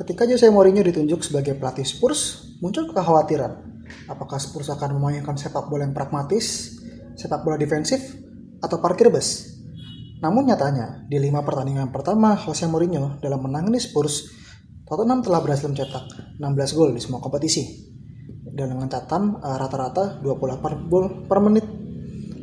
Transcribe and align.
Ketika 0.00 0.24
Jose 0.24 0.48
Mourinho 0.48 0.80
ditunjuk 0.80 1.20
sebagai 1.20 1.60
pelatih 1.60 1.84
Spurs, 1.84 2.56
muncul 2.64 2.88
kekhawatiran. 2.88 3.84
Apakah 4.08 4.40
Spurs 4.40 4.72
akan 4.72 4.96
memainkan 4.96 5.36
sepak 5.36 5.68
bola 5.68 5.84
yang 5.84 5.92
pragmatis, 5.92 6.80
sepak 7.20 7.44
bola 7.44 7.60
defensif, 7.60 8.16
atau 8.64 8.80
parkir 8.80 9.12
bus? 9.12 9.60
Namun 10.24 10.48
nyatanya, 10.48 11.04
di 11.04 11.20
lima 11.20 11.44
pertandingan 11.44 11.92
pertama 11.92 12.32
Jose 12.32 12.64
Mourinho 12.64 13.20
dalam 13.20 13.44
menangani 13.44 13.76
Spurs, 13.76 14.32
Tottenham 14.88 15.20
telah 15.20 15.44
berhasil 15.44 15.68
mencetak 15.68 16.08
16 16.40 16.48
gol 16.80 16.96
di 16.96 17.00
semua 17.04 17.20
kompetisi. 17.20 17.92
Dan 18.56 18.72
dengan 18.72 18.88
catatan 18.88 19.36
uh, 19.36 19.56
rata-rata 19.60 20.16
28 20.24 20.88
gol 20.88 21.28
per 21.28 21.44
menit. 21.44 21.68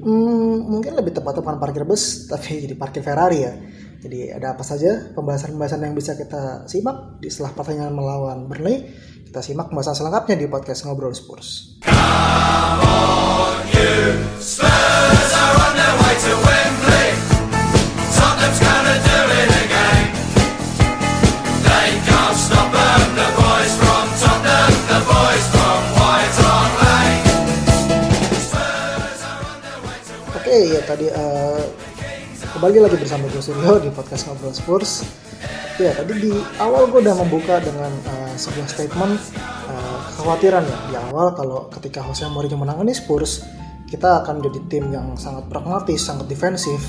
Hmm, 0.06 0.62
mungkin 0.62 0.94
lebih 0.94 1.10
tepatnya 1.10 1.42
bukan 1.42 1.58
parkir 1.58 1.90
bus, 1.90 2.04
tapi 2.30 2.70
jadi 2.70 2.78
parkir 2.78 3.02
Ferrari 3.02 3.42
ya. 3.42 3.54
Jadi 4.08 4.32
ada 4.32 4.56
apa 4.56 4.64
saja 4.64 5.12
pembahasan-pembahasan 5.20 5.84
yang 5.84 5.92
bisa 5.92 6.16
kita 6.16 6.64
simak 6.64 7.20
di 7.20 7.28
setelah 7.28 7.52
pertandingan 7.60 7.92
melawan 7.92 8.48
Burnley. 8.48 8.88
Kita 9.28 9.44
simak 9.44 9.68
pembahasan 9.68 10.00
selengkapnya 10.00 10.40
di 10.40 10.48
podcast 10.48 10.88
Ngobrol 10.88 11.12
Spurs. 11.12 11.76
Oke, 30.32 30.48
okay, 30.48 30.62
ya 30.72 30.82
tadi 30.88 31.12
uh, 31.12 31.87
kembali 32.58 32.90
lagi 32.90 32.98
bersama 32.98 33.30
gue 33.30 33.38
Suryo 33.38 33.78
di 33.86 33.94
podcast 33.94 34.26
Ngobrol 34.26 34.50
Spurs. 34.50 35.06
Ya 35.78 35.94
tadi 35.94 36.26
di 36.26 36.34
awal 36.58 36.90
gue 36.90 37.06
udah 37.06 37.14
membuka 37.22 37.62
dengan 37.62 37.94
uh, 38.10 38.34
sebuah 38.34 38.66
statement 38.66 39.14
uh, 39.70 39.98
kekhawatiran 40.10 40.66
ya 40.66 40.78
di 40.90 40.96
awal 40.98 41.38
kalau 41.38 41.70
ketika 41.70 42.02
Jose 42.02 42.26
Mourinho 42.26 42.58
menangani 42.58 42.98
Spurs 42.98 43.46
kita 43.86 44.26
akan 44.26 44.42
jadi 44.42 44.60
tim 44.74 44.90
yang 44.90 45.14
sangat 45.22 45.46
pragmatis, 45.54 46.02
sangat 46.02 46.26
defensif, 46.34 46.82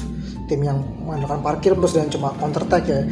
tim 0.48 0.64
yang 0.64 0.80
mengandalkan 1.04 1.44
parkir 1.44 1.76
terus 1.76 1.92
dan 1.92 2.08
cuma 2.08 2.32
counter 2.40 2.64
attack 2.64 2.88
ya. 2.88 3.04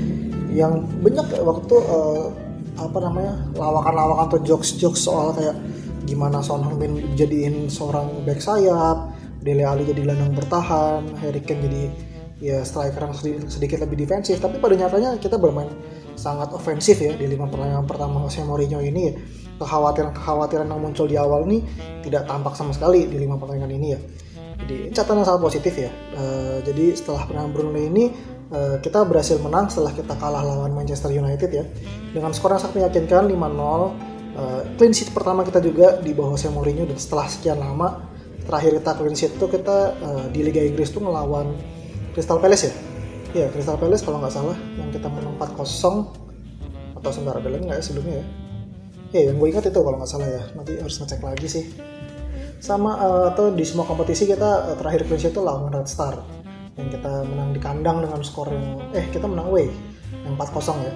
Yang 0.48 0.88
banyak 1.04 1.26
waktu 1.44 1.76
uh, 1.76 2.32
apa 2.80 2.98
namanya 3.04 3.36
lawakan-lawakan 3.52 4.32
atau 4.32 4.38
jokes-jokes 4.40 5.04
soal 5.04 5.36
kayak 5.36 5.60
gimana 6.08 6.40
Son 6.40 6.64
Heung-min 6.64 7.20
jadiin 7.20 7.68
seorang 7.68 8.24
back 8.24 8.40
sayap, 8.40 9.12
Dele 9.44 9.68
Alli 9.68 9.84
jadi 9.84 10.08
gelandang 10.08 10.32
bertahan, 10.32 11.20
Harry 11.20 11.44
Kane 11.44 11.60
jadi 11.60 12.15
ya 12.36 12.60
striker 12.64 13.00
yang 13.00 13.14
sedikit 13.48 13.80
lebih 13.80 14.04
defensif 14.04 14.36
tapi 14.36 14.60
pada 14.60 14.76
nyatanya 14.76 15.16
kita 15.16 15.40
bermain 15.40 15.72
sangat 16.16 16.52
ofensif 16.52 17.00
ya 17.00 17.12
di 17.16 17.28
lima 17.28 17.48
pertandingan 17.48 17.84
pertama 17.84 18.24
Jose 18.24 18.40
Mourinho 18.42 18.80
ini 18.80 19.02
ya. 19.12 19.14
Kekhawatiran-kekhawatiran 19.56 20.68
yang 20.68 20.80
muncul 20.80 21.08
di 21.08 21.16
awal 21.16 21.48
ini 21.48 21.64
tidak 22.04 22.28
tampak 22.28 22.52
sama 22.52 22.76
sekali 22.76 23.08
di 23.08 23.16
lima 23.16 23.40
pertandingan 23.40 23.72
ini 23.72 23.88
ya. 23.96 24.00
Jadi 24.56 24.76
catatan 24.92 25.20
yang 25.20 25.26
sangat 25.28 25.42
positif 25.44 25.74
ya. 25.76 25.90
Uh, 26.16 26.60
jadi 26.64 26.96
setelah 26.96 27.24
pertandingan 27.24 27.52
Bruno 27.56 27.80
ini 27.80 28.04
uh, 28.52 28.76
kita 28.80 29.04
berhasil 29.08 29.36
menang 29.40 29.72
setelah 29.72 29.92
kita 29.96 30.12
kalah 30.16 30.44
lawan 30.44 30.72
Manchester 30.76 31.12
United 31.12 31.48
ya. 31.52 31.64
Dengan 32.12 32.36
skor 32.36 32.52
yang 32.52 32.60
sangat 32.60 32.84
meyakinkan 32.84 33.28
5-0 33.28 33.32
uh, 33.32 33.92
clean 34.76 34.92
sheet 34.92 35.12
pertama 35.12 35.40
kita 35.44 35.60
juga 35.60 36.00
di 36.00 36.12
bawah 36.12 36.36
Jose 36.36 36.52
Mourinho 36.52 36.84
dan 36.84 36.98
setelah 37.00 37.28
sekian 37.28 37.60
lama 37.60 38.08
terakhir 38.44 38.80
kita 38.80 38.90
clean 38.96 39.16
sheet 39.16 39.32
itu 39.36 39.46
kita 39.48 39.76
uh, 40.00 40.24
di 40.32 40.40
Liga 40.44 40.60
Inggris 40.60 40.92
tuh 40.92 41.00
ngelawan 41.00 41.75
Crystal 42.16 42.40
Palace 42.40 42.64
ya? 42.64 42.72
Iya, 43.36 43.46
Crystal 43.52 43.76
Palace 43.76 44.00
kalau 44.00 44.24
nggak 44.24 44.32
salah 44.32 44.56
yang 44.80 44.88
kita 44.88 45.04
menang 45.12 45.36
4-0 45.36 46.96
atau 46.96 47.10
sebentar 47.12 47.36
ada 47.36 47.44
lagi 47.44 47.68
nggak 47.68 47.76
ya 47.76 47.84
sebelumnya 47.84 48.14
ya? 48.16 48.26
Iya, 49.12 49.22
yang 49.28 49.36
gue 49.36 49.48
ingat 49.52 49.68
itu 49.68 49.80
kalau 49.84 50.00
nggak 50.00 50.08
salah 50.08 50.24
ya. 50.24 50.42
Nanti 50.56 50.80
harus 50.80 50.96
ngecek 50.96 51.20
lagi 51.20 51.44
sih. 51.44 51.64
Sama 52.56 52.96
uh, 52.96 53.24
atau 53.36 53.52
di 53.52 53.60
semua 53.68 53.84
kompetisi 53.84 54.24
kita 54.24 54.72
uh, 54.72 54.76
terakhir 54.80 55.04
clean 55.04 55.28
itu 55.28 55.40
lawan 55.44 55.68
Red 55.68 55.92
Star 55.92 56.24
yang 56.80 56.88
kita 56.88 57.12
menang 57.28 57.52
di 57.52 57.60
kandang 57.60 58.00
dengan 58.00 58.20
skor 58.24 58.48
yang 58.48 58.64
eh 58.96 59.04
kita 59.12 59.28
menang 59.28 59.52
away 59.52 59.68
yang 60.24 60.40
4-0 60.40 60.88
ya. 60.88 60.92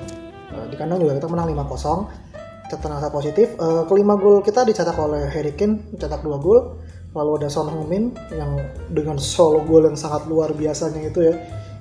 Uh, 0.56 0.64
di 0.72 0.76
kandang 0.80 1.04
juga 1.04 1.20
kita 1.20 1.28
menang 1.28 1.52
5-0 1.52 2.72
catatan 2.72 3.12
positif. 3.12 3.60
Uh, 3.60 3.84
kelima 3.84 4.16
gol 4.16 4.40
kita 4.40 4.64
dicetak 4.64 4.96
oleh 4.96 5.28
Harry 5.28 5.52
Kane, 5.52 5.84
mencetak 5.92 6.24
dua 6.24 6.40
gol 6.40 6.80
lalu 7.10 7.42
ada 7.42 7.48
Son 7.50 7.66
Heung-min 7.66 8.14
yang 8.30 8.54
dengan 8.90 9.18
solo 9.18 9.66
gol 9.66 9.90
yang 9.90 9.98
sangat 9.98 10.30
luar 10.30 10.54
biasanya 10.54 11.10
itu 11.10 11.26
ya 11.26 11.34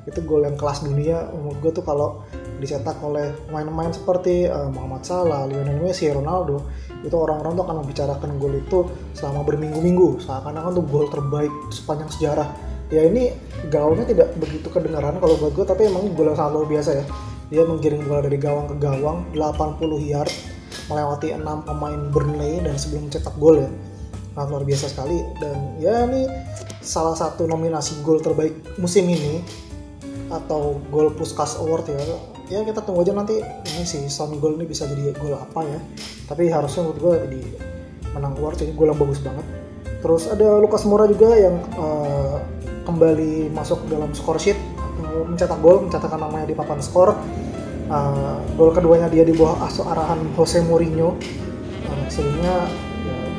itu 0.09 0.19
gol 0.25 0.41
yang 0.41 0.57
kelas 0.57 0.81
dunia. 0.81 1.29
Menurut 1.29 1.57
gue 1.61 1.71
tuh 1.75 1.85
kalau 1.85 2.25
dicetak 2.57 2.97
oleh 3.05 3.31
pemain-pemain 3.47 3.93
seperti 3.93 4.49
uh, 4.49 4.67
Muhammad 4.73 5.05
Salah, 5.05 5.45
Lionel 5.45 5.79
Messi, 5.79 6.09
Ronaldo 6.09 6.65
itu 7.05 7.15
orang-orang 7.15 7.55
tuh 7.55 7.63
akan 7.63 7.77
membicarakan 7.85 8.29
gol 8.41 8.53
itu 8.57 8.79
selama 9.13 9.45
berminggu-minggu. 9.45 10.19
Seakan-akan 10.25 10.71
tuh 10.81 10.85
gol 10.89 11.07
terbaik 11.13 11.53
sepanjang 11.69 12.09
sejarah. 12.09 12.49
Ya 12.89 13.05
ini 13.05 13.29
gaulnya 13.69 14.09
tidak 14.09 14.33
begitu 14.41 14.65
kedengaran 14.73 15.21
kalau 15.21 15.37
buat 15.37 15.53
gue 15.53 15.65
tapi 15.67 15.85
emang 15.85 16.09
gol 16.17 16.33
yang 16.33 16.37
sangat 16.39 16.51
luar 16.57 16.67
biasa 16.67 16.91
ya. 16.97 17.05
Dia 17.49 17.63
menggiring 17.65 18.05
bola 18.05 18.21
dari 18.25 18.37
gawang 18.37 18.65
ke 18.69 18.75
gawang 18.77 19.25
80 19.33 19.81
yard 20.05 20.33
melewati 20.89 21.33
6 21.33 21.45
pemain 21.65 22.01
Burnley 22.09 22.61
dan 22.65 22.77
sebelum 22.77 23.09
mencetak 23.09 23.33
gol 23.37 23.61
ya 23.61 23.69
sangat 24.39 24.55
luar 24.55 24.63
biasa 24.63 24.85
sekali. 24.87 25.19
Dan 25.35 25.75
ya 25.83 26.07
ini 26.07 26.23
salah 26.79 27.11
satu 27.11 27.43
nominasi 27.43 27.99
gol 28.07 28.23
terbaik 28.23 28.55
musim 28.79 29.03
ini 29.11 29.43
atau 30.31 30.79
gol 30.87 31.11
Puskas 31.11 31.59
Award 31.59 31.91
ya. 31.91 31.99
Ya 32.47 32.63
kita 32.63 32.81
tunggu 32.87 33.03
aja 33.03 33.11
nanti 33.11 33.43
ini 33.43 33.83
si 33.83 34.07
Son 34.07 34.39
Gol 34.39 34.57
ini 34.57 34.65
bisa 34.65 34.87
jadi 34.87 35.11
gol 35.19 35.35
apa 35.35 35.67
ya. 35.67 35.79
Tapi 36.31 36.47
harusnya 36.47 36.87
menurut 36.87 36.99
gue 37.03 37.13
jadi 37.27 37.41
menang 38.15 38.33
award 38.39 38.57
jadi 38.63 38.71
gol 38.73 38.89
yang 38.89 38.97
bagus 38.97 39.19
banget. 39.19 39.45
Terus 39.99 40.23
ada 40.31 40.57
Lukas 40.57 40.87
Moura 40.87 41.05
juga 41.05 41.35
yang 41.35 41.59
uh, 41.75 42.39
kembali 42.87 43.51
masuk 43.51 43.85
dalam 43.91 44.15
score 44.15 44.39
sheet 44.39 44.57
uh, 45.03 45.27
mencetak 45.27 45.59
gol 45.59 45.83
mencatatkan 45.83 46.17
namanya 46.17 46.47
di 46.47 46.55
papan 46.55 46.79
skor. 46.79 47.13
Uh, 47.91 48.41
gol 48.57 48.73
keduanya 48.73 49.11
dia 49.11 49.21
di 49.21 49.35
bawah 49.35 49.67
arahan 49.67 50.23
Jose 50.33 50.63
Mourinho. 50.65 51.19
Uh, 51.85 52.05
sehingga 52.09 52.65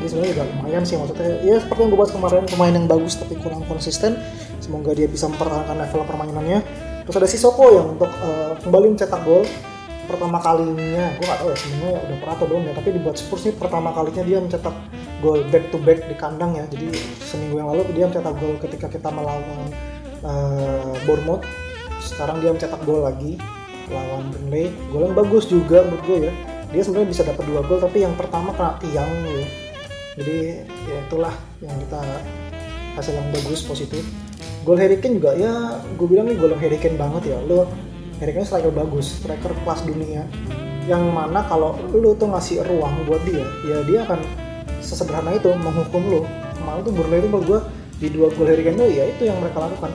dia 0.01 0.09
sebenarnya 0.09 0.33
juga 0.33 0.45
lumayan 0.57 0.83
sih 0.89 0.97
maksudnya. 0.97 1.29
Ya 1.45 1.61
seperti 1.61 1.81
yang 1.85 1.91
gue 1.93 2.01
bahas 2.01 2.13
kemarin 2.17 2.43
pemain 2.49 2.73
yang 2.73 2.89
bagus 2.89 3.21
tapi 3.21 3.37
kurang 3.37 3.63
konsisten 3.69 4.17
semoga 4.65 4.97
dia 4.97 5.05
bisa 5.05 5.29
mempertahankan 5.29 5.77
level 5.77 6.01
permainannya. 6.09 6.65
Terus 7.05 7.17
ada 7.21 7.29
Sisoko 7.29 7.65
yang 7.69 7.87
untuk 8.01 8.09
uh, 8.09 8.57
kembali 8.65 8.97
mencetak 8.97 9.21
gol 9.29 9.45
pertama 10.09 10.41
kalinya. 10.41 11.05
Gue 11.21 11.25
gak 11.29 11.39
tahu 11.45 11.49
ya 11.53 11.57
sebenarnya 11.61 11.93
udah 12.01 12.17
pernah 12.17 12.35
atau 12.41 12.47
belum 12.49 12.63
ya 12.65 12.73
tapi 12.73 12.89
dibuat 12.97 13.17
Spurs 13.21 13.43
nih 13.45 13.55
pertama 13.61 13.89
kalinya 13.93 14.23
dia 14.25 14.39
mencetak 14.41 14.75
gol 15.21 15.41
back 15.53 15.65
to 15.69 15.79
back 15.85 16.01
di 16.09 16.17
kandang 16.17 16.57
ya. 16.57 16.65
Jadi 16.73 16.97
seminggu 17.21 17.61
yang 17.61 17.69
lalu 17.69 17.83
dia 17.93 18.05
mencetak 18.09 18.35
gol 18.41 18.57
ketika 18.57 18.87
kita 18.89 19.09
melawan 19.13 19.69
uh, 20.25 20.97
Bournemouth. 21.05 21.45
Sekarang 22.01 22.41
dia 22.41 22.57
mencetak 22.57 22.81
gol 22.89 23.05
lagi 23.05 23.37
lawan 23.93 24.33
Burnley. 24.33 24.73
Gol 24.89 25.13
yang 25.13 25.17
bagus 25.19 25.45
juga 25.45 25.85
menurut 25.85 26.05
gue 26.09 26.19
ya. 26.31 26.33
Dia 26.71 26.87
sebenarnya 26.87 27.09
bisa 27.11 27.23
dapat 27.27 27.45
dua 27.51 27.61
gol 27.67 27.83
tapi 27.83 28.07
yang 28.07 28.15
pertama 28.15 28.55
kena 28.55 28.79
tiang 28.79 29.11
ya 29.27 29.60
jadi 30.21 30.69
ya 30.85 30.97
itulah 31.09 31.33
yang 31.65 31.73
kita 31.81 32.01
hasil 32.93 33.17
yang 33.17 33.29
bagus 33.33 33.65
positif. 33.65 34.05
Gol 34.69 34.77
Harry 34.77 35.01
juga 35.01 35.33
ya 35.33 35.81
gue 35.97 36.05
bilang 36.05 36.29
nih 36.29 36.37
gol 36.37 36.53
Harry 36.61 36.77
banget 36.77 37.33
ya. 37.33 37.39
Lo 37.49 37.65
Harry 38.21 38.37
Kane 38.37 38.45
striker 38.45 38.69
bagus 38.69 39.17
striker 39.25 39.57
kelas 39.65 39.81
dunia. 39.89 40.29
Yang 40.85 41.09
mana 41.09 41.41
kalau 41.49 41.81
lo 41.97 42.13
tuh 42.21 42.29
ngasih 42.37 42.61
ruang 42.69 43.09
buat 43.09 43.25
dia 43.25 43.49
ya 43.65 43.81
dia 43.89 44.05
akan 44.05 44.21
sesederhana 44.85 45.33
itu 45.41 45.49
menghukum 45.57 46.03
lo 46.13 46.21
kemarin 46.57 46.81
tuh 46.85 46.93
Burnley 46.93 47.21
itu 47.25 47.29
menurut 47.29 47.47
gue 47.49 47.61
di 48.01 48.09
dua 48.13 48.29
gol 48.37 48.45
Harry 48.45 48.61
Kane 48.61 48.77
tuh 48.77 48.89
ya 48.93 49.09
itu 49.09 49.25
yang 49.25 49.41
mereka 49.41 49.65
lakukan. 49.65 49.89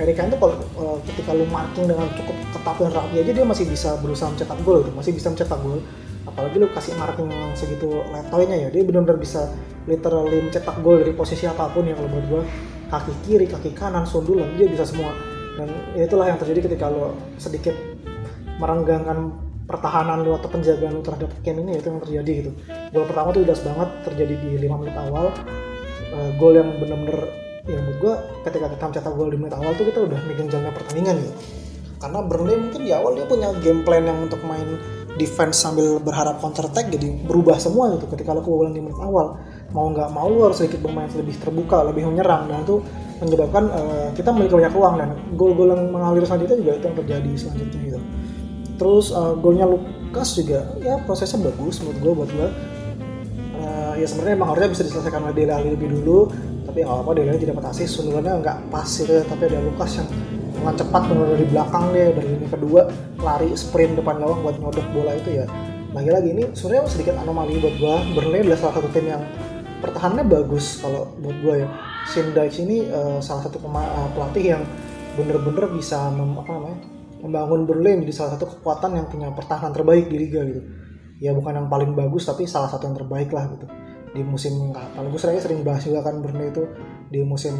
Harry 0.00 0.14
Kane 0.16 0.32
tuh 0.32 0.40
kalau 0.40 0.56
uh, 0.80 0.96
ketika 1.12 1.36
lo 1.36 1.44
marking 1.52 1.84
dengan 1.84 2.08
cukup 2.16 2.36
ketat 2.56 2.76
dan 2.80 2.92
rapi 2.96 3.14
aja 3.20 3.32
dia 3.36 3.44
masih 3.44 3.68
bisa 3.68 4.00
berusaha 4.00 4.32
mencetak 4.32 4.56
gol 4.64 4.80
masih 4.96 5.12
bisa 5.12 5.28
mencetak 5.28 5.60
gol 5.60 5.84
apalagi 6.30 6.56
lu 6.60 6.68
kasih 6.70 6.94
marking 7.00 7.28
segitu 7.56 8.04
letoynya 8.12 8.56
ya 8.56 8.68
dia 8.68 8.82
benar-benar 8.84 9.18
bisa 9.18 9.48
literally 9.88 10.44
mencetak 10.44 10.76
gol 10.84 11.00
dari 11.00 11.16
posisi 11.16 11.48
apa 11.48 11.72
pun 11.72 11.88
yang 11.88 11.96
kalau 11.96 12.10
buat 12.12 12.26
gue 12.28 12.42
kaki 12.88 13.12
kiri 13.24 13.46
kaki 13.48 13.72
kanan 13.76 14.04
sundulan 14.04 14.48
dia 14.56 14.68
bisa 14.68 14.84
semua. 14.84 15.12
Dan 15.58 15.68
ya 15.98 16.06
itulah 16.06 16.30
yang 16.30 16.38
terjadi 16.38 16.70
ketika 16.70 16.86
lo 16.86 17.18
sedikit 17.36 17.74
merenggangkan 18.62 19.34
pertahanan 19.66 20.22
lo 20.22 20.38
atau 20.38 20.48
penjagaan 20.48 20.96
lo 20.96 21.02
terhadap 21.02 21.28
game 21.44 21.60
ini 21.66 21.76
itu 21.76 21.88
yang 21.90 22.00
terjadi 22.00 22.32
gitu. 22.44 22.50
Gol 22.94 23.04
pertama 23.08 23.28
tuh 23.34 23.42
jelas 23.44 23.60
banget 23.64 23.88
terjadi 24.06 24.34
di 24.38 24.50
5 24.64 24.80
menit 24.80 24.96
awal. 24.96 25.34
Uh, 26.08 26.30
gol 26.40 26.56
yang 26.56 26.72
benar-benar 26.80 27.28
ya 27.68 27.76
menurut 27.84 27.98
gue 28.00 28.14
ketika 28.48 28.66
kita 28.72 28.84
mencetak 28.88 29.12
gol 29.12 29.28
di 29.28 29.36
menit 29.36 29.52
awal 29.52 29.76
tuh 29.76 29.84
kita 29.84 30.00
udah 30.08 30.18
megang 30.24 30.48
jalannya 30.48 30.72
pertandingan 30.72 31.16
gitu. 31.20 31.36
Karena 31.98 32.18
Burnley 32.22 32.56
mungkin 32.56 32.80
di 32.86 32.92
awal 32.94 33.18
dia 33.18 33.26
punya 33.26 33.48
game 33.58 33.82
plan 33.82 34.06
yang 34.06 34.18
untuk 34.24 34.38
main 34.46 34.78
defense 35.18 35.58
sambil 35.58 35.98
berharap 35.98 36.38
counter 36.38 36.70
attack 36.70 36.94
jadi 36.94 37.26
berubah 37.26 37.58
semua 37.58 37.92
gitu. 37.98 38.06
Ketika 38.08 38.32
lo 38.32 38.40
kebobolan 38.40 38.72
di 38.72 38.80
menit 38.80 38.96
awal 39.02 39.36
mau 39.74 39.90
nggak 39.90 40.08
mau 40.14 40.30
lo 40.30 40.48
harus 40.48 40.62
sedikit 40.62 40.80
bermain 40.86 41.10
lebih 41.12 41.36
terbuka 41.42 41.82
lebih 41.82 42.06
menyerang. 42.06 42.46
Dan 42.46 42.62
itu 42.62 42.80
menyebabkan 43.18 43.64
uh, 43.74 44.08
kita 44.14 44.30
memiliki 44.30 44.54
banyak 44.62 44.72
ruang 44.78 44.94
dan 45.02 45.08
gol-gol 45.34 45.74
yang 45.74 45.90
mengalir 45.90 46.22
selanjutnya 46.22 46.56
juga 46.62 46.72
itu 46.78 46.84
yang 46.86 46.96
terjadi 47.02 47.30
selanjutnya 47.34 47.80
gitu. 47.82 48.00
Terus 48.78 49.06
uh, 49.10 49.34
golnya 49.34 49.66
Lukas 49.66 50.38
juga 50.38 50.64
ya 50.80 51.02
prosesnya 51.02 51.44
bagus 51.50 51.82
menurut 51.82 51.98
gue 51.98 52.12
buat 52.14 52.30
gue 52.32 52.48
uh, 53.60 53.92
ya 53.98 54.06
sebenarnya 54.06 54.34
emang 54.40 54.48
harusnya 54.54 54.70
bisa 54.72 54.82
diselesaikan 54.88 55.20
oleh 55.28 55.34
Dele 55.36 55.52
Alli 55.52 55.70
lebih 55.74 55.88
dulu 56.00 56.30
tapi 56.64 56.84
nggak 56.84 56.98
apa 57.04 57.10
Dele 57.12 57.28
Alli 57.34 57.40
tidak 57.42 57.54
dapat 57.58 57.66
asis 57.76 57.88
sundulannya 57.98 58.32
nggak 58.40 58.58
pas 58.72 58.88
gitu 58.88 59.12
ya. 59.12 59.22
tapi 59.26 59.42
ada 59.50 59.58
Lukas 59.60 59.90
yang 60.00 60.08
dengan 60.58 60.74
cepat 60.74 61.02
benar 61.06 61.26
dari 61.32 61.46
belakang 61.46 61.84
dia 61.94 62.06
dari 62.10 62.28
lini 62.34 62.48
kedua 62.50 62.80
lari 63.22 63.50
sprint 63.54 63.94
depan 63.96 64.18
gawang 64.18 64.40
buat 64.42 64.56
nyodok 64.58 64.86
bola 64.90 65.14
itu 65.14 65.42
ya. 65.42 65.46
Lagi-lagi 65.94 66.28
ini 66.36 66.44
sebenarnya 66.52 66.84
sedikit 66.90 67.14
anomali 67.16 67.56
buat 67.62 67.74
gue 67.80 67.94
Burnley 68.12 68.44
adalah 68.44 68.58
salah 68.60 68.74
satu 68.76 68.88
tim 68.92 69.06
yang 69.08 69.22
pertahanannya 69.80 70.26
bagus 70.28 70.82
kalau 70.82 71.14
buat 71.22 71.36
gue 71.40 71.54
ya. 71.64 71.68
Dykes 72.08 72.58
ini 72.64 72.88
uh, 72.88 73.20
salah 73.20 73.44
satu 73.44 73.60
uh, 73.60 74.08
pelatih 74.16 74.56
yang 74.56 74.62
bener-bener 75.16 75.68
bisa 75.72 76.08
mem, 76.08 76.40
apa 76.40 76.50
namanya 76.56 76.78
membangun 77.24 77.60
Burnley 77.64 77.94
menjadi 78.02 78.14
salah 78.24 78.32
satu 78.36 78.58
kekuatan 78.58 78.96
yang 78.98 79.06
punya 79.08 79.28
pertahanan 79.32 79.72
terbaik 79.72 80.10
di 80.10 80.16
liga 80.20 80.42
gitu. 80.44 80.60
Ya 81.18 81.34
bukan 81.34 81.54
yang 81.54 81.68
paling 81.70 81.94
bagus 81.98 82.26
tapi 82.26 82.46
salah 82.46 82.70
satu 82.70 82.86
yang 82.86 82.96
terbaik 82.98 83.32
lah 83.34 83.50
gitu 83.50 83.66
di 84.12 84.22
musim 84.24 84.72
kapan 84.72 85.08
gue 85.12 85.20
sering 85.20 85.40
sering 85.40 85.60
bahas 85.64 85.84
juga 85.84 86.04
kan 86.04 86.20
Burnley 86.24 86.48
itu 86.52 86.64
di 87.08 87.20
musim 87.24 87.54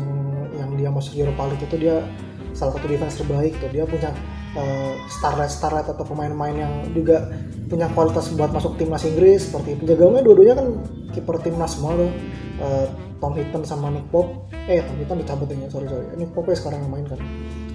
yang 0.57 0.77
dia 0.77 0.89
masuk 0.93 1.17
Europa 1.17 1.49
League 1.49 1.65
itu 1.65 1.77
dia 1.81 2.05
salah 2.53 2.75
satu 2.77 2.87
defense 2.89 3.21
terbaik 3.21 3.57
tuh. 3.61 3.71
Dia 3.73 3.85
punya 3.85 4.11
uh, 4.57 4.95
starlet 5.09 5.87
atau 5.89 6.05
pemain-pemain 6.05 6.57
yang 6.57 6.73
juga 6.93 7.29
punya 7.69 7.89
kualitas 7.93 8.33
buat 8.33 8.53
masuk 8.53 8.81
timnas 8.81 9.05
Inggris 9.05 9.49
seperti 9.49 9.77
penjaganya 9.79 10.25
dua-duanya 10.25 10.55
kan 10.57 10.69
kiper 11.13 11.37
timnas 11.41 11.77
semua 11.77 11.97
tuh. 11.97 12.13
Uh, 12.59 12.87
Tom 13.19 13.35
Hinton 13.35 13.67
sama 13.67 13.91
Nick 13.91 14.07
Pope. 14.15 14.47
Eh 14.71 14.79
Tom 14.85 14.97
Hinton 14.99 15.19
dicabut 15.23 15.51
ya 15.51 15.69
sorry 15.71 15.87
sorry. 15.91 16.07
Nick 16.15 16.31
Pope 16.33 16.55
sekarang 16.55 16.87
yang 16.87 16.93
main 16.93 17.07
kan. 17.07 17.21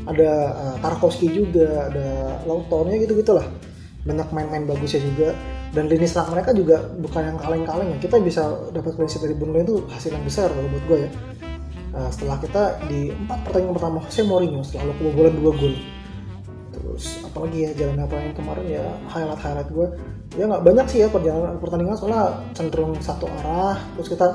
Ada 0.03 0.29
uh, 0.51 0.75
Tarkowski 0.83 1.31
juga 1.31 1.87
ada 1.87 2.39
Lawtonnya 2.43 2.99
gitu 2.99 3.15
gitulah 3.15 3.47
banyak 4.03 4.27
main-main 4.35 4.67
bagusnya 4.67 4.99
juga 4.99 5.31
dan 5.73 5.89
lini 5.89 6.05
serang 6.05 6.37
mereka 6.37 6.53
juga 6.53 6.85
bukan 7.01 7.33
yang 7.33 7.37
kaleng-kaleng 7.41 7.97
ya. 7.97 7.97
Kita 7.97 8.21
bisa 8.21 8.69
dapat 8.69 8.93
clean 8.93 9.09
dari 9.09 9.33
Burnley 9.33 9.65
itu 9.65 9.81
hasil 9.89 10.13
yang 10.13 10.21
besar 10.21 10.53
kalau 10.53 10.69
buat 10.69 10.85
gue 10.85 10.99
ya. 11.01 11.09
Uh, 11.93 12.09
setelah 12.09 12.37
kita 12.41 12.63
di 12.89 13.13
empat 13.13 13.45
pertandingan 13.45 13.75
pertama 13.77 13.97
Jose 14.05 14.21
Mourinho 14.25 14.61
selalu 14.61 14.93
kebobolan 15.01 15.33
dua 15.37 15.51
gol. 15.57 15.75
Terus 16.73 17.25
apalagi 17.25 17.57
ya 17.65 17.71
jalan 17.73 18.05
apa 18.05 18.15
yang 18.21 18.33
kemarin 18.37 18.65
ya 18.69 18.85
highlight 19.09 19.41
highlight 19.41 19.69
gue 19.73 19.87
ya 20.33 20.49
nggak 20.49 20.63
banyak 20.65 20.85
sih 20.89 20.99
ya 21.05 21.07
perjalanan 21.09 21.57
pertandingan 21.61 21.97
soalnya 21.97 22.23
cenderung 22.53 22.93
satu 23.01 23.25
arah. 23.41 23.77
Terus 23.97 24.09
kita 24.13 24.27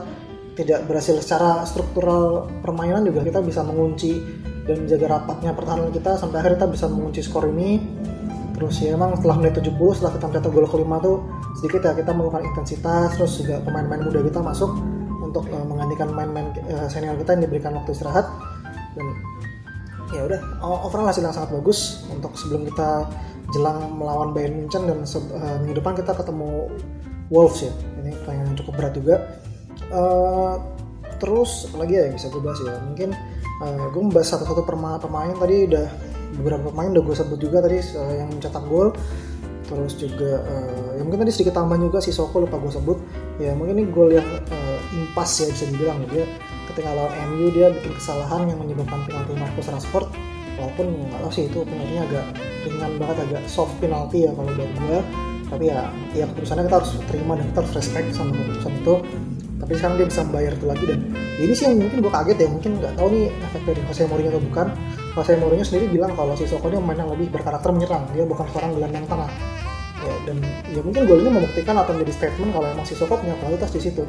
tidak 0.58 0.90
berhasil 0.90 1.22
secara 1.22 1.62
struktural 1.62 2.50
permainan 2.66 3.06
juga 3.06 3.22
kita 3.22 3.38
bisa 3.46 3.62
mengunci 3.62 4.18
dan 4.66 4.82
menjaga 4.82 5.06
rapatnya 5.06 5.54
pertahanan 5.54 5.94
kita. 5.94 6.18
Sampai 6.18 6.42
akhirnya 6.42 6.66
kita 6.66 6.70
bisa 6.74 6.86
mengunci 6.90 7.20
skor 7.22 7.46
ini 7.46 7.78
terus 8.58 8.82
ya 8.82 8.98
emang 8.98 9.14
setelah 9.14 9.38
menit 9.38 9.54
70 9.62 9.78
setelah 9.94 10.12
kita 10.18 10.24
mencetak 10.26 10.50
gol 10.50 10.66
kelima 10.66 10.96
tuh 10.98 11.22
sedikit 11.62 11.80
ya 11.86 11.92
kita 11.94 12.10
melakukan 12.10 12.42
intensitas 12.42 13.14
terus 13.14 13.38
juga 13.38 13.62
pemain-pemain 13.62 14.02
muda 14.10 14.20
kita 14.26 14.42
masuk 14.42 14.70
untuk 15.28 15.44
uh, 15.52 15.64
menggantikan 15.68 16.08
pemain-pemain 16.10 16.48
uh, 16.72 16.88
senior 16.88 17.14
kita 17.20 17.36
yang 17.36 17.42
diberikan 17.44 17.72
waktu 17.76 17.92
istirahat. 17.92 18.26
Dan 18.96 19.06
ya 20.16 20.24
udah 20.24 20.40
overall 20.88 21.12
hasil 21.12 21.20
yang 21.20 21.36
sangat 21.36 21.52
bagus 21.52 22.08
untuk 22.08 22.32
sebelum 22.32 22.64
kita 22.72 23.04
jelang 23.52 23.92
melawan 24.00 24.32
Bayern 24.32 24.64
Munchen 24.64 24.88
dan 24.88 25.04
uh, 25.04 25.56
minggu 25.60 25.76
depan 25.84 25.92
kita 26.00 26.16
ketemu 26.16 26.72
Wolves 27.28 27.60
ya. 27.60 27.72
Ini 28.00 28.16
pertandingan 28.24 28.46
yang 28.48 28.58
cukup 28.64 28.72
berat 28.80 28.92
juga. 28.96 29.16
Uh, 29.92 30.56
terus 31.20 31.68
lagi 31.76 32.00
ya 32.00 32.08
yang 32.08 32.16
bisa 32.16 32.32
gue 32.32 32.40
bahas 32.40 32.60
ya? 32.64 32.80
Mungkin 32.88 33.10
uh, 33.60 33.86
gue 33.92 34.02
membahas 34.02 34.28
satu-satu 34.32 34.64
pemain 34.64 35.36
tadi 35.36 35.56
udah 35.68 35.86
beberapa 36.36 36.68
pemain 36.68 36.92
udah 36.92 37.02
gue 37.04 37.16
sebut 37.16 37.38
juga 37.40 37.64
tadi 37.64 37.80
uh, 37.96 38.14
yang 38.14 38.28
mencetak 38.28 38.64
gol. 38.68 38.92
Terus 39.68 40.00
juga 40.00 40.40
uh, 40.48 40.96
ya 40.96 41.02
mungkin 41.04 41.28
tadi 41.28 41.32
sedikit 41.32 41.60
tambahan 41.60 41.88
juga 41.88 42.00
si 42.00 42.12
Soko 42.12 42.44
lupa 42.44 42.60
gue 42.60 42.72
sebut. 42.72 42.98
Ya 43.40 43.52
mungkin 43.56 43.80
ini 43.80 43.84
gol 43.88 44.12
yang 44.12 44.26
uh, 44.26 44.78
impas 44.92 45.28
ya 45.40 45.48
bisa 45.48 45.64
dibilang. 45.68 46.04
Dia 46.08 46.24
ketika 46.72 46.92
lawan 46.92 47.12
MU 47.32 47.48
dia 47.52 47.72
bikin 47.72 47.92
kesalahan 47.96 48.48
yang 48.48 48.58
menyebabkan 48.60 49.04
penalti 49.08 49.32
Marcus 49.36 49.68
Rashford. 49.68 50.08
Walaupun 50.58 50.90
nggak 50.90 51.20
tahu 51.22 51.32
sih 51.32 51.44
itu 51.46 51.62
penaltinya 51.62 52.02
agak 52.10 52.26
ringan 52.66 52.92
banget 52.98 53.16
agak 53.30 53.42
soft 53.46 53.72
penalti 53.78 54.26
ya 54.26 54.34
kalau 54.34 54.50
buat 54.58 54.70
gue 54.74 54.98
tapi 55.48 55.72
ya 55.72 55.88
ya 56.12 56.28
keputusannya 56.28 56.68
kita 56.68 56.76
harus 56.76 56.92
terima 57.08 57.32
dan 57.40 57.46
kita 57.50 57.58
harus 57.64 57.72
respect 57.80 58.08
sama 58.12 58.36
keputusan 58.36 58.72
itu 58.84 58.94
tapi 59.68 59.76
sekarang 59.84 59.96
dia 60.00 60.08
bisa 60.08 60.20
membayar 60.24 60.52
itu 60.56 60.64
lagi 60.64 60.84
dan 60.88 61.00
ini 61.36 61.52
sih 61.52 61.64
yang 61.68 61.76
mungkin 61.84 61.98
gue 62.00 62.08
kaget 62.08 62.36
ya 62.40 62.48
mungkin 62.48 62.70
nggak 62.80 62.92
tahu 62.96 63.08
nih 63.12 63.24
efek 63.28 63.62
dari 63.68 63.80
Jose 63.84 64.02
Mourinho 64.08 64.30
atau 64.32 64.42
bukan. 64.48 64.66
Jose 65.12 65.32
Mourinho 65.36 65.64
sendiri 65.68 65.86
bilang 65.92 66.12
kalau 66.16 66.32
si 66.40 66.48
Soko 66.48 66.72
ini 66.72 66.80
pemain 66.80 67.04
yang 67.04 67.10
lebih 67.12 67.28
berkarakter 67.28 67.68
menyerang 67.68 68.08
dia 68.16 68.24
bukan 68.24 68.48
seorang 68.48 68.72
gelandang 68.72 69.04
tengah. 69.04 69.28
Ya, 69.98 70.14
dan 70.24 70.36
ya 70.72 70.80
mungkin 70.80 71.04
gol 71.04 71.20
ini 71.20 71.30
membuktikan 71.36 71.76
atau 71.76 71.92
menjadi 71.92 72.12
statement 72.16 72.50
kalau 72.56 72.66
emang 72.72 72.86
si 72.88 72.96
Soko 72.96 73.20
punya 73.20 73.36
kualitas 73.44 73.68
di 73.76 73.80
situ. 73.84 74.08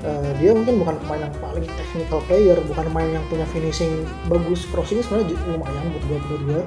Uh, 0.00 0.32
dia 0.40 0.56
mungkin 0.56 0.80
bukan 0.80 0.96
pemain 1.04 1.28
yang 1.28 1.34
paling 1.44 1.66
technical 1.68 2.20
player 2.24 2.56
bukan 2.64 2.84
pemain 2.88 3.10
yang 3.20 3.24
punya 3.28 3.44
finishing 3.52 3.92
bagus. 4.32 4.64
Crossing 4.72 5.04
sebenarnya 5.04 5.36
lumayan 5.44 5.92
buat 5.92 6.04
gue 6.08 6.18
buat 6.24 6.42
gue 6.48 6.62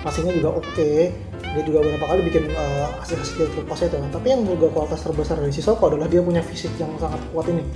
passingnya 0.00 0.40
juga 0.40 0.56
oke. 0.56 0.64
okay. 0.72 1.12
Dia 1.58 1.66
juga 1.66 1.82
beberapa 1.82 2.06
kali 2.06 2.20
bikin 2.30 2.54
uh, 2.54 2.86
hasil-hasil 3.02 3.66
pas 3.66 3.80
itu. 3.82 3.98
Tapi 3.98 4.26
yang 4.30 4.46
juga 4.46 4.70
kualitas 4.70 5.02
terbesar 5.02 5.42
dari 5.42 5.50
si 5.50 5.58
Soko 5.58 5.90
adalah 5.90 6.06
dia 6.06 6.22
punya 6.22 6.38
fisik 6.38 6.70
yang 6.78 6.94
sangat 7.02 7.18
kuat 7.34 7.50
ini. 7.50 7.66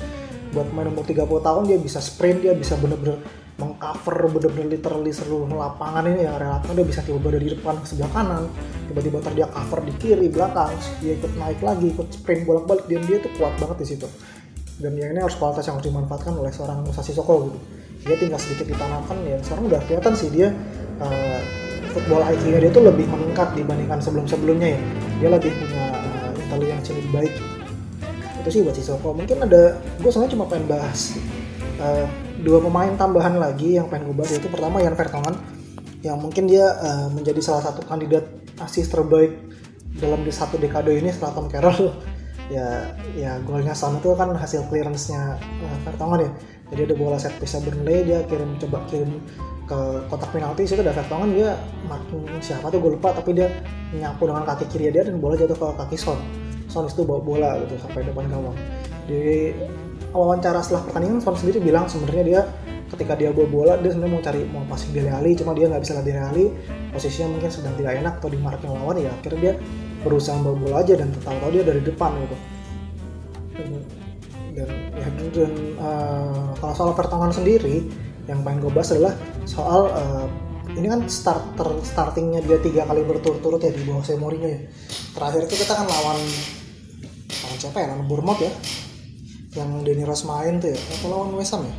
Buat 0.54 0.70
main 0.70 0.86
umur 0.94 1.02
30 1.02 1.26
tahun 1.26 1.62
dia 1.66 1.78
bisa 1.82 1.98
sprint 1.98 2.46
dia 2.46 2.54
bisa 2.54 2.78
bener-bener 2.78 3.18
mengcover 3.58 4.30
bener-bener 4.30 4.78
literally 4.78 5.10
seluruh 5.10 5.50
lapangan 5.50 6.06
ini 6.06 6.30
ya 6.30 6.38
relatif. 6.38 6.70
Dia 6.70 6.86
bisa 6.86 7.00
tiba-tiba 7.02 7.30
dari 7.34 7.46
depan 7.58 7.74
ke 7.82 7.86
sebelah 7.90 8.10
kanan 8.14 8.44
tiba-tiba 8.86 9.16
ntar 9.18 9.34
dia 9.34 9.46
cover 9.50 9.80
di 9.82 9.92
kiri 9.98 10.26
belakang 10.30 10.70
dia 11.02 11.12
ikut 11.18 11.32
naik 11.34 11.58
lagi 11.58 11.86
ikut 11.90 12.06
sprint 12.14 12.46
bolak-balik. 12.46 12.86
Dan 12.86 13.02
dia 13.02 13.18
tuh 13.18 13.32
kuat 13.34 13.58
banget 13.58 13.76
di 13.82 13.86
situ. 13.98 14.06
Dan 14.78 14.94
yang 14.94 15.10
ini 15.10 15.20
harus 15.26 15.34
kualitas 15.34 15.66
yang 15.66 15.82
harus 15.82 15.90
dimanfaatkan 15.90 16.38
oleh 16.38 16.54
seorang 16.54 16.86
Musa 16.86 17.02
Sissoko 17.02 17.50
gitu. 17.50 17.58
Dia 18.06 18.14
tinggal 18.14 18.38
sedikit 18.38 18.66
ditanamkan 18.70 19.18
ya 19.26 19.38
sekarang 19.42 19.66
udah 19.66 19.80
kelihatan 19.86 20.14
sih 20.14 20.30
dia 20.30 20.50
uh, 21.02 21.61
football 21.92 22.24
IQ-nya 22.24 22.58
dia 22.64 22.70
tuh 22.72 22.84
lebih 22.88 23.06
meningkat 23.06 23.52
dibandingkan 23.54 24.00
sebelum-sebelumnya 24.00 24.68
ya. 24.74 24.80
Dia 25.20 25.28
lebih 25.36 25.52
punya 25.54 25.84
uh, 25.92 26.30
intelligence 26.34 26.86
yang 26.90 26.98
lebih 26.98 27.12
baik. 27.12 27.32
Itu 28.42 28.48
sih 28.50 28.60
buat 28.64 28.74
Sissoko 28.74 29.14
mungkin 29.14 29.36
ada 29.44 29.78
gue 29.78 30.10
sebenarnya 30.10 30.32
cuma 30.34 30.44
pengen 30.50 30.66
bahas 30.66 31.14
uh, 31.78 32.06
dua 32.42 32.58
pemain 32.58 32.90
tambahan 32.98 33.38
lagi 33.38 33.78
yang 33.78 33.86
pengen 33.86 34.10
gue 34.10 34.16
bahas 34.18 34.34
yaitu 34.34 34.50
pertama 34.50 34.82
Jan 34.82 34.98
Vertonghen 34.98 35.36
yang 36.02 36.18
mungkin 36.18 36.50
dia 36.50 36.66
uh, 36.82 37.06
menjadi 37.14 37.38
salah 37.38 37.62
satu 37.62 37.86
kandidat 37.86 38.26
asis 38.58 38.90
terbaik 38.90 39.38
dalam 40.02 40.26
di 40.26 40.34
satu 40.34 40.58
dekade 40.58 40.90
ini 40.98 41.12
setelah 41.14 41.32
Tom 41.36 41.48
Carroll. 41.48 41.92
Ya 42.50 42.92
ya 43.16 43.40
golnya 43.48 43.72
Son 43.72 43.96
itu 43.96 44.12
kan 44.12 44.28
hasil 44.36 44.68
clearance-nya 44.68 45.40
uh, 45.40 45.78
Vertonghen 45.88 46.26
ya. 46.26 46.30
Jadi 46.74 46.80
ada 46.90 46.94
bola 46.98 47.16
set 47.16 47.32
piece 47.40 47.56
Burnley 47.64 48.04
dia 48.04 48.20
kirim 48.28 48.60
coba 48.60 48.82
kirim 48.92 49.24
ke 49.62 49.80
kotak 50.10 50.30
penalti 50.34 50.66
situ 50.66 50.82
ada 50.82 50.94
Vertonghen 50.94 51.30
dia 51.38 51.54
makin 51.86 52.26
siapa 52.42 52.66
tuh 52.68 52.82
gue 52.82 52.98
lupa 52.98 53.14
tapi 53.14 53.36
dia 53.36 53.48
nyapu 53.94 54.26
dengan 54.26 54.42
kaki 54.42 54.64
kiri 54.68 54.90
dia 54.90 55.06
dan 55.06 55.22
bola 55.22 55.38
jatuh 55.38 55.54
ke 55.54 55.66
kaki 55.78 55.96
Son. 55.96 56.18
Son 56.66 56.88
itu 56.88 57.04
bawa 57.04 57.20
bola 57.20 57.50
gitu 57.62 57.78
sampai 57.78 58.02
depan 58.02 58.26
gawang. 58.32 58.56
Di 59.06 59.52
wawancara 60.10 60.60
setelah 60.64 60.82
pertandingan 60.88 61.20
Son 61.22 61.36
sendiri 61.38 61.62
bilang 61.62 61.86
sebenarnya 61.86 62.24
dia 62.24 62.40
ketika 62.92 63.16
dia 63.16 63.30
bawa 63.32 63.48
bola 63.48 63.72
dia 63.80 63.90
sebenarnya 63.94 64.12
mau 64.12 64.22
cari 64.24 64.40
mau 64.52 64.64
passing 64.68 64.92
Dele 64.92 65.10
Alli 65.14 65.32
cuma 65.32 65.56
dia 65.56 65.64
nggak 65.70 65.80
bisa 65.80 65.96
lihat 65.96 66.04
Dele 66.04 66.44
posisinya 66.92 67.28
mungkin 67.32 67.48
sedang 67.48 67.74
tidak 67.80 67.92
enak 68.04 68.14
atau 68.20 68.28
di 68.28 68.36
marknya 68.36 68.68
lawan 68.76 69.00
ya 69.00 69.08
akhirnya 69.08 69.40
dia 69.40 69.52
berusaha 70.04 70.36
bawa 70.42 70.56
bola 70.58 70.76
aja 70.84 70.94
dan 70.98 71.08
tahu-tahu 71.22 71.50
dia 71.54 71.64
dari 71.64 71.80
depan 71.80 72.10
gitu. 72.20 72.36
Dan 73.52 73.68
ya 74.52 74.68
dan 75.32 75.52
uh, 75.80 76.52
kalau 76.60 76.74
soal 76.76 76.92
pertolongan 76.92 77.32
sendiri 77.32 77.88
yang 78.30 78.46
paling 78.46 78.62
gue 78.62 78.70
bahas 78.70 78.94
adalah 78.94 79.14
soal 79.44 79.90
uh, 79.90 80.26
ini 80.72 80.86
kan 80.88 81.00
starter 81.10 81.68
startingnya 81.82 82.40
dia 82.46 82.56
tiga 82.62 82.86
kali 82.86 83.02
berturut-turut 83.02 83.60
ya 83.60 83.72
di 83.74 83.82
bawah 83.82 84.04
Mourinho 84.16 84.48
ya. 84.48 84.60
Terakhir 85.12 85.50
itu 85.50 85.54
kita 85.66 85.74
kan 85.74 85.86
lawan 85.90 86.18
lawan 87.42 87.56
siapa 87.58 87.78
ya? 87.82 87.86
Lawan 87.92 88.06
Bournemouth 88.06 88.40
ya? 88.40 88.52
Yang 89.52 89.70
Denny 89.84 90.04
Rose 90.06 90.24
main 90.24 90.62
tuh 90.62 90.72
ya? 90.72 90.78
Atau 90.78 91.08
lawan 91.12 91.34
West 91.36 91.52
Ham 91.52 91.66
ya? 91.66 91.74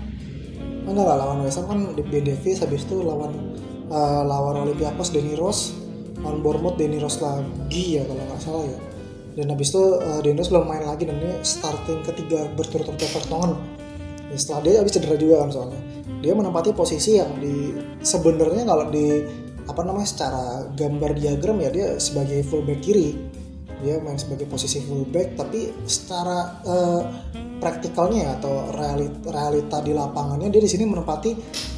Enggak 0.83 1.05
lah 1.07 1.15
lawan 1.15 1.39
West 1.47 1.57
Ham 1.57 1.65
kan 1.71 1.79
di 1.95 2.03
Ben 2.03 2.27
Davies 2.27 2.59
habis 2.59 2.83
itu 2.85 3.01
lawan 3.01 3.55
uh, 3.87 4.21
lawan 4.27 4.67
Olympiakos 4.67 5.15
Denny 5.15 5.33
Rose 5.39 5.73
lawan 6.21 6.43
Bournemouth 6.43 6.75
Denny 6.75 6.99
Rose 6.99 7.23
lagi 7.23 7.97
ya 7.97 8.03
kalau 8.03 8.19
nggak 8.19 8.41
salah 8.43 8.65
ya. 8.67 8.79
Dan 9.33 9.49
habis 9.49 9.73
itu 9.73 9.83
uh, 9.97 10.19
Denny 10.21 10.37
Rose 10.37 10.51
belum 10.53 10.69
main 10.69 10.85
lagi 10.85 11.09
dan 11.09 11.17
ini 11.17 11.39
starting 11.41 12.03
ketiga 12.05 12.45
berturut-turut 12.53 12.99
Everton. 12.99 13.57
Ya, 14.29 14.37
setelah 14.37 14.61
dia 14.61 14.73
habis 14.83 14.93
cedera 14.93 15.17
juga 15.17 15.41
kan 15.41 15.49
soalnya 15.49 15.92
dia 16.23 16.31
menempati 16.31 16.71
posisi 16.71 17.19
yang 17.19 17.35
di 17.35 17.75
sebenarnya 17.99 18.63
kalau 18.63 18.87
di 18.87 19.19
apa 19.67 19.81
namanya 19.83 20.07
secara 20.07 20.43
gambar 20.71 21.11
diagram 21.19 21.59
ya 21.59 21.69
dia 21.69 21.87
sebagai 21.99 22.39
fullback 22.47 22.79
kiri. 22.79 23.19
Dia 23.83 23.99
main 23.99 24.15
sebagai 24.15 24.47
posisi 24.47 24.79
fullback 24.79 25.35
tapi 25.35 25.67
secara 25.83 26.63
uh, 26.63 27.03
praktikalnya 27.59 28.39
atau 28.39 28.71
realita, 28.71 29.27
realita 29.27 29.77
di 29.83 29.91
lapangannya 29.91 30.47
dia 30.47 30.63
di 30.63 30.71
sini 30.71 30.87
menempati 30.87 31.31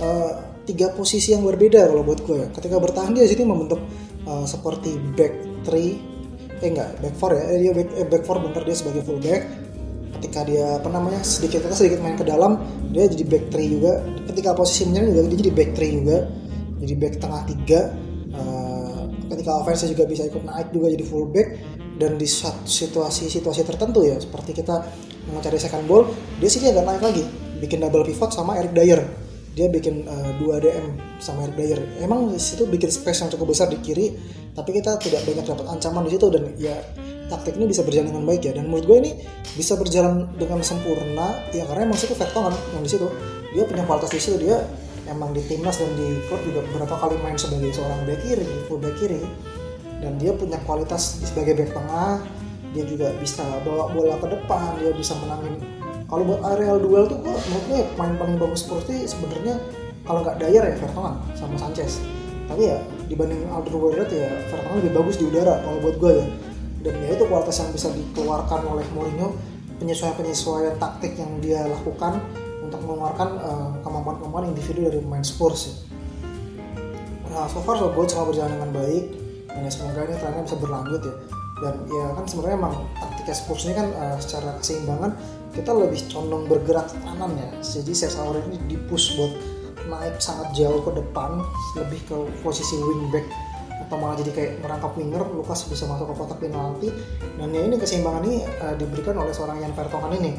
uh, 0.05 0.31
tiga 0.69 0.93
posisi 0.93 1.33
yang 1.33 1.41
berbeda 1.41 1.89
kalau 1.89 2.05
buat 2.05 2.21
gue. 2.21 2.45
Ya. 2.45 2.47
Ketika 2.53 2.77
bertahan 2.77 3.17
dia 3.17 3.25
di 3.25 3.33
sini 3.33 3.49
membentuk 3.49 3.81
uh, 4.29 4.45
seperti 4.45 5.01
back 5.17 5.65
three 5.65 5.97
eh 6.61 6.69
enggak 6.69 7.01
back 7.01 7.15
four 7.17 7.33
ya. 7.33 7.43
Dia 7.57 7.73
back, 7.73 7.89
eh, 7.97 8.05
back 8.05 8.23
four 8.29 8.37
bentar 8.37 8.61
dia 8.61 8.77
sebagai 8.77 9.01
fullback 9.01 9.64
ketika 10.19 10.47
dia 10.47 10.79
apa 10.79 10.89
namanya 10.91 11.21
sedikit 11.21 11.63
kita 11.63 11.75
sedikit 11.75 11.99
main 12.01 12.15
ke 12.15 12.25
dalam 12.25 12.59
dia 12.91 13.07
jadi 13.11 13.23
back 13.27 13.45
three 13.51 13.67
juga. 13.75 14.03
Ketika 14.31 14.55
posisi 14.55 14.87
menyerang 14.87 15.11
juga 15.11 15.21
dia 15.29 15.37
jadi 15.47 15.53
back 15.53 15.69
three 15.75 15.91
juga. 16.01 16.17
Jadi 16.79 16.93
back 16.95 17.13
tengah 17.19 17.41
tiga. 17.47 17.81
Uh, 18.35 19.07
ketika 19.31 19.51
offense 19.55 19.87
juga 19.87 20.03
bisa 20.03 20.27
ikut 20.27 20.43
naik 20.43 20.75
juga 20.75 20.91
jadi 20.91 21.05
fullback 21.07 21.47
dan 21.95 22.19
di 22.19 22.27
situasi-situasi 22.27 23.63
tertentu 23.63 24.03
ya 24.03 24.19
seperti 24.19 24.51
kita 24.51 24.83
mau 25.31 25.39
cari 25.39 25.55
second 25.55 25.87
ball 25.87 26.03
dia 26.43 26.49
sih 26.51 26.59
agak 26.63 26.83
naik 26.83 27.03
lagi. 27.03 27.23
Bikin 27.59 27.79
double 27.79 28.03
pivot 28.03 28.35
sama 28.35 28.59
Eric 28.59 28.75
Dyer. 28.75 29.01
Dia 29.55 29.71
bikin 29.71 30.03
uh, 30.03 30.35
dua 30.35 30.59
DM 30.59 30.99
sama 31.23 31.47
Eric 31.47 31.55
Dyer. 31.55 31.79
Emang 32.03 32.27
situ 32.35 32.67
bikin 32.67 32.91
space 32.91 33.23
yang 33.23 33.31
cukup 33.31 33.55
besar 33.55 33.71
di 33.71 33.79
kiri 33.79 34.11
tapi 34.51 34.71
kita 34.71 34.95
tidak 34.99 35.23
banyak 35.23 35.45
dapat 35.47 35.65
ancaman 35.67 36.03
di 36.07 36.11
situ. 36.15 36.27
Dan 36.27 36.43
ya 36.59 36.75
taktik 37.27 37.57
ini 37.57 37.69
bisa 37.69 37.81
berjalan 37.81 38.13
dengan 38.13 38.23
baik 38.27 38.41
ya. 38.45 38.53
Dan 38.53 38.69
menurut 38.69 38.85
gue 38.85 38.97
ini 39.05 39.11
bisa 39.55 39.73
berjalan 39.79 40.29
dengan 40.37 40.59
sempurna 40.61 41.37
ya 41.51 41.63
karena 41.65 41.89
emang 41.89 41.97
situ 41.97 42.13
Vertonghen 42.13 42.53
yang 42.75 42.83
di 42.83 42.91
situ. 42.91 43.07
Dia 43.55 43.63
punya 43.63 43.83
kualitas 43.87 44.11
di 44.11 44.19
situ 44.19 44.37
dia 44.41 44.57
emang 45.05 45.31
di 45.31 45.41
timnas 45.45 45.77
dan 45.77 45.89
di 45.95 46.17
klub 46.27 46.41
juga 46.43 46.65
beberapa 46.73 46.95
kali 46.97 47.15
main 47.21 47.37
sebagai 47.37 47.69
seorang 47.71 48.03
back 48.09 48.19
kiri 48.25 48.47
full 48.67 48.81
back 48.81 48.95
kiri. 48.97 49.21
Dan 50.03 50.19
dia 50.19 50.35
punya 50.35 50.59
kualitas 50.67 51.23
sebagai 51.23 51.55
back 51.55 51.71
tengah 51.71 52.21
dia 52.75 52.83
juga 52.83 53.07
bisa 53.23 53.41
bawa 53.63 53.87
bola 53.95 54.19
ke 54.19 54.27
depan 54.27 54.75
dia 54.83 54.91
bisa 54.91 55.15
menangin. 55.23 55.63
Kalau 56.05 56.21
buat 56.27 56.41
aerial 56.53 56.77
duel 56.83 57.09
tuh 57.09 57.17
kok 57.23 57.39
menurutnya 57.49 57.81
main 57.97 58.13
paling 58.19 58.37
bagus 58.37 58.67
seperti 58.67 59.09
sebenarnya 59.09 59.57
kalau 60.05 60.21
nggak 60.21 60.37
Dyer 60.37 60.61
ya 60.61 60.75
Vertonghen 60.77 61.15
sama 61.33 61.55
Sanchez. 61.57 61.97
Tapi 62.45 62.69
ya 62.69 62.77
dibanding 63.09 63.41
Alderweireld 63.49 64.11
ya 64.13 64.29
Vertonghen 64.53 64.85
lebih 64.85 64.93
bagus 65.01 65.15
di 65.17 65.25
udara 65.25 65.57
kalau 65.65 65.81
buat 65.81 65.97
gue 65.97 66.13
ya 66.21 66.25
dan 66.85 66.93
ya 67.01 67.17
itu 67.17 67.25
kualitas 67.25 67.57
yang 67.57 67.73
bisa 67.73 67.89
dikeluarkan 67.89 68.61
oleh 68.69 68.85
Mourinho 68.93 69.33
penyesuaian-penyesuaian 69.81 70.77
taktik 70.77 71.17
yang 71.17 71.41
dia 71.41 71.65
lakukan 71.65 72.21
untuk 72.61 72.77
mengeluarkan 72.85 73.29
uh, 73.41 73.69
kemampuan-kemampuan 73.81 74.53
individu 74.53 74.85
dari 74.85 75.01
pemain 75.01 75.25
Spurs 75.25 75.61
ya. 75.65 75.75
Nah, 77.33 77.49
so 77.51 77.59
far 77.65 77.75
so 77.75 77.91
good 77.91 78.07
semua 78.07 78.31
berjalan 78.31 78.55
dengan 78.55 78.71
baik. 78.71 79.05
Dan 79.51 79.67
ya 79.67 79.71
semoga 79.71 80.07
ini 80.07 80.15
trennya 80.19 80.43
bisa 80.45 80.57
berlanjut 80.61 81.01
ya. 81.03 81.15
Dan 81.55 81.73
ya 81.87 82.05
kan 82.15 82.25
sebenarnya 82.27 82.57
emang 82.59 82.75
taktiknya 82.95 83.35
Spurs 83.35 83.61
ini 83.67 83.73
kan 83.75 83.87
uh, 83.91 84.17
secara 84.21 84.49
keseimbangan 84.61 85.11
kita 85.51 85.71
lebih 85.71 85.99
condong 86.07 86.43
bergerak 86.47 86.87
ke 86.87 86.97
kanan 87.03 87.31
ya. 87.35 87.49
Jadi 87.59 87.91
saya 87.91 88.39
ini 88.45 88.57
dipush 88.71 89.19
buat 89.19 89.33
naik 89.85 90.17
sangat 90.17 90.49
jauh 90.57 90.81
ke 90.81 90.91
depan 90.97 91.43
lebih 91.77 92.01
ke 92.09 92.17
posisi 92.41 92.79
wingback 92.79 93.25
atau 93.85 94.01
malah 94.01 94.17
jadi 94.17 94.31
kayak 94.33 94.51
merangkap 94.65 94.91
winger 94.97 95.23
Lukas 95.29 95.69
bisa 95.69 95.85
masuk 95.85 96.09
ke 96.09 96.15
kotak 96.17 96.37
penalti. 96.41 96.89
Dan 97.37 97.53
ya 97.53 97.61
ini 97.61 97.77
keseimbangan 97.77 98.21
ini 98.25 98.41
uh, 98.65 98.73
diberikan 98.75 99.15
oleh 99.21 99.31
seorang 99.31 99.61
Jan 99.61 99.73
Vertonghen 99.77 100.13
ini. 100.17 100.33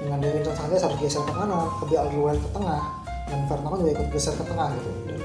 Dengan 0.00 0.16
Davinson 0.20 0.56
Sanchez 0.56 0.80
harus 0.80 0.96
geser 0.96 1.20
ke 1.24 1.32
kanan 1.32 1.68
ke 1.76 1.84
Alderweireld 1.92 2.40
ke 2.40 2.50
tengah. 2.52 2.82
Dan 3.28 3.40
Vertonghen 3.48 3.78
juga 3.84 3.92
ikut 4.00 4.08
geser 4.12 4.34
ke 4.36 4.44
tengah 4.44 4.68
gitu. 4.76 4.90
Dan 5.08 5.20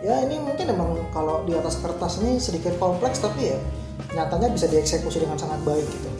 ya 0.00 0.14
ini 0.24 0.36
mungkin 0.40 0.64
emang 0.68 0.90
kalau 1.12 1.44
di 1.48 1.52
atas 1.56 1.80
kertas 1.80 2.20
ini 2.24 2.40
sedikit 2.40 2.76
kompleks 2.80 3.20
tapi 3.20 3.52
ya 3.52 3.58
nyatanya 4.16 4.48
bisa 4.48 4.64
dieksekusi 4.64 5.20
dengan 5.20 5.36
sangat 5.36 5.60
baik 5.60 5.84
gitu 5.84 6.10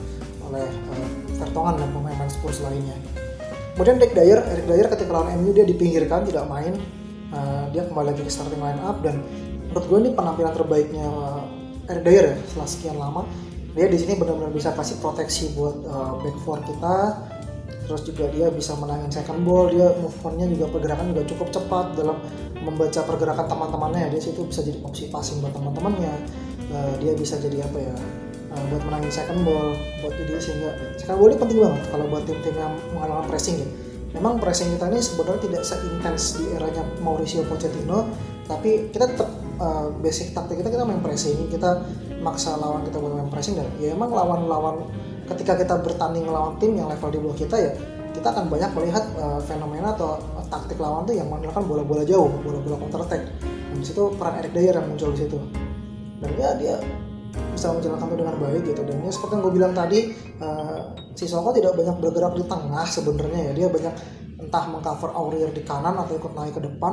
oleh 0.51 0.67
uh, 0.67 1.09
Vertonghen 1.41 1.81
dan 1.81 1.89
pemain-pemain 1.93 2.29
Spurs 2.29 2.61
lainnya. 2.61 2.97
Kemudian 3.79 3.97
Dick 3.97 4.13
Dyer, 4.13 4.45
Eric 4.45 4.67
Dyer 4.69 4.87
ketika 4.93 5.11
lawan 5.15 5.41
MU 5.41 5.57
dia 5.57 5.65
dipinggirkan 5.65 6.29
tidak 6.29 6.45
main, 6.51 6.77
uh, 7.33 7.65
dia 7.73 7.87
kembali 7.87 8.13
lagi 8.13 8.23
ke 8.27 8.29
starting 8.29 8.61
line 8.61 8.77
up 8.85 9.01
dan 9.01 9.25
menurut 9.71 9.87
gue 9.87 9.99
ini 10.03 10.11
penampilan 10.12 10.53
terbaiknya 10.53 11.07
Dyer 11.91 12.35
ya 12.35 12.37
setelah 12.47 12.69
sekian 12.71 12.97
lama. 13.03 13.27
Dia 13.75 13.87
di 13.91 13.99
sini 13.99 14.19
benar-benar 14.19 14.50
bisa 14.55 14.71
kasih 14.75 14.99
proteksi 15.03 15.55
buat 15.55 15.83
uh, 15.87 16.19
back 16.23 16.37
four 16.43 16.59
kita, 16.62 17.23
terus 17.87 18.03
juga 18.07 18.27
dia 18.31 18.50
bisa 18.50 18.75
menangin 18.79 19.11
second 19.11 19.43
ball, 19.47 19.71
dia 19.71 19.91
movementnya 19.99 20.47
juga 20.55 20.67
pergerakan 20.75 21.15
juga 21.15 21.23
cukup 21.27 21.49
cepat. 21.55 21.87
Dalam 21.99 22.19
membaca 22.62 23.00
pergerakan 23.03 23.47
teman-temannya 23.47 24.15
dia 24.15 24.21
situ 24.23 24.47
bisa 24.47 24.62
jadi 24.62 24.79
opsi 24.87 25.11
passing 25.11 25.43
buat 25.43 25.55
teman-temannya. 25.55 26.15
Uh, 26.71 26.95
dia 27.03 27.19
bisa 27.19 27.35
jadi 27.43 27.67
apa 27.67 27.79
ya 27.83 27.95
uh, 28.55 28.65
buat 28.71 28.83
menangin 28.87 29.11
second 29.11 29.43
ball 29.43 29.75
buat 30.07 30.15
jadi 30.15 30.39
sehingga 30.39 30.71
second 30.95 31.19
ball 31.19 31.29
ini 31.35 31.39
penting 31.43 31.59
banget 31.59 31.83
kalau 31.91 32.05
buat 32.07 32.23
tim-tim 32.23 32.55
yang 32.55 32.75
mengalami 32.95 33.27
pressing 33.27 33.59
ya. 33.59 33.69
Memang 34.15 34.43
pressing 34.43 34.75
kita 34.75 34.87
ini 34.91 34.99
sebenarnya 35.03 35.41
tidak 35.50 35.62
seintens 35.62 36.23
di 36.39 36.45
eranya 36.55 36.83
Mauricio 37.03 37.43
Pochettino 37.47 38.07
tapi 38.47 38.91
kita 38.91 39.07
tetap 39.07 39.31
uh, 39.61 39.93
basic 40.00 40.33
taktik 40.33 40.64
kita 40.64 40.73
kita 40.73 40.83
main 40.83 41.05
pressing 41.05 41.47
kita 41.52 41.85
maksa 42.25 42.57
lawan 42.57 42.83
kita 42.83 42.97
buat 42.99 43.14
main 43.14 43.31
pressing 43.31 43.55
dan 43.61 43.69
ya 43.79 43.93
emang 43.93 44.11
lawan-lawan 44.11 44.88
ketika 45.31 45.55
kita 45.61 45.79
bertanding 45.79 46.26
lawan 46.26 46.59
tim 46.59 46.75
yang 46.75 46.90
level 46.90 47.09
di 47.12 47.19
bawah 47.21 47.37
kita 47.38 47.57
ya 47.61 47.73
kita 48.11 48.26
akan 48.35 48.50
banyak 48.50 48.71
melihat 48.75 49.05
uh, 49.17 49.38
fenomena 49.38 49.95
atau 49.95 50.19
taktik 50.50 50.83
lawan 50.83 51.07
tuh 51.07 51.14
yang 51.14 51.31
menggunakan 51.31 51.62
bola-bola 51.62 52.02
jauh, 52.02 52.26
bola-bola 52.43 52.76
counter 52.83 53.07
attack. 53.07 53.23
Dan 53.40 53.76
di 53.79 53.87
situ 53.87 54.02
peran 54.19 54.35
Eric 54.43 54.52
Dyer 54.52 54.75
yang 54.75 54.87
muncul 54.90 55.14
di 55.14 55.19
situ. 55.25 55.38
Dan 56.21 56.31
ya 56.37 56.50
dia 56.59 56.75
bisa 57.55 57.71
menjalankan 57.71 58.11
itu 58.11 58.17
dengan 58.19 58.37
baik 58.43 58.62
gitu. 58.67 58.83
Dan 58.83 58.97
ya 59.07 59.11
seperti 59.14 59.33
yang 59.38 59.43
gue 59.47 59.55
bilang 59.55 59.73
tadi, 59.73 59.99
uh, 60.43 60.79
si 61.14 61.25
Soko 61.31 61.55
tidak 61.55 61.79
banyak 61.79 61.97
bergerak 62.02 62.35
di 62.35 62.45
tengah 62.50 62.87
sebenarnya 62.87 63.40
ya. 63.50 63.52
Dia 63.55 63.69
banyak 63.71 63.95
entah 64.43 64.64
mengcover 64.67 65.11
Aurier 65.14 65.50
di 65.55 65.62
kanan 65.62 65.95
atau 65.95 66.19
ikut 66.19 66.33
naik 66.35 66.59
ke 66.59 66.62
depan 66.67 66.93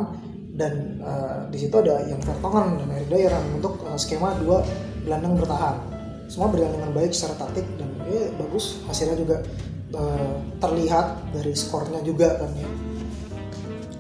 dan 0.57 0.97
uh, 1.05 1.45
di 1.53 1.57
situ 1.61 1.77
ada 1.77 2.01
yang 2.09 2.17
Vertonghen 2.25 2.81
dan 2.81 2.89
Eric 2.97 3.07
Dyer 3.13 3.33
untuk 3.53 3.77
uh, 3.85 3.93
skema 3.93 4.33
dua 4.41 4.65
gelandang 5.05 5.37
bertahan. 5.37 5.77
Semua 6.27 6.49
berjalan 6.49 6.81
dengan 6.81 6.91
baik 6.97 7.13
secara 7.13 7.45
taktik 7.45 7.63
dan 7.77 7.87
ya 8.09 8.33
bagus. 8.41 8.81
Hasilnya 8.89 9.15
juga 9.21 9.37
uh, 9.93 10.33
terlihat 10.57 11.29
dari 11.31 11.53
skornya 11.53 12.01
juga 12.01 12.41
kan 12.41 12.51
ya. 12.57 12.69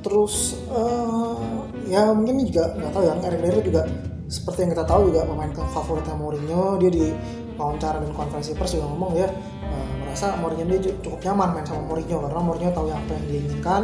Terus 0.01 0.57
uh, 0.73 1.61
ya 1.85 2.09
mungkin 2.09 2.41
juga 2.49 2.73
nggak 2.73 2.91
tahu 2.91 3.03
ya 3.05 3.13
Eric 3.21 3.39
Dyer 3.45 3.57
juga 3.61 3.81
seperti 4.27 4.65
yang 4.65 4.71
kita 4.73 4.85
tahu 4.89 5.13
juga 5.13 5.29
pemain 5.29 5.53
favoritnya 5.53 6.15
Mourinho. 6.17 6.81
Dia 6.81 6.89
di 6.89 7.05
wawancara 7.53 8.01
dan 8.01 8.11
konferensi 8.17 8.57
pers 8.57 8.73
juga 8.73 8.89
ngomong 8.89 9.13
ya 9.13 9.29
uh, 9.69 9.91
merasa 10.01 10.33
Mourinho 10.41 10.65
dia 10.73 10.93
cukup 11.05 11.21
nyaman 11.21 11.53
main 11.53 11.65
sama 11.69 11.85
Mourinho 11.85 12.17
karena 12.17 12.41
Mourinho 12.41 12.69
tahu 12.73 12.89
apa 12.89 13.11
yang 13.13 13.25
dia 13.29 13.39
inginkan 13.45 13.81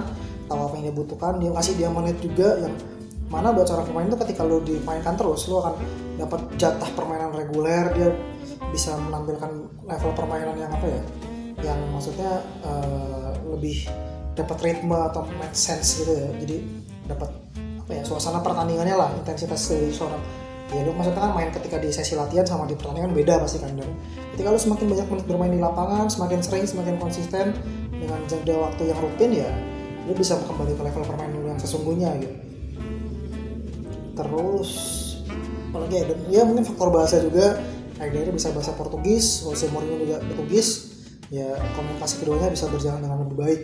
tahu 0.47 0.59
apa 0.69 0.73
yang 0.79 0.85
dia 0.91 0.95
butuhkan 0.95 1.33
dia 1.39 1.51
kasih 1.55 1.73
dia 1.79 1.89
menit 1.89 2.17
juga 2.19 2.59
yang 2.59 2.73
mana 3.31 3.49
buat 3.49 3.65
seorang 3.65 3.89
pemain 3.89 4.05
itu 4.05 4.19
ketika 4.29 4.41
lo 4.45 4.61
dimainkan 4.61 5.17
terus 5.17 5.49
lo 5.49 5.65
akan 5.65 5.73
dapat 6.21 6.41
jatah 6.61 6.89
permainan 6.93 7.33
reguler 7.33 7.89
dia 7.97 8.09
bisa 8.69 8.93
menampilkan 8.97 9.49
level 9.89 10.11
permainan 10.13 10.55
yang 10.57 10.69
apa 10.69 10.85
ya 10.85 11.03
yang 11.63 11.79
maksudnya 11.89 12.43
uh, 12.61 13.31
lebih 13.53 13.87
dapat 14.33 14.57
ritme 14.61 14.97
atau 14.97 15.25
make 15.37 15.53
sense 15.53 16.01
gitu 16.01 16.13
ya. 16.13 16.27
Jadi 16.41 16.57
dapat 17.05 17.29
apa 17.83 17.91
ya 17.91 18.03
suasana 18.07 18.39
pertandingannya 18.39 18.95
lah 18.95 19.09
intensitas 19.19 19.59
dari 19.69 19.91
seorang 19.91 20.21
ya 20.71 20.81
lu 20.87 20.95
maksudnya 20.95 21.21
kan 21.21 21.33
main 21.35 21.51
ketika 21.51 21.77
di 21.77 21.91
sesi 21.91 22.15
latihan 22.15 22.47
sama 22.47 22.63
di 22.65 22.73
pertandingan 22.73 23.11
beda 23.11 23.43
pasti 23.43 23.59
kan 23.59 23.75
dan 23.75 23.91
ketika 24.33 24.47
lu 24.49 24.57
semakin 24.57 24.85
banyak 24.89 25.07
menit 25.11 25.25
bermain 25.27 25.53
di 25.53 25.61
lapangan 25.61 26.07
semakin 26.07 26.39
sering 26.39 26.65
semakin 26.65 26.95
konsisten 26.97 27.53
dengan 27.91 28.19
jeda 28.25 28.55
waktu 28.57 28.89
yang 28.89 28.99
rutin 29.03 29.31
ya 29.35 29.51
lu 30.03 30.13
bisa 30.15 30.35
kembali 30.35 30.75
ke 30.75 30.83
level 30.83 31.03
permainan 31.07 31.39
lu 31.39 31.47
yang 31.47 31.61
sesungguhnya 31.61 32.11
gitu. 32.19 32.35
Terus 34.13 34.69
apalagi 35.73 35.95
ya, 35.95 36.05
ya 36.29 36.41
mungkin 36.45 36.67
faktor 36.67 36.89
bahasa 36.93 37.23
juga. 37.23 37.57
Akhirnya 38.01 38.35
bisa 38.35 38.51
bahasa 38.51 38.75
Portugis 38.75 39.45
Jose 39.47 39.69
Mourinho 39.71 40.03
juga 40.03 40.17
Portugis. 40.27 40.91
Ya 41.33 41.55
komunikasi 41.73 42.21
keduanya 42.21 42.51
bisa 42.51 42.69
berjalan 42.69 43.01
dengan 43.01 43.25
lebih 43.25 43.37
baik. 43.39 43.61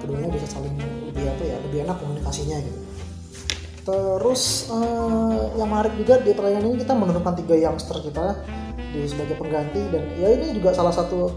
Keduanya 0.00 0.28
bisa 0.32 0.46
saling 0.46 0.72
lebih 1.10 1.24
apa 1.26 1.42
ya 1.44 1.56
lebih 1.68 1.78
enak 1.84 1.96
komunikasinya 2.00 2.56
gitu. 2.64 2.80
Terus 3.80 4.68
uh, 4.70 5.52
yang 5.58 5.68
menarik 5.68 5.96
juga 5.98 6.20
di 6.22 6.30
pertandingan 6.36 6.64
ini 6.70 6.76
kita 6.84 6.94
menurunkan 6.94 7.34
tiga 7.44 7.56
youngster 7.58 7.98
kita 8.00 8.26
di 8.94 9.04
sebagai 9.04 9.36
pengganti. 9.36 9.82
Dan 9.90 10.02
ya 10.16 10.28
ini 10.38 10.54
juga 10.54 10.70
salah 10.72 10.94
satu 10.94 11.34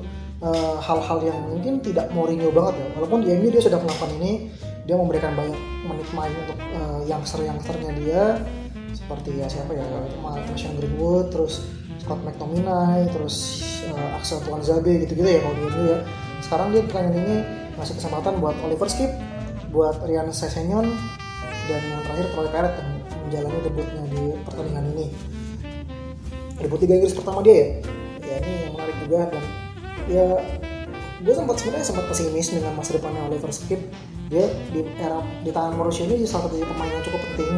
hal-hal 0.84 1.20
uh, 1.20 1.24
yang 1.24 1.40
mungkin 1.48 1.80
tidak 1.80 2.12
Mourinho 2.12 2.52
banget 2.52 2.84
ya. 2.84 2.88
Walaupun 3.00 3.24
di 3.24 3.32
MU 3.40 3.48
dia 3.48 3.64
sudah 3.64 3.80
melakukan 3.80 4.12
ini 4.20 4.52
dia 4.84 5.00
memberikan 5.00 5.32
banyak 5.32 5.56
menit 5.88 6.10
main 6.12 6.34
untuk 6.44 6.60
uh, 6.60 7.02
youngster 7.08 7.40
youngsternya 7.44 7.92
dia. 8.04 8.24
Seperti 8.94 9.40
ya 9.40 9.48
siapa 9.48 9.74
ya 9.74 9.84
Mason 10.22 10.76
Greenwood 10.78 11.32
terus 11.32 11.64
Scott 12.04 12.20
McTominay 12.28 13.08
terus 13.16 13.64
uh, 13.88 14.18
Axel 14.20 14.44
Tuanzebe 14.44 15.08
gitu-gitu 15.08 15.28
ya 15.28 15.40
kalau 15.40 15.56
dia 15.56 15.84
ya. 15.96 15.98
Sekarang 16.44 16.68
dia 16.76 16.84
pertandingan 16.84 17.24
ini 17.24 17.38
masih 17.80 17.96
kesempatan 17.98 18.38
buat 18.44 18.54
Oliver 18.62 18.92
Skip 18.92 19.12
buat 19.74 19.98
Rian 20.06 20.30
Sessegnon 20.30 20.86
dan 21.66 21.82
yang 21.82 22.02
terakhir 22.06 22.28
Troy 22.36 22.48
Parrott 22.54 22.76
yang 22.78 22.90
menjalani 23.26 23.60
debutnya 23.66 24.04
di 24.12 24.24
pertandingan 24.46 24.86
ini. 24.94 25.08
Debut 26.62 26.80
Liga 26.84 26.94
Inggris 27.02 27.16
pertama 27.18 27.40
dia 27.42 27.56
ya. 27.56 27.68
Ya 28.24 28.36
ini 28.44 28.52
yang 28.68 28.72
menarik 28.78 28.96
juga 29.04 29.20
dan 29.34 29.44
ya 30.08 30.40
gue 31.24 31.34
sempat 31.34 31.56
sebenarnya 31.56 31.88
sempat 31.88 32.06
pesimis 32.12 32.52
dengan 32.52 32.76
masa 32.76 33.00
depannya 33.00 33.22
Oliver 33.32 33.52
Skip. 33.56 33.80
Dia 34.28 34.50
di 34.76 34.84
era 35.00 35.24
di 35.46 35.52
tangan 35.56 35.80
Mauricio 35.80 36.04
ini 36.10 36.28
salah 36.28 36.52
satu 36.52 36.60
pemain 36.60 36.92
yang 36.92 37.04
cukup 37.08 37.22
penting. 37.32 37.54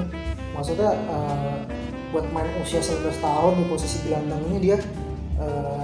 Maksudnya 0.53 0.91
uh, 1.09 1.57
buat 2.13 2.29
main 2.31 2.47
usia 2.61 2.79
19 2.79 3.09
tahun 3.19 3.51
di 3.59 3.63
posisi 3.67 3.97
gelandang 4.05 4.39
ini 4.53 4.57
dia 4.71 4.77
uh, 5.41 5.83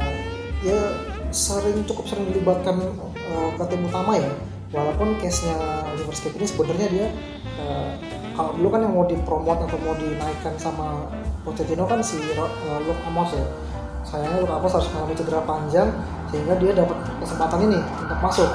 ya 0.61 0.79
sering 1.33 1.81
cukup 1.89 2.05
sering 2.05 2.29
dilibatkan 2.29 2.77
uh, 3.01 3.49
ke 3.57 3.63
tim 3.71 3.81
utama 3.87 4.19
ya. 4.19 4.31
Walaupun 4.71 5.19
case-nya 5.19 5.57
Oliver 5.91 6.15
Skip 6.15 6.37
ini 6.37 6.47
sebenarnya 6.47 6.87
dia 6.87 7.07
uh, 7.59 7.91
kalau 8.37 8.55
dulu 8.55 8.67
kan 8.71 8.79
yang 8.85 8.93
mau 8.95 9.05
dipromot 9.09 9.57
atau 9.57 9.77
mau 9.83 9.97
dinaikkan 9.97 10.55
sama 10.55 11.09
Pochettino 11.41 11.89
kan 11.89 11.99
si 12.05 12.21
uh, 12.37 12.79
Luke 12.85 13.01
Amos 13.09 13.33
ya. 13.33 13.45
Sayangnya 14.05 14.45
Luke 14.45 14.53
Amos 14.53 14.71
harus 14.71 14.87
mengalami 14.93 15.15
cedera 15.17 15.41
panjang 15.43 15.89
sehingga 16.31 16.55
dia 16.57 16.71
dapat 16.71 16.97
kesempatan 17.19 17.59
ini 17.67 17.79
untuk 17.83 18.19
masuk 18.23 18.49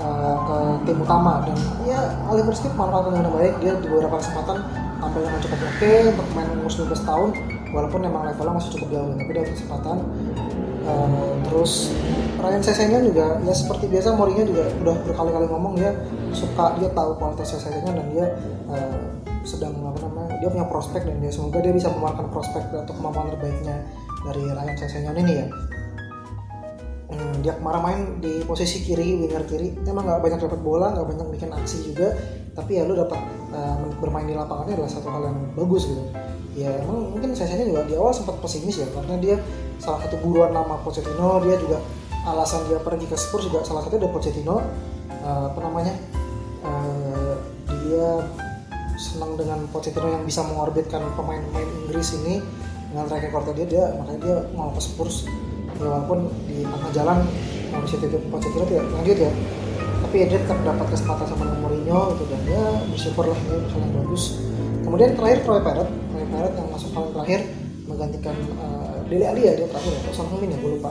uh, 0.00 0.36
ke 0.48 0.56
tim 0.88 0.98
utama. 0.98 1.44
Dan 1.44 1.56
ya 1.84 2.00
Oliver 2.26 2.56
Skip 2.56 2.72
manfaatkan 2.72 3.20
dengan 3.20 3.30
baik. 3.36 3.54
Dia 3.60 3.72
di 3.78 3.86
beberapa 3.86 4.16
kesempatan 4.18 4.64
tampil 4.98 5.20
dengan 5.20 5.40
cukup 5.44 5.58
oke 5.60 5.76
okay 5.76 5.98
untuk 6.08 6.26
main 6.32 6.48
umur 6.56 6.72
19 6.72 6.96
tahun 7.04 7.28
walaupun 7.74 8.00
memang 8.00 8.22
levelnya 8.24 8.54
masih 8.56 8.70
cukup 8.80 8.88
jauh. 8.96 9.12
Tapi 9.12 9.30
dia 9.30 9.44
kesempatan. 9.44 9.96
Uh, 10.84 11.32
terus 11.48 11.96
Ryan 12.36 12.60
Sesenya 12.60 13.00
juga 13.00 13.40
ya 13.40 13.56
seperti 13.56 13.88
biasa 13.88 14.20
Mourinho 14.20 14.44
juga 14.44 14.68
udah 14.84 14.96
berkali-kali 15.08 15.48
ngomong 15.48 15.80
dia 15.80 15.96
suka 16.36 16.76
dia 16.76 16.92
tahu 16.92 17.16
kualitas 17.16 17.56
Sesenya 17.56 17.88
dan 17.88 18.04
dia 18.12 18.36
uh, 18.68 19.00
sedang 19.48 19.72
apa 19.80 19.96
namanya 20.04 20.36
dia 20.44 20.52
punya 20.52 20.68
prospek 20.68 21.08
dan 21.08 21.16
dia 21.24 21.32
semoga 21.32 21.64
dia 21.64 21.72
bisa 21.72 21.88
memanfaatkan 21.88 22.28
prospek 22.28 22.68
untuk 22.68 23.00
kemampuan 23.00 23.32
terbaiknya 23.32 23.80
dari 24.28 24.44
Ryan 24.44 24.76
Sesenya 24.76 25.12
ini 25.16 25.32
ya 25.40 25.46
hmm, 27.14 27.46
dia 27.46 27.54
kemarin 27.54 27.80
main 27.80 28.00
di 28.18 28.42
posisi 28.42 28.82
kiri 28.82 29.14
winger 29.22 29.46
kiri. 29.46 29.72
Emang 29.86 30.04
nggak 30.04 30.20
banyak 30.20 30.38
dapat 30.42 30.60
bola 30.60 30.90
nggak 30.92 31.06
banyak 31.06 31.26
bikin 31.38 31.50
aksi 31.54 31.86
juga. 31.86 32.12
Tapi 32.54 32.78
ya 32.78 32.86
lu 32.86 32.94
dapat 32.94 33.18
uh, 33.50 33.78
bermain 33.98 34.26
di 34.26 34.34
lapangannya 34.34 34.78
adalah 34.78 34.90
satu 34.90 35.08
hal 35.10 35.22
yang 35.30 35.38
bagus 35.54 35.90
gitu. 35.90 36.02
Ya 36.54 36.70
emang 36.82 37.10
mungkin 37.10 37.34
Sesenya 37.34 37.66
juga 37.66 37.82
di 37.86 37.94
awal 37.98 38.14
sempat 38.14 38.38
pesimis 38.38 38.78
ya 38.78 38.86
karena 38.94 39.18
dia 39.18 39.36
salah 39.82 40.06
satu 40.06 40.18
buruan 40.22 40.54
nama 40.54 40.78
Pochettino. 40.82 41.42
Dia 41.42 41.58
juga 41.58 41.78
alasan 42.24 42.66
dia 42.70 42.78
pergi 42.78 43.06
ke 43.10 43.16
Spurs 43.18 43.50
juga 43.50 43.66
salah 43.66 43.82
satu 43.82 43.98
ada 43.98 44.10
Pochettino. 44.10 44.62
Uh, 45.22 45.50
apa 45.50 45.60
namanya? 45.62 45.94
Uh, 46.62 47.34
dia 47.66 48.22
senang 48.94 49.34
dengan 49.34 49.66
Pochettino 49.70 50.06
yang 50.06 50.22
bisa 50.22 50.46
mengorbitkan 50.46 51.02
pemain-pemain 51.18 51.66
Inggris 51.86 52.14
ini. 52.22 52.38
Dengan 52.94 53.10
track 53.10 53.26
record 53.26 53.58
dia 53.58 53.66
dia 53.66 53.84
makanya 53.98 54.20
dia 54.22 54.36
mau 54.54 54.70
ke 54.70 54.78
Spurs 54.78 55.26
walaupun 55.78 56.30
di 56.46 56.62
tengah 56.62 56.90
jalan 56.94 57.18
Mauricio 57.74 57.98
Pochettino 58.30 58.64
tidak 58.70 58.86
lanjut 58.94 59.18
ya. 59.18 59.32
Tapi 60.04 60.14
ya 60.22 60.26
dia 60.30 60.38
tetap 60.46 60.58
dapat 60.62 60.86
kesempatan 60.94 61.26
sama 61.26 61.44
Mourinho 61.58 62.14
gitu 62.14 62.24
dan 62.30 62.40
ya 62.46 62.64
bersyukur 62.86 63.24
lah 63.26 63.38
hal 63.50 63.58
yang 63.66 63.92
bagus. 63.98 64.38
Kemudian 64.86 65.10
terakhir 65.18 65.38
Troy 65.42 65.60
Parrott 65.64 65.90
Troy 65.90 66.24
Parrott 66.30 66.54
yang 66.54 66.68
masuk 66.70 66.90
paling 66.94 67.10
terakhir 67.10 67.40
menggantikan 67.90 68.36
uh, 68.60 68.94
Dele 69.10 69.26
Alli 69.26 69.42
ya 69.42 69.52
dia 69.58 69.66
terakhir 69.66 69.90
ya 69.90 70.00
atau 70.06 70.22
Heung-min 70.22 70.54
ya 70.54 70.58
gue 70.62 70.70
lupa. 70.78 70.90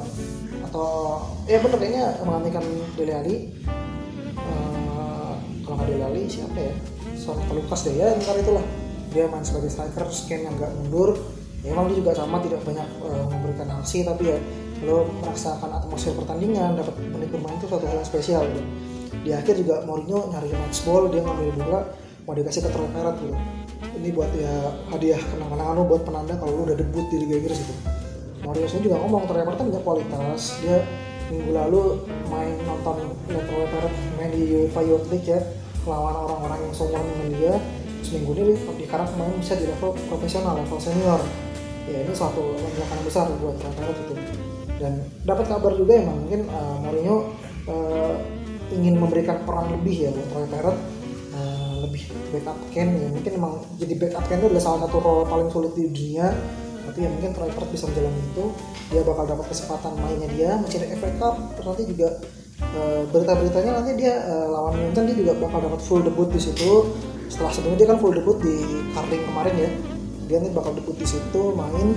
Atau 0.68 0.88
ya 1.48 1.58
bener 1.63 1.78
kayaknya 1.80 2.06
mengalihkan 2.28 2.66
Dele 3.00 3.13
Alli. 3.16 3.36
Uh, 4.36 5.34
kalau 5.63 5.75
nggak 5.80 5.88
Dele 5.88 6.04
Alli 6.04 6.24
siapa 6.28 6.60
ya? 6.60 6.74
Son 7.16 7.40
Lukas 7.54 7.80
deh 7.88 7.96
ya 7.96 8.12
ntar 8.20 8.36
itulah. 8.36 8.66
Dia 9.13 9.30
main 9.30 9.46
sebagai 9.46 9.72
striker 9.72 10.04
scan 10.12 10.52
yang 10.52 10.56
nggak 10.60 10.74
mundur. 10.84 11.16
Ya 11.63 11.72
emang 11.72 11.88
dia 11.88 12.04
juga 12.04 12.12
sama 12.12 12.44
tidak 12.44 12.60
banyak 12.68 12.88
uh, 13.08 13.24
memberikan 13.32 13.72
aksi 13.80 14.04
tapi 14.04 14.36
ya 14.36 14.38
lo 14.84 15.08
merasakan 15.24 15.70
atmosfer 15.80 16.13
pertandingan 16.16 16.75
dapat 16.75 16.96
menit 17.00 17.30
bermain 17.32 17.56
itu 17.58 17.68
suatu 17.68 17.86
hal 17.88 17.98
yang 18.00 18.08
spesial 18.08 18.44
gitu. 18.48 18.62
di 19.24 19.32
akhir 19.32 19.56
juga 19.56 19.88
Mourinho 19.88 20.28
nyari 20.36 20.52
match 20.52 20.84
ball 20.84 21.08
dia 21.08 21.24
ngambil 21.24 21.56
bola 21.56 21.82
mau 22.28 22.36
dikasih 22.36 22.63
ke 22.63 22.70
Troy 22.72 22.88
Parrott 22.92 23.20
gitu. 23.20 23.36
Ini 24.00 24.10
buat 24.16 24.32
ya 24.36 24.54
hadiah 24.92 25.20
kenang-kenangan 25.20 25.75
lo 25.75 25.84
buat 25.88 26.04
penanda 26.08 26.34
kalau 26.40 26.52
lo 26.60 26.62
udah 26.72 26.78
debut 26.80 27.06
di 27.12 27.24
Liga 27.24 27.36
Inggris 27.40 27.60
gitu. 27.60 27.74
Mario 28.44 28.68
saya 28.68 28.82
juga 28.84 29.00
ngomong 29.00 29.24
ternyata 29.24 29.56
kan 29.56 29.66
punya 29.72 29.82
kualitas 29.84 30.42
dia 30.60 30.84
minggu 31.32 31.52
lalu 31.56 32.04
main 32.28 32.52
nonton 32.68 33.16
Level 33.32 33.63
Parrot 33.72 33.94
main 34.20 34.32
di 34.36 34.67
UEFA 34.67 34.82
Youth 34.84 35.08
League 35.08 35.28
ya 35.28 35.39
lawan 35.88 36.15
orang-orang 36.15 36.60
yang 36.63 36.74
seumuran 36.76 37.08
dengan 37.15 37.30
dia 37.36 37.54
seminggu 38.04 38.36
ini 38.36 38.56
di 38.56 38.84
sekarang 38.88 39.08
kemarin 39.15 39.36
bisa 39.39 39.56
di 39.56 39.65
level 39.67 39.96
profesional 40.12 40.60
level 40.60 40.80
senior. 40.80 41.19
Ya 41.88 42.00
ini 42.00 42.13
suatu 42.15 42.56
lonjakan 42.56 43.00
besar 43.04 43.28
buat 43.39 43.60
Parrot 43.60 43.98
itu 44.00 44.15
dan 44.82 45.04
dapat 45.24 45.46
kabar 45.50 45.74
juga 45.78 46.02
emang 46.02 46.18
mungkin 46.26 46.50
uh, 46.50 46.78
Mourinho 46.82 47.18
uh, 47.70 48.16
ingin 48.74 48.98
memberikan 48.98 49.46
peran 49.46 49.70
lebih 49.70 50.08
ya 50.08 50.10
buat 50.10 50.30
Roy 50.34 50.48
Parrot 50.50 50.78
uh, 51.38 51.76
lebih 51.86 52.02
backup 52.34 52.58
Ken 52.74 52.90
ya. 52.98 53.08
Mungkin 53.14 53.32
emang 53.38 53.54
jadi 53.78 53.94
backup 54.00 54.26
Ken 54.30 54.42
itu 54.42 54.48
adalah 54.50 54.64
salah 54.64 54.80
satu 54.88 54.98
role 55.00 55.26
paling 55.30 55.50
sulit 55.54 55.74
di 55.78 55.90
dunia. 55.90 56.34
Tapi 56.84 57.00
ya 57.00 57.10
mungkin 57.10 57.32
Troy 57.32 57.50
bisa 57.72 57.86
menjalani 57.90 58.22
itu. 58.22 58.46
Dia 58.92 59.02
bakal 59.06 59.24
dapat 59.26 59.46
kesempatan 59.50 59.92
mainnya 59.98 60.30
dia 60.34 60.50
mencari 60.58 60.86
FA 60.98 61.10
Cup. 61.22 61.36
Terus 61.58 61.66
nanti 61.70 61.84
juga 61.90 62.10
uh, 62.76 63.02
berita-beritanya 63.14 63.72
nanti 63.78 63.92
dia 63.98 64.14
uh, 64.26 64.48
lawan 64.50 64.74
Munchen 64.80 65.04
dia 65.10 65.18
juga 65.18 65.34
bakal 65.38 65.60
dapat 65.64 65.80
full 65.82 66.02
debut 66.02 66.30
di 66.34 66.42
situ. 66.42 66.92
Setelah 67.30 67.52
sebelumnya 67.56 67.80
dia 67.86 67.88
kan 67.94 67.98
full 68.02 68.14
debut 68.14 68.38
di 68.42 68.56
Carling 68.94 69.24
kemarin 69.26 69.56
ya. 69.58 69.70
Dia 70.28 70.36
nanti 70.42 70.52
bakal 70.56 70.72
debut 70.76 70.96
di 70.98 71.08
situ 71.08 71.42
main 71.54 71.94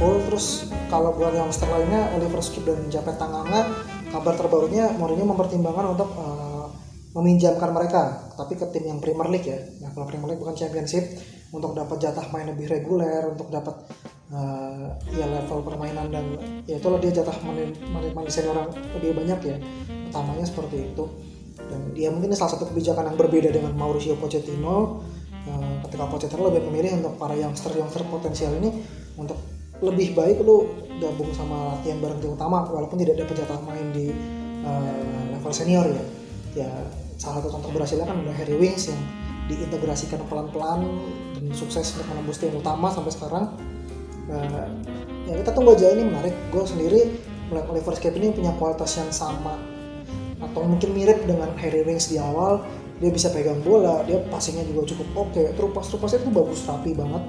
full 0.00 0.16
terus 0.24 0.72
kalau 0.88 1.12
buat 1.12 1.36
yang 1.36 1.52
master 1.52 1.68
lainnya 1.68 2.08
Oliver 2.16 2.40
Skip 2.40 2.64
dan 2.64 2.88
Japet 2.88 3.20
Tanganga 3.20 3.68
kabar 4.08 4.32
terbarunya 4.32 4.96
Mourinho 4.96 5.28
mempertimbangkan 5.28 5.92
untuk 5.92 6.08
uh, 6.16 6.72
meminjamkan 7.12 7.68
mereka 7.68 8.32
tapi 8.32 8.56
ke 8.56 8.64
tim 8.72 8.88
yang 8.88 8.98
Premier 9.02 9.28
League 9.28 9.44
ya. 9.44 9.60
Nah 9.84 9.92
kalau 9.92 10.08
Premier 10.08 10.32
League 10.32 10.40
bukan 10.40 10.56
Championship 10.56 11.04
untuk 11.52 11.76
dapat 11.76 12.00
jatah 12.00 12.24
main 12.32 12.48
lebih 12.48 12.70
reguler 12.70 13.28
untuk 13.28 13.52
dapat 13.52 13.76
uh, 14.32 14.88
ya 15.12 15.26
level 15.28 15.60
permainan 15.66 16.08
dan 16.08 16.24
ya 16.64 16.80
itulah 16.80 16.96
dia 16.96 17.10
jatah 17.10 17.36
main, 17.44 17.68
main 17.92 18.30
senior 18.32 18.56
yang 18.56 18.70
lebih 18.96 19.10
banyak 19.12 19.40
ya. 19.42 19.56
Utamanya 20.08 20.46
seperti 20.48 20.94
itu. 20.94 21.04
Dan 21.60 21.92
dia 21.92 22.08
mungkin 22.08 22.32
salah 22.32 22.56
satu 22.56 22.72
kebijakan 22.72 23.12
yang 23.12 23.18
berbeda 23.20 23.52
dengan 23.52 23.76
Mauricio 23.76 24.16
Pochettino 24.16 25.04
uh, 25.50 25.74
ketika 25.86 26.06
Pochettino 26.08 26.46
lebih 26.48 26.62
memilih 26.70 27.04
untuk 27.04 27.18
para 27.18 27.34
youngster 27.34 27.74
youngster 27.74 28.06
potensial 28.06 28.54
ini 28.56 28.80
untuk 29.18 29.36
lebih 29.80 30.12
baik 30.12 30.44
lu 30.44 30.68
gabung 31.00 31.32
sama 31.32 31.76
latihan 31.76 31.98
bareng 31.98 32.20
tim 32.20 32.36
utama 32.36 32.68
walaupun 32.68 33.00
tidak 33.00 33.24
dapat 33.24 33.40
jatah 33.40 33.60
main 33.64 33.88
di 33.96 34.12
uh, 34.62 35.34
level 35.36 35.52
senior 35.52 35.88
ya. 35.88 36.04
Ya 36.64 36.70
salah 37.16 37.40
satu 37.40 37.56
contoh 37.56 37.70
berhasilnya 37.72 38.08
kan 38.08 38.20
udah 38.20 38.34
Harry 38.36 38.56
Wings 38.56 38.88
yang 38.92 39.00
diintegrasikan 39.48 40.22
pelan-pelan 40.30 40.86
dan 41.36 41.44
sukses 41.52 41.96
untuk 41.96 42.06
menembus 42.12 42.38
tim 42.38 42.52
utama 42.54 42.92
sampai 42.92 43.12
sekarang. 43.12 43.44
Nah, 44.30 44.70
ya 45.26 45.34
kita 45.42 45.50
tunggu 45.50 45.74
aja 45.74 45.90
ini 45.90 46.06
menarik. 46.06 46.32
Gue 46.54 46.62
sendiri 46.62 47.00
melihat 47.50 47.66
Oliver 47.66 47.94
Skip 47.98 48.14
ini 48.14 48.30
punya 48.30 48.54
kualitas 48.56 48.94
yang 48.94 49.10
sama 49.10 49.58
atau 50.40 50.64
mungkin 50.64 50.96
mirip 50.96 51.20
dengan 51.28 51.50
Harry 51.58 51.82
Winks 51.82 52.08
di 52.12 52.16
awal. 52.20 52.62
Dia 53.00 53.08
bisa 53.08 53.32
pegang 53.32 53.64
bola 53.64 54.04
dia 54.04 54.20
passingnya 54.28 54.64
juga 54.68 54.92
cukup 54.92 55.28
oke. 55.28 55.32
Okay. 55.32 55.56
terupas 55.56 55.88
terupasnya 55.88 56.20
itu 56.20 56.30
bagus 56.30 56.60
rapi 56.68 56.92
banget. 56.92 57.22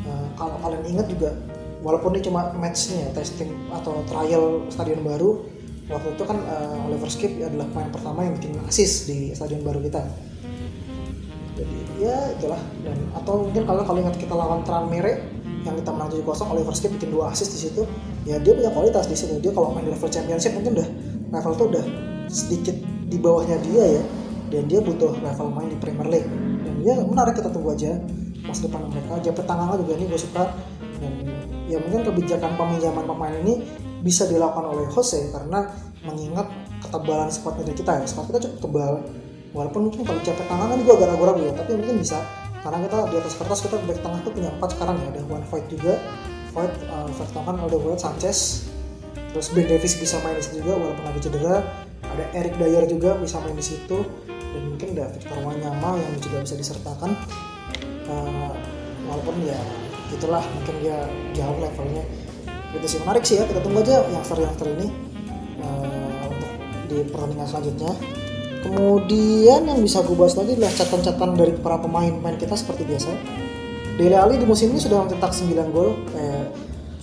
Nah, 0.00 0.26
kalau 0.36 0.56
kalian 0.64 0.84
ingat 0.96 1.06
juga 1.12 1.36
walaupun 1.80 2.16
ini 2.16 2.22
cuma 2.24 2.52
matchnya 2.56 3.08
testing 3.16 3.52
atau 3.72 4.04
trial 4.08 4.68
stadion 4.68 5.00
baru 5.00 5.40
waktu 5.90 6.08
itu 6.14 6.24
kan 6.24 6.38
uh, 6.46 6.86
Oliver 6.86 7.10
Skip 7.10 7.32
adalah 7.42 7.66
pemain 7.74 7.90
pertama 7.90 8.22
yang 8.22 8.34
bikin 8.38 8.54
assist 8.64 9.10
di 9.10 9.34
stadion 9.34 9.66
baru 9.66 9.82
kita. 9.82 10.06
Jadi 11.58 11.78
ya 12.00 12.16
itulah. 12.38 12.60
Dan 12.86 12.96
atau 13.12 13.44
mungkin 13.44 13.66
kalau 13.66 13.82
kalau 13.82 13.98
ingat 14.00 14.16
kita 14.16 14.32
lawan 14.32 14.62
Tranmere 14.62 15.26
yang 15.66 15.76
kita 15.76 15.90
menang 15.92 16.08
7-0 16.08 16.24
Oliver 16.56 16.72
Skip 16.72 16.94
bikin 16.96 17.10
dua 17.12 17.34
assist 17.34 17.52
di 17.58 17.60
situ. 17.68 17.82
Ya 18.24 18.38
dia 18.38 18.54
punya 18.54 18.70
kualitas 18.70 19.10
di 19.10 19.18
situ. 19.18 19.36
Dia 19.42 19.52
kalau 19.52 19.74
main 19.74 19.84
di 19.84 19.92
level 19.92 20.08
championship 20.08 20.54
mungkin 20.56 20.78
udah 20.78 20.88
level 21.34 21.52
tuh 21.58 21.66
udah 21.74 21.84
sedikit 22.30 22.76
di 23.10 23.18
bawahnya 23.18 23.58
dia 23.66 24.00
ya. 24.00 24.02
Dan 24.50 24.66
dia 24.70 24.80
butuh 24.82 25.14
level 25.20 25.48
main 25.52 25.68
di 25.68 25.78
Premier 25.78 26.08
League. 26.08 26.30
Dan 26.64 26.74
ya 26.86 26.94
menarik 27.02 27.36
kita 27.36 27.50
tunggu 27.50 27.74
aja 27.74 27.98
masa 28.46 28.70
depan 28.70 28.88
mereka. 28.88 29.18
Aja 29.20 29.30
petangga 29.34 29.74
juga 29.76 29.92
ini 29.98 30.04
gue 30.06 30.20
suka. 30.22 30.54
Dan 31.02 31.12
ya 31.70 31.78
mungkin 31.78 32.02
kebijakan 32.02 32.58
peminjaman 32.58 33.06
pemain 33.06 33.34
ini 33.46 33.62
bisa 34.02 34.26
dilakukan 34.26 34.66
oleh 34.66 34.90
Jose 34.90 35.30
karena 35.30 35.70
mengingat 36.02 36.50
ketebalan 36.82 37.30
squad 37.30 37.62
kita 37.62 38.02
ya. 38.02 38.04
Squad 38.10 38.34
kita 38.34 38.50
cukup 38.50 38.58
tebal. 38.66 38.94
Walaupun 39.50 39.90
mungkin 39.90 40.02
kalau 40.06 40.22
capek 40.22 40.46
tangan 40.46 40.66
kan 40.70 40.78
juga 40.78 40.92
agak 40.98 41.08
ragu-ragu 41.14 41.40
ya 41.46 41.52
tapi 41.54 41.78
mungkin 41.78 42.02
bisa. 42.02 42.18
Karena 42.60 42.78
kita 42.84 42.96
di 43.08 43.16
atas 43.16 43.34
kertas 43.38 43.60
kita 43.64 43.76
back 43.88 43.98
tengah 44.04 44.20
tuh 44.26 44.32
punya 44.34 44.50
empat 44.52 44.68
sekarang 44.74 44.96
ya. 44.98 45.06
Ada 45.14 45.20
one 45.30 45.46
fight 45.46 45.66
juga. 45.70 45.94
Fight 46.50 46.74
uh, 46.90 47.08
fight 47.14 47.30
tengah 47.30 47.54
Alderweireld 47.54 48.02
Sanchez. 48.02 48.66
Terus 49.30 49.46
Ben 49.54 49.66
Davis 49.70 49.94
bisa 49.94 50.18
main 50.26 50.34
di 50.34 50.42
situ 50.42 50.66
juga 50.66 50.74
walaupun 50.74 51.04
lagi 51.06 51.20
cedera. 51.22 51.62
Ada 52.02 52.24
Eric 52.34 52.58
Dyer 52.58 52.84
juga 52.90 53.14
bisa 53.18 53.38
main 53.42 53.54
di 53.54 53.62
situ. 53.62 53.98
Dan 54.26 54.62
mungkin 54.66 54.98
ada 54.98 55.14
Victor 55.14 55.38
Wanyama 55.46 55.94
yang 55.94 56.14
juga 56.18 56.42
bisa 56.42 56.54
disertakan. 56.58 57.14
Uh, 58.10 58.50
walaupun 59.06 59.34
ya 59.46 59.58
itulah 60.14 60.42
mungkin 60.42 60.74
dia 60.82 60.98
jauh 61.34 61.58
levelnya. 61.58 62.04
Itu 62.70 62.86
sih 62.86 62.98
menarik 63.02 63.24
sih 63.26 63.38
ya 63.38 63.44
kita 63.46 63.60
tunggu 63.62 63.82
aja 63.82 64.06
yang 64.06 64.22
yang 64.22 64.54
ini 64.78 64.86
uh, 65.62 66.30
untuk 66.30 66.50
di 66.90 66.98
pertandingan 67.10 67.46
selanjutnya. 67.46 67.92
Kemudian 68.60 69.60
yang 69.64 69.80
bisa 69.80 70.04
gue 70.04 70.12
bahas 70.12 70.36
lagi 70.36 70.52
adalah 70.52 70.72
catatan-catatan 70.76 71.30
dari 71.32 71.52
para 71.56 71.80
pemain-pemain 71.80 72.36
kita 72.36 72.54
seperti 72.54 72.84
biasa. 72.84 73.10
Dele 73.96 74.16
Alli 74.16 74.36
di 74.36 74.46
musim 74.48 74.72
ini 74.72 74.80
sudah 74.80 75.04
mencetak 75.04 75.32
9 75.32 75.74
gol 75.74 75.96
eh 76.16 76.44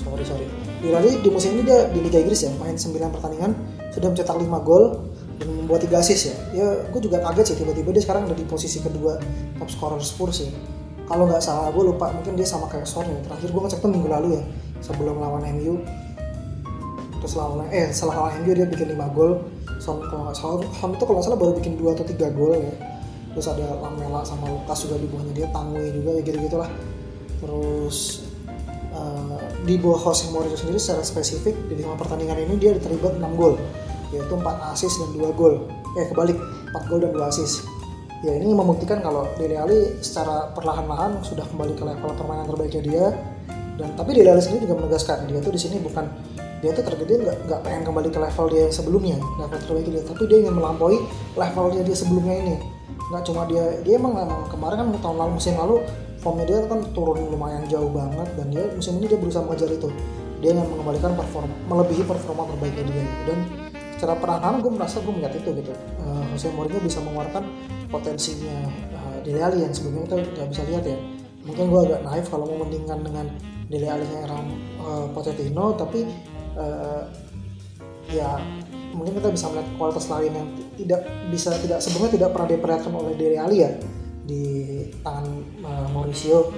sorry 0.05 0.23
sorry. 0.25 0.45
Dele 0.79 0.95
Alli 1.01 1.11
di 1.19 1.29
musim 1.33 1.57
ini 1.57 1.65
dia 1.65 1.89
di 1.89 1.99
Liga 1.99 2.21
Inggris 2.21 2.45
ya 2.45 2.53
main 2.61 2.77
9 2.77 2.93
pertandingan 2.93 3.51
sudah 3.89 4.07
mencetak 4.13 4.37
5 4.37 4.45
gol 4.61 5.09
dan 5.41 5.47
membuat 5.49 5.81
3 5.81 5.97
assist 5.97 6.29
ya. 6.29 6.35
Ya 6.53 6.67
gue 6.93 7.01
juga 7.01 7.17
kaget 7.25 7.53
sih 7.53 7.57
tiba-tiba 7.65 7.89
dia 7.89 8.03
sekarang 8.05 8.29
ada 8.29 8.37
di 8.37 8.45
posisi 8.45 8.77
kedua 8.77 9.17
top 9.57 9.69
scorer 9.73 10.01
Spurs 10.05 10.45
ya 10.45 10.76
kalau 11.07 11.23
nggak 11.23 11.39
salah 11.39 11.71
gue 11.71 11.83
lupa 11.87 12.11
mungkin 12.11 12.35
dia 12.35 12.43
sama 12.43 12.67
kayak 12.67 12.83
Son 12.83 13.07
ya. 13.07 13.19
Terakhir 13.23 13.49
gue 13.55 13.61
ngecek 13.63 13.79
tuh 13.79 13.91
minggu 13.91 14.09
lalu 14.11 14.27
ya 14.39 14.43
sebelum 14.83 15.17
lawan 15.17 15.43
MU 15.55 15.81
terus 17.17 17.33
lawan 17.33 17.65
eh 17.73 17.89
setelah 17.89 18.27
lawan 18.27 18.43
MU 18.43 18.51
dia 18.53 18.67
bikin 18.67 18.93
5 18.93 19.15
gol. 19.15 19.47
Son 19.79 20.03
kalau 20.11 20.27
nggak 20.27 20.37
salah 20.37 20.59
Son 20.75 20.91
itu 20.91 21.03
kalau 21.07 21.19
salah 21.23 21.39
baru 21.39 21.55
bikin 21.55 21.79
2 21.79 21.95
atau 21.95 22.05
3 22.05 22.37
gol 22.37 22.59
ya. 22.59 22.73
Terus 23.31 23.47
ada 23.53 23.67
Lamela 23.79 24.25
sama 24.27 24.49
Lukas 24.51 24.83
juga 24.83 24.97
di 24.99 25.07
bawahnya 25.07 25.33
dia 25.33 25.47
Tangwe 25.53 25.93
juga 25.93 26.09
ya 26.17 26.21
gitu 26.25 26.37
gitulah 26.41 26.69
terus 27.37 28.25
uh, 28.97 29.37
di 29.61 29.77
bawah 29.77 30.09
Jose 30.09 30.33
Mourinho 30.33 30.57
sendiri 30.57 30.81
secara 30.81 31.05
spesifik 31.05 31.53
di 31.69 31.77
lima 31.77 31.93
pertandingan 31.93 32.49
ini 32.49 32.57
dia 32.57 32.73
terlibat 32.81 33.21
6 33.21 33.37
gol 33.37 33.61
yaitu 34.09 34.33
4 34.33 34.73
assist 34.73 34.97
dan 34.97 35.09
2 35.13 35.37
gol. 35.37 35.69
Eh 36.01 36.09
kebalik 36.09 36.37
4 36.73 36.89
gol 36.89 36.99
dan 37.05 37.13
2 37.13 37.29
assist 37.29 37.76
ya 38.25 38.33
ini 38.33 38.49
membuktikan 38.49 39.03
kalau 39.03 39.29
Dele 39.37 39.57
Alli 39.61 40.01
secara 40.01 40.49
perlahan-lahan 40.57 41.21
sudah 41.21 41.45
kembali 41.45 41.77
ke 41.77 41.83
level 41.85 42.11
permainan 42.17 42.45
terbaiknya 42.49 42.81
dia. 42.81 43.05
Dan 43.77 43.93
tapi 43.93 44.17
Dele 44.17 44.33
Alli 44.33 44.41
sendiri 44.41 44.65
juga 44.65 44.81
menegaskan 44.81 45.29
dia 45.29 45.37
tuh 45.37 45.53
di 45.53 45.61
sini 45.61 45.77
bukan 45.77 46.09
dia 46.57 46.73
tuh 46.73 46.81
tergede 46.81 47.21
nggak 47.21 47.37
nggak 47.45 47.59
pengen 47.61 47.81
kembali 47.85 48.09
ke 48.09 48.17
level 48.17 48.45
dia 48.49 48.61
yang 48.65 48.73
sebelumnya 48.73 49.17
level 49.37 49.57
terbaik 49.61 49.87
dia. 49.93 50.01
Tapi 50.01 50.23
dia 50.25 50.37
ingin 50.41 50.55
melampaui 50.57 50.97
levelnya 51.37 51.81
dia 51.85 51.95
sebelumnya 51.97 52.35
ini. 52.41 52.55
Nggak 53.13 53.23
cuma 53.29 53.41
dia 53.45 53.65
dia 53.85 53.95
emang, 54.01 54.17
emang 54.17 54.49
kemarin 54.49 54.77
kan 54.81 54.87
tahun 54.97 55.17
lalu 55.21 55.31
musim 55.37 55.53
lalu 55.53 55.75
formnya 56.17 56.45
dia 56.49 56.57
kan 56.65 56.81
turun 56.97 57.21
lumayan 57.29 57.61
jauh 57.69 57.91
banget. 57.93 58.27
Dan 58.33 58.49
dia 58.49 58.63
musim 58.73 58.97
ini 58.97 59.05
dia 59.05 59.19
berusaha 59.21 59.45
mengejar 59.45 59.69
itu. 59.69 59.89
Dia 60.41 60.53
ingin 60.57 60.65
mengembalikan 60.69 61.13
performa 61.13 61.53
melebihi 61.69 62.01
performa 62.01 62.49
terbaiknya 62.49 62.83
dia. 62.89 63.05
Dan 63.29 63.37
secara 63.93 64.13
perlahan 64.17 64.61
gue 64.61 64.71
merasa 64.73 64.97
gue 65.01 65.13
melihat 65.13 65.33
itu 65.37 65.49
gitu. 65.61 65.73
Uh, 66.01 66.25
Jose 66.33 66.49
Mourinho 66.53 66.81
bisa 66.81 67.01
mengeluarkan 67.05 67.45
potensinya 67.87 68.67
uh, 68.95 69.17
Dele 69.23 69.41
Alli 69.43 69.59
yang 69.63 69.73
sebelumnya 69.73 70.07
kita 70.07 70.15
nggak 70.35 70.49
bisa 70.51 70.63
lihat 70.67 70.83
ya. 70.87 70.97
Mungkin 71.47 71.63
gue 71.71 71.81
agak 71.87 72.01
naif 72.03 72.25
kalau 72.27 72.45
membandingkan 72.47 72.99
dengan 73.03 73.25
Dele 73.67 73.87
Alli 73.87 74.05
nya 74.07 74.19
era 74.23 74.39
uh, 74.83 75.07
Pochettino 75.11 75.75
tapi 75.75 76.07
uh, 76.55 77.03
ya 78.07 78.39
mungkin 78.95 79.19
kita 79.19 79.29
bisa 79.31 79.51
melihat 79.51 79.67
kualitas 79.75 80.07
lain 80.07 80.31
yang 80.31 80.47
tidak 80.79 81.01
bisa 81.27 81.51
tidak 81.59 81.79
sebelumnya 81.83 82.11
tidak 82.15 82.29
pernah 82.31 82.47
diperlihatkan 82.55 82.93
oleh 82.95 83.13
Dele 83.19 83.37
Alli 83.39 83.57
ya 83.63 83.71
di 84.27 84.43
tangan 85.03 85.27
uh, 85.63 85.87
Mauricio. 85.91 86.51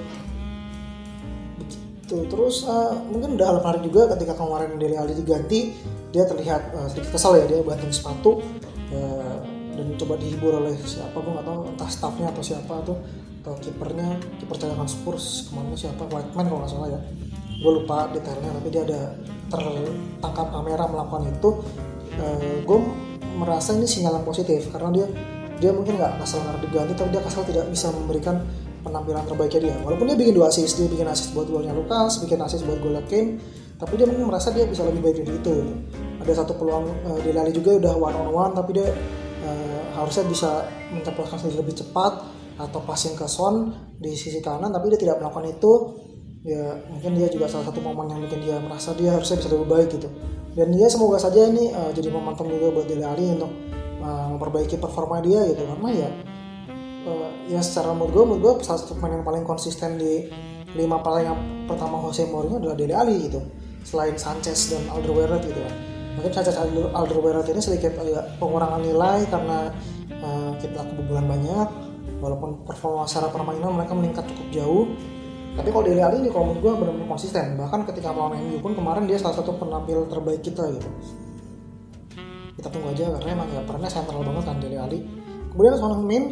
Begitu. 1.58 2.16
Terus 2.26 2.66
uh, 2.66 2.98
mungkin 3.10 3.38
udah 3.38 3.46
hal 3.46 3.56
menarik 3.62 3.82
juga 3.86 4.10
ketika 4.18 4.34
kemarin 4.34 4.78
Dele 4.78 4.98
Alli 4.98 5.14
diganti 5.14 5.74
dia 6.10 6.26
terlihat 6.26 6.74
uh, 6.74 6.86
sedikit 6.90 7.14
kesal 7.14 7.38
ya 7.38 7.46
dia 7.46 7.62
banting 7.62 7.94
sepatu. 7.94 8.42
Uh, 8.90 9.59
dan 9.80 9.96
coba 9.96 10.20
dihibur 10.20 10.60
oleh 10.60 10.76
siapa 10.84 11.16
gue 11.16 11.32
nggak 11.32 11.46
tahu 11.48 11.60
entah 11.72 11.88
staffnya 11.88 12.28
atau 12.28 12.44
siapa 12.44 12.74
tuh 12.84 13.00
atau 13.40 13.56
kipernya 13.56 14.20
kiper 14.36 14.56
cadangan 14.60 14.84
Spurs 14.84 15.48
ke 15.48 15.56
mana 15.56 15.72
siapa 15.72 16.04
Whiteman 16.04 16.44
kalau 16.44 16.60
nggak 16.60 16.72
salah 16.76 16.88
ya. 16.92 17.00
Gue 17.60 17.72
lupa 17.80 18.12
detailnya 18.12 18.52
tapi 18.52 18.68
dia 18.68 18.84
ada 18.84 19.00
tertangkap 19.48 20.46
kamera 20.52 20.84
melakukan 20.84 21.32
itu. 21.32 21.50
Uh, 22.20 22.56
gue 22.68 22.78
merasa 23.40 23.72
ini 23.72 23.88
sinyal 23.88 24.20
yang 24.20 24.26
positif 24.28 24.68
karena 24.68 24.92
dia 24.92 25.06
dia 25.56 25.72
mungkin 25.72 25.96
nggak 25.96 26.20
asal 26.20 26.44
karena 26.44 26.60
diganti 26.60 26.92
tapi 26.92 27.08
dia 27.16 27.22
asal 27.24 27.42
tidak 27.48 27.64
bisa 27.72 27.88
memberikan 27.96 28.44
penampilan 28.84 29.24
terbaiknya 29.24 29.60
dia. 29.72 29.76
Walaupun 29.80 30.04
dia 30.12 30.16
bikin 30.20 30.36
dua 30.36 30.52
assist 30.52 30.76
dia 30.76 30.88
bikin 30.92 31.08
assist 31.08 31.32
buat 31.32 31.48
golnya 31.48 31.72
Lukas 31.72 32.20
bikin 32.20 32.36
assist 32.44 32.68
buat 32.68 32.76
golnya 32.84 33.00
Kane 33.08 33.40
tapi 33.80 33.96
dia 33.96 34.04
mungkin 34.04 34.28
merasa 34.28 34.52
dia 34.52 34.68
bisa 34.68 34.84
lebih 34.84 35.00
baik 35.00 35.24
dari 35.24 35.32
itu. 35.40 35.56
Ada 36.20 36.44
satu 36.44 36.60
peluang 36.60 36.84
uh, 37.08 37.16
di 37.24 37.32
Lali 37.32 37.56
juga 37.56 37.80
udah 37.80 37.92
one 37.96 38.16
on 38.20 38.28
one 38.28 38.52
tapi 38.52 38.76
dia 38.76 38.88
uh, 39.44 39.82
harusnya 39.96 40.24
bisa 40.28 40.50
menceploskan 40.92 41.40
sendiri 41.40 41.64
lebih 41.64 41.76
cepat 41.80 42.24
atau 42.60 42.80
passing 42.84 43.16
ke 43.16 43.24
Son 43.24 43.72
di 43.96 44.12
sisi 44.12 44.44
kanan 44.44 44.68
tapi 44.68 44.92
dia 44.92 45.00
tidak 45.00 45.20
melakukan 45.20 45.48
itu. 45.48 45.72
Ya 46.40 46.72
mungkin 46.88 47.20
dia 47.20 47.28
juga 47.28 47.52
salah 47.52 47.68
satu 47.68 47.84
momen 47.84 48.08
yang 48.08 48.24
bikin 48.24 48.40
dia 48.40 48.56
merasa 48.56 48.96
dia 48.96 49.12
harusnya 49.12 49.36
bisa 49.36 49.48
lebih 49.52 49.68
baik 49.68 49.88
gitu. 49.92 50.08
Dan 50.56 50.72
dia 50.72 50.88
semoga 50.88 51.20
saja 51.20 51.44
ini 51.44 51.68
uh, 51.72 51.92
jadi 51.92 52.08
momentum 52.08 52.48
juga 52.48 52.80
buat 52.80 52.86
Dele 52.88 53.04
Alli 53.04 53.28
untuk 53.36 53.52
uh, 54.00 54.26
memperbaiki 54.32 54.80
performa 54.80 55.20
dia 55.20 55.44
gitu. 55.52 55.68
Karena 55.68 55.88
ya 55.92 56.08
uh, 57.04 57.28
ya 57.44 57.60
secara 57.60 57.92
menurut 57.92 58.12
gue 58.12 58.24
menurut 58.24 58.40
gue 58.40 58.52
salah 58.64 58.80
satu 58.80 58.96
pemain 58.96 59.20
yang 59.20 59.26
paling 59.26 59.44
konsisten 59.44 60.00
di 60.00 60.32
lima 60.72 61.02
paling 61.04 61.24
yang 61.28 61.40
pertama 61.68 62.00
Jose 62.00 62.24
Mourinho 62.24 62.56
adalah 62.56 62.76
Dele 62.76 62.94
Alli 62.96 63.16
gitu. 63.28 63.40
Selain 63.84 64.16
Sanchez 64.16 64.72
dan 64.72 64.84
Alderweireld 64.92 65.44
gitu 65.44 65.60
ya 65.60 65.89
mungkin 66.16 66.32
Sanchez 66.34 66.56
Alderweireld 66.94 67.46
ini 67.50 67.60
sedikit 67.62 67.94
agak 68.00 68.36
pengurangan 68.42 68.82
nilai 68.82 69.26
karena 69.30 69.70
uh, 70.22 70.52
kita 70.58 70.80
kebobolan 70.82 71.26
banyak. 71.26 71.68
Walaupun 72.20 72.68
performa 72.68 73.08
secara 73.08 73.32
permainan 73.32 73.72
mereka 73.80 73.96
meningkat 73.96 74.24
cukup 74.28 74.48
jauh. 74.52 74.84
Tapi 75.56 75.68
kalau 75.72 75.84
Dele 75.84 76.02
Alli 76.04 76.18
ini 76.20 76.30
kalau 76.30 76.52
menurut 76.52 76.60
gue 76.60 76.72
benar-benar 76.84 77.08
konsisten. 77.08 77.56
Bahkan 77.56 77.88
ketika 77.88 78.12
melawan 78.12 78.36
MU 78.44 78.60
pun 78.60 78.72
kemarin 78.76 79.08
dia 79.08 79.16
salah 79.16 79.40
satu 79.40 79.56
penampil 79.56 80.04
terbaik 80.06 80.44
kita 80.44 80.68
gitu. 80.76 80.88
Kita 82.60 82.68
tunggu 82.68 82.92
aja 82.92 83.08
karena 83.16 83.28
emang 83.40 83.48
ya 83.56 83.60
perannya 83.64 83.88
sentral 83.88 84.20
banget 84.20 84.44
kan 84.44 84.56
Dele 84.60 84.76
Alli. 84.76 85.00
Kemudian 85.50 85.74
Son 85.80 85.96
Heung-min 85.96 86.24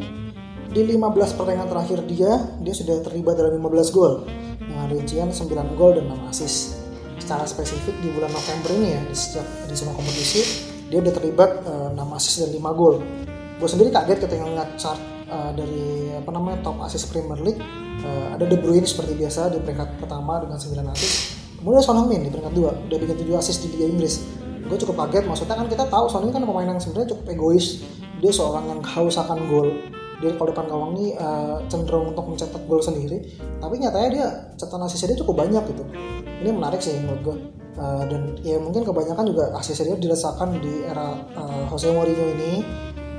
di 0.68 0.84
15 0.84 1.40
pertandingan 1.40 1.68
terakhir 1.72 1.98
dia 2.04 2.32
dia 2.60 2.74
sudah 2.76 3.00
terlibat 3.00 3.40
dalam 3.40 3.56
15 3.56 3.96
gol. 3.96 4.28
Dengan 4.60 4.86
rincian 4.92 5.32
9 5.32 5.80
gol 5.80 5.96
dan 5.96 6.04
6 6.12 6.28
assist 6.28 6.88
secara 7.28 7.44
spesifik 7.44 7.92
di 8.00 8.08
bulan 8.08 8.32
November 8.32 8.72
ini 8.72 8.96
ya 8.96 9.00
di 9.04 9.12
setiap 9.12 9.44
di 9.68 9.76
semua 9.76 9.92
kompetisi 9.92 10.64
dia 10.88 11.04
udah 11.04 11.12
terlibat 11.12 11.60
uh, 11.68 11.92
6 11.92 12.16
assist 12.16 12.36
dan 12.48 12.56
5 12.56 12.72
gol. 12.72 13.04
Gue 13.60 13.68
sendiri 13.68 13.92
kaget 13.92 14.24
ketika 14.24 14.48
ngeliat 14.48 14.80
chart 14.80 14.96
uh, 15.28 15.52
dari 15.52 16.16
apa 16.16 16.30
namanya 16.32 16.64
top 16.64 16.80
assist 16.88 17.12
Premier 17.12 17.36
League 17.44 17.60
uh, 18.00 18.32
ada 18.32 18.48
De 18.48 18.56
Bruyne 18.56 18.88
seperti 18.88 19.12
biasa 19.12 19.52
di 19.52 19.60
peringkat 19.60 20.00
pertama 20.00 20.40
dengan 20.40 20.56
9 20.56 20.72
assist 20.88 21.36
kemudian 21.60 21.84
Son 21.84 22.00
Heung-min 22.00 22.24
di 22.24 22.30
peringkat 22.32 22.54
2 22.56 22.88
udah 22.88 22.96
bikin 22.96 23.16
7 23.28 23.36
assist 23.44 23.60
di 23.60 23.76
Liga 23.76 23.92
Inggris. 23.92 24.24
Gue 24.64 24.80
cukup 24.80 24.96
kaget 25.04 25.28
maksudnya 25.28 25.52
kan 25.52 25.68
kita 25.68 25.84
tahu 25.84 26.08
Son 26.08 26.24
kan 26.32 26.40
pemain 26.40 26.64
yang 26.64 26.80
sebenarnya 26.80 27.12
cukup 27.12 27.28
egois. 27.28 27.84
Dia 28.24 28.32
seorang 28.32 28.72
yang 28.72 28.80
haus 28.80 29.20
akan 29.20 29.52
gol 29.52 29.68
dia 30.18 30.35
kalau 30.35 30.50
depan 30.50 30.66
gawang 30.66 30.90
ini 30.98 31.14
uh, 31.14 31.62
cenderung 31.70 32.11
untuk 32.11 32.26
mencetak 32.26 32.62
gol 32.66 32.83
sendiri. 32.83 33.22
Tapi 33.62 33.74
nyatanya 33.78 34.09
dia 34.11 34.26
catatan 34.59 34.83
asisnya 34.87 35.14
dia 35.14 35.18
cukup 35.22 35.46
banyak 35.46 35.62
gitu. 35.70 35.87
Ini 36.42 36.50
menarik 36.50 36.83
sih 36.83 36.98
menurut 36.98 37.22
gue 37.22 37.37
uh, 37.78 38.02
dan 38.07 38.35
ya 38.42 38.59
mungkin 38.59 38.83
kebanyakan 38.83 39.24
juga 39.31 39.54
asisnya 39.54 39.94
dia 39.94 40.11
dirasakan 40.11 40.59
di 40.59 40.83
era 40.83 41.14
uh, 41.38 41.62
Jose 41.70 41.90
Mourinho 41.94 42.35
ini. 42.35 42.52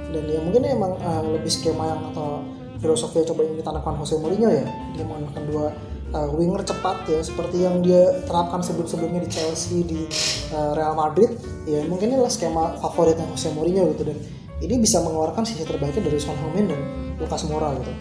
Dan 0.09 0.25
ya 0.25 0.41
mungkin 0.41 0.65
emang 0.65 0.97
uh, 0.99 1.21
lebih 1.21 1.47
skema 1.53 1.85
yang 1.85 2.01
atau 2.11 2.41
filosofi 2.81 3.21
yang 3.21 3.27
coba 3.29 3.45
ingin 3.47 3.57
ditanamkan 3.63 3.93
Jose 4.03 4.15
Mourinho 4.19 4.49
ya. 4.51 4.65
Dia 4.97 5.03
menggunakan 5.07 5.43
dua 5.47 5.65
uh, 6.11 6.29
winger 6.35 6.67
cepat 6.67 7.07
ya 7.07 7.23
seperti 7.23 7.63
yang 7.63 7.79
dia 7.79 8.23
terapkan 8.27 8.59
sebelum-sebelumnya 8.59 9.23
di 9.23 9.29
Chelsea 9.31 9.85
di 9.87 10.03
uh, 10.51 10.75
Real 10.75 10.99
Madrid. 10.99 11.31
Ya 11.63 11.85
mungkin 11.87 12.11
inilah 12.11 12.31
skema 12.31 12.75
favoritnya 12.83 13.23
Jose 13.31 13.53
Mourinho 13.55 13.87
gitu. 13.95 14.09
Dan 14.09 14.17
ini 14.59 14.75
bisa 14.79 14.99
mengeluarkan 14.99 15.47
sisi 15.47 15.63
terbaiknya 15.63 16.11
dari 16.11 16.19
Son 16.19 16.35
Heung-min 16.35 16.67
dan 16.67 16.79
Lucas 17.15 17.47
Moura 17.47 17.71
gitu. 17.79 17.93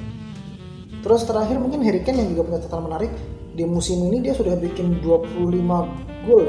Terus 0.98 1.22
terakhir 1.22 1.62
mungkin 1.62 1.86
Harry 1.86 2.02
Kane 2.02 2.26
yang 2.26 2.34
juga 2.34 2.50
punya 2.50 2.58
catatan 2.66 2.82
menarik 2.90 3.10
di 3.54 3.62
musim 3.62 4.02
ini 4.10 4.18
dia 4.22 4.34
sudah 4.34 4.58
bikin 4.58 4.98
25 5.02 5.46
gol 6.26 6.44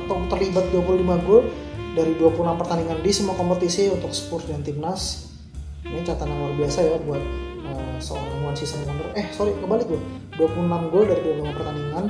atau 0.00 0.16
terlibat 0.32 0.64
25 0.72 1.28
gol 1.28 1.44
dari 1.92 2.12
26 2.16 2.60
pertandingan 2.60 2.98
di 3.04 3.10
semua 3.12 3.36
kompetisi 3.36 3.92
untuk 3.92 4.12
Spurs 4.16 4.48
dan 4.48 4.64
timnas. 4.64 5.28
Ini 5.84 6.04
catatan 6.04 6.32
luar 6.32 6.52
biasa 6.56 6.78
ya 6.84 6.96
buat 7.04 7.20
uh, 7.68 7.96
seorang 8.00 8.40
one 8.44 8.56
season 8.56 8.80
wonder. 8.88 9.08
Eh 9.12 9.28
sorry 9.36 9.52
kebalik 9.60 9.84
gue 9.88 10.00
26 10.40 10.92
gol 10.92 11.04
dari 11.04 11.20
25 11.20 11.58
pertandingan. 11.60 12.04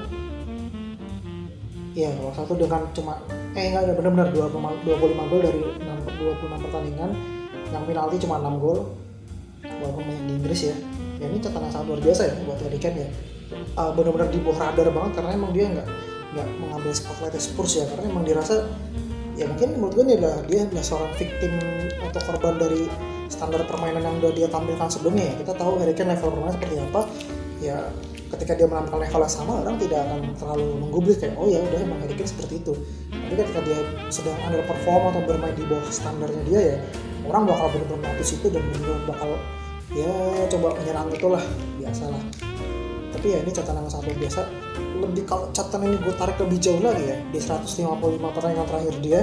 Iya, 1.90 2.14
kalau 2.14 2.32
satu 2.38 2.54
dengan 2.54 2.86
cuma 2.94 3.18
eh 3.58 3.66
enggak 3.66 3.98
benar-benar 3.98 4.30
25, 4.30 4.86
25 4.86 5.30
gol 5.34 5.40
dari 5.42 5.58
26 5.58 6.64
pertandingan 6.70 7.39
yang 7.70 7.84
penalti 7.86 8.16
cuma 8.22 8.42
6 8.42 8.62
gol. 8.62 8.78
Walaupun 9.60 10.02
main 10.04 10.22
di 10.26 10.34
Inggris 10.40 10.60
ya. 10.70 10.76
Ya 11.20 11.26
ini 11.28 11.38
catatan 11.40 11.68
yang 11.68 11.72
sangat 11.72 11.86
luar 11.92 12.00
biasa 12.00 12.22
ya 12.26 12.34
buat 12.48 12.58
Harry 12.64 12.80
Kane 12.80 12.98
ya. 13.04 13.08
Uh, 13.76 13.90
benar-benar 13.92 14.28
di 14.30 14.38
bawah 14.40 14.58
radar 14.62 14.88
banget 14.94 15.12
karena 15.20 15.30
emang 15.34 15.50
dia 15.52 15.66
nggak 15.68 15.88
nggak 16.30 16.48
mengambil 16.62 16.92
spotlight 16.96 17.36
Spurs 17.36 17.72
ya. 17.76 17.84
Karena 17.92 18.04
emang 18.08 18.24
dirasa 18.24 18.64
ya 19.36 19.44
mungkin 19.48 19.68
menurut 19.80 19.94
gue 19.96 20.04
nih 20.04 20.16
adalah 20.20 20.38
dia 20.48 20.60
adalah 20.68 20.84
seorang 20.84 21.12
victim 21.16 21.52
atau 22.04 22.20
korban 22.24 22.54
dari 22.60 22.82
standar 23.30 23.62
permainan 23.64 24.02
yang 24.04 24.14
udah 24.20 24.32
dia 24.32 24.48
tampilkan 24.48 24.88
sebelumnya 24.88 25.24
ya. 25.28 25.34
Kita 25.44 25.52
tahu 25.60 25.72
Harry 25.80 25.92
Kane 25.92 26.16
level 26.16 26.28
permainan 26.32 26.54
seperti 26.56 26.76
apa. 26.80 27.00
Ya 27.60 27.76
ketika 28.30 28.54
dia 28.54 28.66
menampilkan 28.70 29.00
level 29.04 29.20
yang 29.26 29.34
sama 29.34 29.52
orang 29.60 29.76
tidak 29.76 30.06
akan 30.06 30.20
terlalu 30.38 30.66
menggubris 30.78 31.18
kayak 31.18 31.34
oh 31.34 31.50
ya 31.50 31.60
udah 31.60 31.78
emang 31.84 31.98
Harry 32.00 32.16
Kane 32.16 32.30
seperti 32.32 32.64
itu. 32.64 32.72
Tapi 33.12 33.34
ketika 33.36 33.60
dia 33.60 33.78
sedang 34.08 34.40
underperform 34.40 35.02
atau 35.12 35.20
bermain 35.28 35.52
di 35.52 35.64
bawah 35.68 35.84
standarnya 35.92 36.42
dia 36.48 36.60
ya 36.64 36.78
orang 37.30 37.46
bakal 37.46 37.66
benar-benar 37.70 38.12
notice 38.12 38.32
itu 38.36 38.46
dan 38.50 38.62
benar-benar 38.66 39.02
bakal 39.06 39.30
ya 39.90 40.12
coba 40.50 40.68
menyerang 40.78 41.08
itulah 41.10 41.42
biasalah 41.78 42.22
tapi 43.20 43.36
ya 43.36 43.38
ini 43.44 43.52
catatan 43.52 43.84
yang 43.84 43.92
sangat 43.92 44.16
biasa. 44.16 44.48
Lebih 44.96 45.24
kalau 45.28 45.52
catatan 45.52 45.92
ini 45.92 45.96
gue 46.00 46.14
tarik 46.16 46.40
lebih 46.40 46.56
jauh 46.56 46.80
lagi 46.80 47.04
ya 47.04 47.16
di 47.28 47.36
155 47.36 48.00
pertandingan 48.16 48.64
terakhir 48.64 48.94
dia 49.04 49.20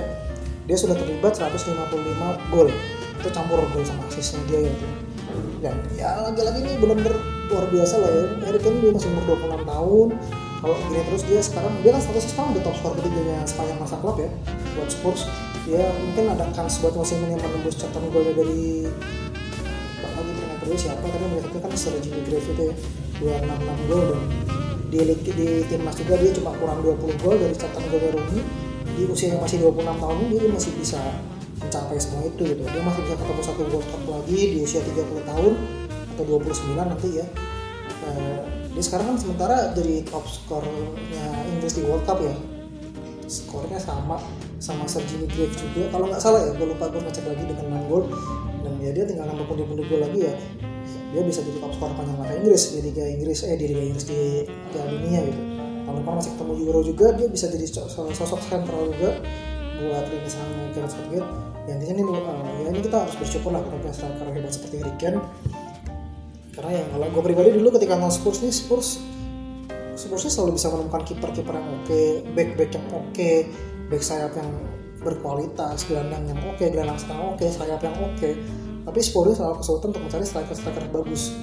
dia 0.69 0.77
sudah 0.77 0.93
terlibat 0.93 1.33
155 1.33 2.53
gol. 2.53 2.69
Itu 3.17 3.29
campur 3.33 3.57
gol 3.73 3.81
sama 3.81 4.05
asisnya 4.05 4.37
dia 4.45 4.69
ya 4.69 4.73
dan 5.57 5.75
ya 5.97 6.13
lagi-lagi 6.21 6.61
ini 6.61 6.77
benar-benar 6.77 7.17
luar 7.49 7.65
biasa 7.73 7.95
lah 7.97 8.09
ya. 8.13 8.23
Harry 8.45 8.59
Kane 8.61 8.77
dia 8.85 8.91
masih 8.93 9.09
umur 9.09 9.23
26 9.33 9.65
tahun. 9.65 10.07
Kalau 10.57 10.75
gini 10.77 10.99
terus 11.05 11.23
dia 11.25 11.41
sekarang 11.41 11.73
dia 11.81 11.91
kan 11.97 12.01
statusnya 12.01 12.31
sekarang 12.37 12.49
udah 12.53 12.63
top 12.69 12.75
skor 12.77 12.93
ketiganya 13.01 13.37
sepanjang 13.49 13.77
masa 13.81 13.95
klub 13.97 14.17
ya 14.21 14.29
buat 14.77 14.89
Spurs 14.89 15.25
dia 15.67 15.83
mungkin 15.99 16.31
ada 16.31 16.47
kans 16.55 16.79
buat 16.79 16.95
musim 16.95 17.19
ini 17.27 17.35
menembus 17.35 17.75
catatan 17.75 18.07
golnya 18.07 18.31
dari 18.39 18.87
lagi 19.99 20.31
pernah 20.31 20.57
kedua 20.63 20.77
siapa? 20.79 21.03
Tapi 21.03 21.25
mereka 21.27 21.59
kan 21.59 21.71
Sir 21.75 21.93
Jimmy 21.99 22.23
Grave 22.23 22.47
itu 22.47 22.63
ya. 22.71 22.75
266 23.43 23.89
gol 23.91 24.03
dan 24.07 24.23
di, 24.87 24.97
di 25.35 25.47
timnas 25.67 25.97
juga 25.99 26.15
dia 26.21 26.31
cuma 26.31 26.55
kurang 26.55 26.79
20 26.85 27.19
gol 27.19 27.35
dari 27.35 27.51
catatan 27.51 27.83
golnya 27.91 28.09
Rooney 28.15 28.41
di 28.95 29.03
usia 29.11 29.35
yang 29.35 29.43
masih 29.43 29.57
26 29.59 29.83
tahun 29.83 30.17
ini 30.23 30.35
dia 30.39 30.51
masih 30.55 30.71
bisa 30.79 31.01
mencapai 31.59 31.97
semua 31.99 32.21
itu 32.23 32.41
gitu. 32.47 32.63
Dia 32.63 32.81
masih 32.87 33.01
bisa 33.03 33.15
ketemu 33.19 33.41
satu 33.43 33.61
World 33.67 33.87
Cup 33.91 34.03
lagi 34.07 34.39
di 34.55 34.57
usia 34.63 34.79
30 34.79 35.03
tahun 35.27 35.53
atau 36.15 36.23
29 36.23 36.79
nanti 36.79 37.09
ya. 37.19 37.25
Uh, 38.07 38.39
dia 38.71 38.83
sekarang 38.85 39.11
kan 39.11 39.17
sementara 39.19 39.57
jadi 39.75 40.05
top 40.07 40.23
skornya 40.31 41.25
Inggris 41.51 41.75
di 41.75 41.83
World 41.83 42.07
Cup 42.07 42.23
ya 42.23 42.56
skornya 43.27 43.79
sama 43.79 44.17
sama 44.57 44.87
Jimmy 44.87 45.27
Grave 45.29 45.53
juga. 45.53 45.83
Kalau 45.93 46.05
nggak 46.09 46.21
salah 46.23 46.41
ya 46.47 46.51
gue 46.55 46.67
lupa 46.67 46.89
gue 46.89 47.01
ngecek 47.03 47.25
lagi 47.27 47.43
dengan 47.45 47.65
6 47.85 47.91
gol. 47.91 48.03
Dan 48.63 48.73
ya 48.81 48.91
dia 48.95 49.03
tinggal 49.05 49.25
nambah 49.29 49.45
pundi-pundi 49.45 49.83
gol 49.85 50.01
lagi 50.01 50.19
ya. 50.27 50.33
Dia 51.15 51.21
bisa 51.23 51.39
jadi 51.43 51.59
top 51.61 51.71
skor 51.75 51.91
panjang 51.95 52.17
masa 52.19 52.33
Inggris 52.35 52.63
di 52.75 52.79
Liga 52.83 53.03
Inggris 53.05 53.39
eh 53.47 53.55
di 53.55 53.65
Liga 53.71 53.83
Inggris 53.83 54.05
di 54.07 54.47
Piala 54.73 54.89
Dunia 54.91 55.19
gitu. 55.23 55.41
Tahun 55.87 55.95
depan 56.03 56.13
masih 56.19 56.31
ketemu 56.35 56.53
Euro 56.67 56.79
juga 56.83 57.05
dia 57.15 57.27
bisa 57.31 57.45
jadi 57.47 57.65
sosok 58.11 58.39
sentral 58.43 58.91
juga 58.91 59.23
buat 59.77 60.05
lini 60.09 60.29
serang 60.29 60.51
Gareth 60.73 60.93
Southgate 60.97 61.27
ya 61.67 61.71
intinya 61.75 61.93
ini 61.99 62.03
uh, 62.07 62.47
ya 62.63 62.69
ini 62.73 62.81
kita 62.81 62.97
harus 63.03 63.15
bersyukur 63.19 63.51
lah 63.53 63.61
kita 63.61 63.75
punya 63.77 63.93
striker 63.93 64.27
hebat 64.31 64.51
seperti 64.55 64.75
Kane 64.97 65.19
karena 66.57 66.71
ya 66.73 66.83
kalau 66.89 67.05
gue 67.13 67.23
pribadi 67.23 67.49
dulu 67.53 67.69
ketika 67.77 67.93
nonton 67.99 68.17
Spurs 68.17 68.39
nih 68.41 68.53
Spurs 68.55 68.89
Spurs 69.97 70.29
selalu 70.29 70.61
bisa 70.61 70.69
menemukan 70.69 71.01
kiper-kiper 71.01 71.57
yang 71.57 71.67
oke 71.73 71.89
okay, 71.89 72.21
back-back 72.37 72.71
yang 72.77 72.87
oke 72.93 73.09
okay, 73.09 73.49
back 73.89 74.03
sayap 74.05 74.31
yang 74.37 74.49
berkualitas 75.01 75.89
gelandang 75.89 76.29
yang 76.29 76.39
oke 76.45 76.53
okay, 76.53 76.69
gelandang 76.69 77.01
setengah 77.01 77.33
oke 77.33 77.41
okay, 77.41 77.49
sayap 77.49 77.81
yang 77.81 77.97
oke. 77.97 78.13
Okay. 78.21 78.33
tapi 78.87 78.99
Spurs 79.03 79.35
selalu 79.35 79.59
kesulitan 79.59 79.87
untuk 79.91 80.03
mencari 80.07 80.23
striker-striker 80.23 80.85
bagus. 80.95 81.35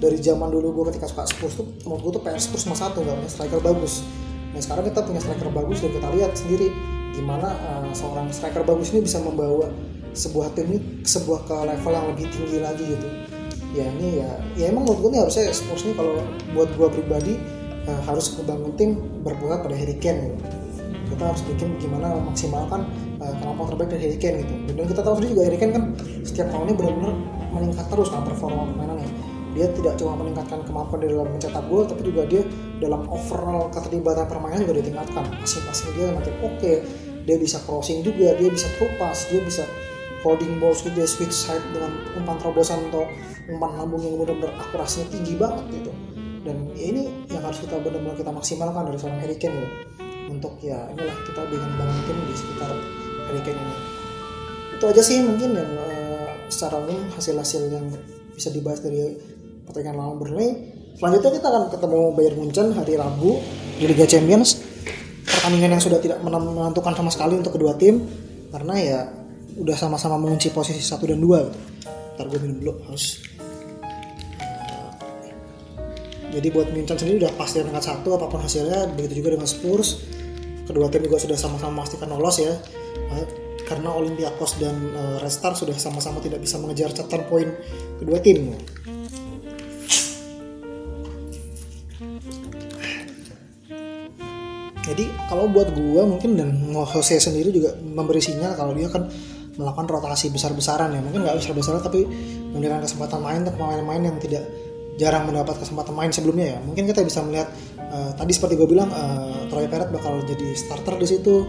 Dari 0.00 0.16
zaman 0.22 0.48
dulu 0.48 0.68
gue 0.80 0.84
ketika 0.94 1.12
suka 1.12 1.28
Spurs 1.28 1.54
tuh 1.60 1.66
menurut 1.84 2.00
gue 2.08 2.12
tuh 2.16 2.22
PR 2.24 2.40
Spurs 2.40 2.64
cuma 2.64 2.76
satu 2.78 3.04
gak 3.04 3.20
punya 3.20 3.28
striker 3.28 3.60
bagus. 3.60 4.00
Nah 4.54 4.60
sekarang 4.64 4.88
kita 4.88 5.04
punya 5.04 5.20
striker 5.20 5.50
bagus 5.52 5.84
dan 5.84 5.90
kita 5.92 6.08
lihat 6.16 6.32
sendiri 6.32 6.72
gimana 7.12 7.52
uh, 7.52 7.90
seorang 7.92 8.32
striker 8.32 8.64
bagus 8.64 8.96
ini 8.96 9.04
bisa 9.04 9.20
membawa 9.20 9.68
sebuah 10.16 10.56
tim 10.56 10.72
ini 10.72 11.04
ke 11.04 11.08
sebuah 11.08 11.44
ke 11.44 11.56
level 11.68 11.92
yang 11.92 12.06
lebih 12.14 12.26
tinggi 12.32 12.58
lagi 12.64 12.84
gitu. 12.86 13.08
Ya 13.76 13.84
ini 13.92 14.24
ya 14.24 14.30
ya 14.56 14.64
emang 14.72 14.88
menurut 14.88 15.00
gue 15.04 15.10
nih 15.12 15.20
harusnya 15.20 15.52
Spurs 15.52 15.84
ini 15.84 15.92
kalau 15.92 16.16
buat 16.56 16.72
gue 16.72 16.88
pribadi 16.88 17.36
uh, 17.86 18.00
harus 18.06 18.34
membangun 18.38 18.72
tim 18.74 18.90
berpusat 19.22 19.62
pada 19.62 19.74
Harry 19.78 19.96
Kane. 19.98 20.34
Gitu 20.36 20.56
kita 21.06 21.22
harus 21.32 21.42
bikin 21.46 21.78
gimana 21.78 22.12
memaksimalkan 22.18 22.84
uh, 23.22 23.32
kemampuan 23.40 23.66
terbaik 23.72 23.90
dari 23.94 24.02
Harry 24.10 24.18
Kane 24.18 24.36
gitu. 24.42 24.54
Dan 24.74 24.84
kita 24.90 25.00
tahu 25.00 25.14
sendiri 25.16 25.30
juga 25.32 25.44
Harry 25.48 25.58
Kane 25.58 25.72
kan 25.72 25.84
setiap 26.26 26.48
tahunnya 26.50 26.74
benar-benar 26.74 27.12
meningkat 27.54 27.86
terus 27.88 28.08
kan 28.10 28.22
performa 28.26 28.66
permainannya. 28.74 29.08
Dia 29.56 29.72
tidak 29.72 29.96
cuma 29.96 30.20
meningkatkan 30.20 30.60
kemampuan 30.68 31.00
di 31.00 31.08
dalam 31.08 31.32
mencetak 31.32 31.64
gol 31.72 31.88
tapi 31.88 32.02
juga 32.04 32.28
dia 32.28 32.44
dalam 32.76 33.08
overall 33.08 33.72
keterlibatan 33.72 34.28
permainan 34.28 34.68
juga 34.68 34.84
ditingkatkan. 34.84 35.24
Passing-passing 35.40 35.90
dia 35.96 36.06
makin 36.12 36.34
oke 36.44 36.52
okay. 36.60 36.76
dia 37.24 37.36
bisa 37.40 37.58
crossing 37.64 38.04
juga 38.04 38.36
dia 38.36 38.52
bisa 38.52 38.68
through 38.76 38.92
dia 39.32 39.40
bisa 39.40 39.64
holding 40.20 40.58
ball 40.60 40.74
dia 40.74 41.06
switch 41.08 41.32
side 41.32 41.62
dengan 41.72 41.96
umpan 42.18 42.36
terobosan 42.42 42.82
atau 42.90 43.08
umpan 43.48 43.78
lambung 43.78 44.02
yang 44.02 44.18
benar-benar 44.18 44.52
akurasinya 44.58 45.06
tinggi 45.14 45.38
banget 45.38 45.64
gitu 45.70 45.92
dan 46.46 46.56
ya 46.78 46.84
ini 46.94 47.02
yang 47.26 47.42
harus 47.42 47.58
kita 47.58 47.74
benar-benar 47.82 48.14
kita 48.14 48.30
maksimalkan 48.30 48.82
dari 48.86 48.98
seorang 49.02 49.18
Harry 49.18 49.36
Kane 49.36 49.58
gitu 49.58 49.68
untuk 50.30 50.58
ya 50.62 50.78
inilah 50.94 51.16
kita 51.26 51.42
dengan 51.50 51.70
bangun 51.74 51.98
tim 52.06 52.18
di 52.22 52.34
sekitar 52.34 52.70
Harry 53.26 53.42
Kane 53.42 53.58
ini. 53.58 53.76
Itu 54.78 54.84
aja 54.86 55.02
sih 55.02 55.18
mungkin 55.26 55.50
yang 55.58 55.72
uh, 55.74 56.30
secara 56.46 56.78
umum 56.78 57.10
hasil-hasil 57.14 57.62
yang 57.72 57.86
bisa 58.34 58.52
dibahas 58.54 58.78
dari 58.84 59.16
pertandingan 59.66 59.96
lawan 59.98 60.16
Burnley. 60.22 60.50
Selanjutnya 60.96 61.32
kita 61.42 61.46
akan 61.50 61.64
ketemu 61.74 62.00
Bayern 62.16 62.36
Munchen 62.40 62.66
hari 62.72 62.94
Rabu 62.96 63.42
di 63.76 63.84
Liga 63.84 64.06
Champions. 64.08 64.62
Pertandingan 65.26 65.76
yang 65.76 65.82
sudah 65.82 65.98
tidak 65.98 66.22
menentukan 66.22 66.94
sama 66.94 67.10
sekali 67.10 67.34
untuk 67.36 67.58
kedua 67.58 67.74
tim 67.74 68.06
karena 68.54 68.74
ya 68.78 69.00
udah 69.56 69.76
sama-sama 69.76 70.20
mengunci 70.20 70.52
posisi 70.52 70.80
satu 70.84 71.08
dan 71.08 71.18
dua 71.18 71.48
gitu. 71.48 71.60
ntar 72.16 72.32
gue 72.32 72.40
minum 72.40 72.56
dulu 72.64 72.72
harus 72.88 73.20
jadi 76.36 76.52
buat 76.52 76.68
Munchen 76.68 77.00
sendiri 77.00 77.24
udah 77.24 77.32
pasti 77.40 77.64
angkat 77.64 77.88
satu 77.88 78.20
apa 78.20 78.28
pun 78.28 78.44
hasilnya 78.44 78.92
begitu 78.92 79.24
juga 79.24 79.40
dengan 79.40 79.48
Spurs. 79.48 80.04
Kedua 80.68 80.92
tim 80.92 81.00
juga 81.08 81.16
sudah 81.16 81.32
sama-sama 81.32 81.80
memastikan 81.80 82.12
lolos 82.12 82.44
ya. 82.44 82.52
Karena 83.64 83.88
Olympiakos 83.96 84.60
dan 84.60 84.76
uh, 84.92 85.16
Red 85.16 85.32
Star 85.32 85.56
sudah 85.56 85.72
sama-sama 85.80 86.20
tidak 86.20 86.44
bisa 86.44 86.60
mengejar 86.60 86.92
catatan 86.92 87.24
poin 87.32 87.48
kedua 87.96 88.20
tim. 88.20 88.52
Jadi 94.86 95.04
kalau 95.32 95.48
buat 95.50 95.72
gue 95.72 96.02
mungkin 96.04 96.36
dan 96.36 96.52
Jose 96.94 97.16
sendiri 97.16 97.48
juga 97.48 97.74
memberi 97.80 98.20
sinyal 98.20 98.54
kalau 98.60 98.76
dia 98.76 98.92
kan 98.92 99.08
melakukan 99.56 99.88
rotasi 99.88 100.28
besar-besaran 100.28 100.92
ya. 100.92 101.00
Mungkin 101.00 101.24
nggak 101.24 101.40
besar-besaran 101.40 101.80
tapi 101.80 102.04
memberikan 102.52 102.84
kesempatan 102.84 103.24
main 103.24 103.40
untuk 103.40 103.56
pemain-pemain 103.56 104.02
yang 104.04 104.20
tidak 104.20 104.65
jarang 104.96 105.28
mendapat 105.28 105.60
kesempatan 105.60 105.92
main 105.92 106.10
sebelumnya 106.12 106.56
ya. 106.56 106.58
Mungkin 106.64 106.88
kita 106.88 107.04
bisa 107.04 107.20
melihat 107.20 107.52
uh, 107.92 108.12
tadi 108.16 108.32
seperti 108.32 108.56
gue 108.56 108.68
bilang 108.68 108.88
uh, 108.92 109.44
Troy 109.52 109.68
Parrott 109.68 109.92
bakal 109.92 110.24
jadi 110.24 110.56
starter 110.56 110.96
di 110.96 111.06
situ. 111.06 111.44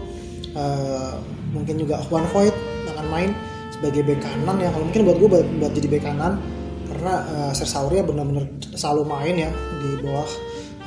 Uh, 0.52 1.20
mungkin 1.52 1.80
juga 1.80 2.00
Juan 2.08 2.24
Voigt 2.32 2.56
akan 2.88 3.06
main 3.08 3.30
sebagai 3.72 4.04
bek 4.04 4.20
kanan 4.20 4.56
ya. 4.60 4.68
Kalau 4.72 4.84
mungkin 4.84 5.02
buat 5.08 5.16
gue 5.16 5.28
buat, 5.28 5.46
buat 5.60 5.72
jadi 5.72 5.88
bek 5.88 6.02
kanan 6.04 6.40
karena 6.88 7.14
uh, 7.28 7.52
Sersauria 7.52 8.04
benar-benar 8.04 8.48
selalu 8.76 9.02
main 9.08 9.34
ya 9.36 9.50
di 9.80 9.90
bawah 10.00 10.28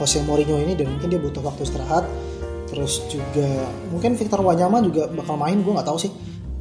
Jose 0.01 0.21
Mourinho 0.25 0.57
ini 0.57 0.73
dan 0.73 0.89
mungkin 0.89 1.13
dia 1.13 1.21
butuh 1.21 1.41
waktu 1.45 1.65
istirahat. 1.65 2.05
Terus 2.71 3.03
juga 3.11 3.67
mungkin 3.91 4.15
Victor 4.15 4.39
Wanyama 4.39 4.79
juga 4.79 5.09
bakal 5.11 5.35
main 5.35 5.59
gue 5.59 5.73
nggak 5.75 5.87
tahu 5.91 5.99
sih 5.99 6.11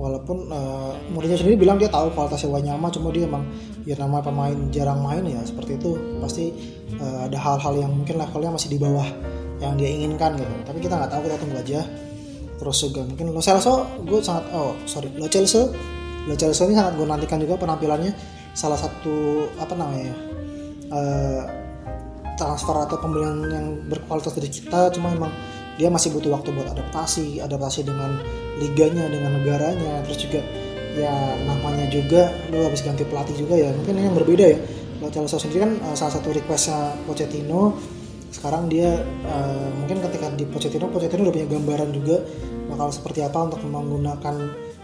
walaupun 0.01 0.49
uh, 0.49 0.97
Mourinho 1.13 1.37
sendiri 1.37 1.61
bilang 1.61 1.77
dia 1.77 1.93
tahu 1.93 2.09
kualitasnya 2.17 2.49
Wanyama 2.49 2.89
cuma 2.89 3.13
dia 3.13 3.29
emang 3.29 3.45
ya 3.85 4.01
nama 4.01 4.25
pemain 4.25 4.57
jarang 4.73 5.05
main 5.05 5.21
ya 5.29 5.45
seperti 5.45 5.77
itu 5.77 6.01
pasti 6.25 6.49
uh, 6.97 7.29
ada 7.29 7.37
hal-hal 7.37 7.85
yang 7.85 7.93
mungkin 7.93 8.17
levelnya 8.17 8.57
masih 8.57 8.73
di 8.73 8.79
bawah 8.81 9.05
yang 9.61 9.77
dia 9.77 9.93
inginkan 9.93 10.41
gitu. 10.41 10.55
Tapi 10.65 10.79
kita 10.81 10.97
nggak 10.97 11.13
tahu 11.13 11.21
kita 11.29 11.37
tunggu 11.37 11.57
aja. 11.61 11.81
Terus 12.57 12.77
juga 12.81 13.01
mungkin 13.05 13.27
Lo 13.37 13.45
Celso 13.45 13.85
gue 14.09 14.21
sangat 14.25 14.49
oh 14.57 14.73
sorry 14.89 15.13
Lo 15.21 15.29
Celso. 15.29 15.69
Lo 16.25 16.33
Celso 16.33 16.65
ini 16.65 16.81
sangat 16.81 16.97
gue 16.97 17.05
nantikan 17.05 17.37
juga 17.37 17.61
penampilannya. 17.61 18.17
Salah 18.57 18.81
satu 18.81 19.47
apa 19.61 19.77
namanya 19.77 20.17
uh, 20.89 21.45
transfer 22.41 22.73
atau 22.73 22.97
pembelian 22.97 23.37
yang 23.53 23.67
berkualitas 23.85 24.33
dari 24.33 24.49
kita 24.49 24.89
cuma 24.97 25.13
emang 25.13 25.33
dia 25.81 25.89
masih 25.89 26.13
butuh 26.13 26.37
waktu 26.37 26.53
buat 26.53 26.69
adaptasi 26.77 27.41
adaptasi 27.41 27.89
dengan 27.89 28.21
liganya 28.61 29.09
dengan 29.09 29.41
negaranya. 29.41 30.05
Terus 30.05 30.29
juga 30.29 30.41
ya 30.93 31.41
namanya 31.49 31.89
juga 31.89 32.29
lo 32.53 32.69
habis 32.69 32.85
ganti 32.85 33.09
pelatih 33.09 33.41
juga 33.41 33.57
ya 33.57 33.73
mungkin 33.73 33.97
ini 33.97 34.05
yang 34.13 34.17
berbeda 34.21 34.45
ya. 34.45 34.59
Lo 35.01 35.09
Celso 35.09 35.41
sendiri 35.41 35.65
kan 35.65 35.73
uh, 35.81 35.97
salah 35.97 36.21
satu 36.21 36.29
requestnya 36.37 36.93
Pochettino. 37.09 37.81
Sekarang 38.29 38.69
dia 38.69 39.01
uh, 39.25 39.69
mungkin 39.81 40.05
ketika 40.05 40.29
di 40.37 40.45
Pochettino 40.45 40.93
Pochettino 40.93 41.25
udah 41.25 41.33
punya 41.33 41.49
gambaran 41.49 41.89
juga 41.97 42.21
bakal 42.69 42.93
seperti 42.93 43.25
apa 43.25 43.49
untuk 43.49 43.65
menggunakan 43.65 44.37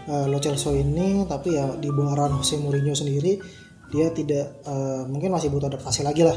uh, 0.09 0.25
Lo 0.25 0.41
Celso 0.41 0.73
ini. 0.73 1.29
Tapi 1.29 1.53
ya 1.53 1.77
di 1.77 1.93
bawah 1.93 2.33
Jose 2.41 2.57
Mourinho 2.57 2.97
sendiri 2.97 3.37
dia 3.87 4.11
tidak 4.11 4.65
uh, 4.67 5.07
mungkin 5.07 5.31
masih 5.31 5.47
butuh 5.47 5.71
adaptasi 5.71 6.03
lagi 6.03 6.25
lah 6.25 6.35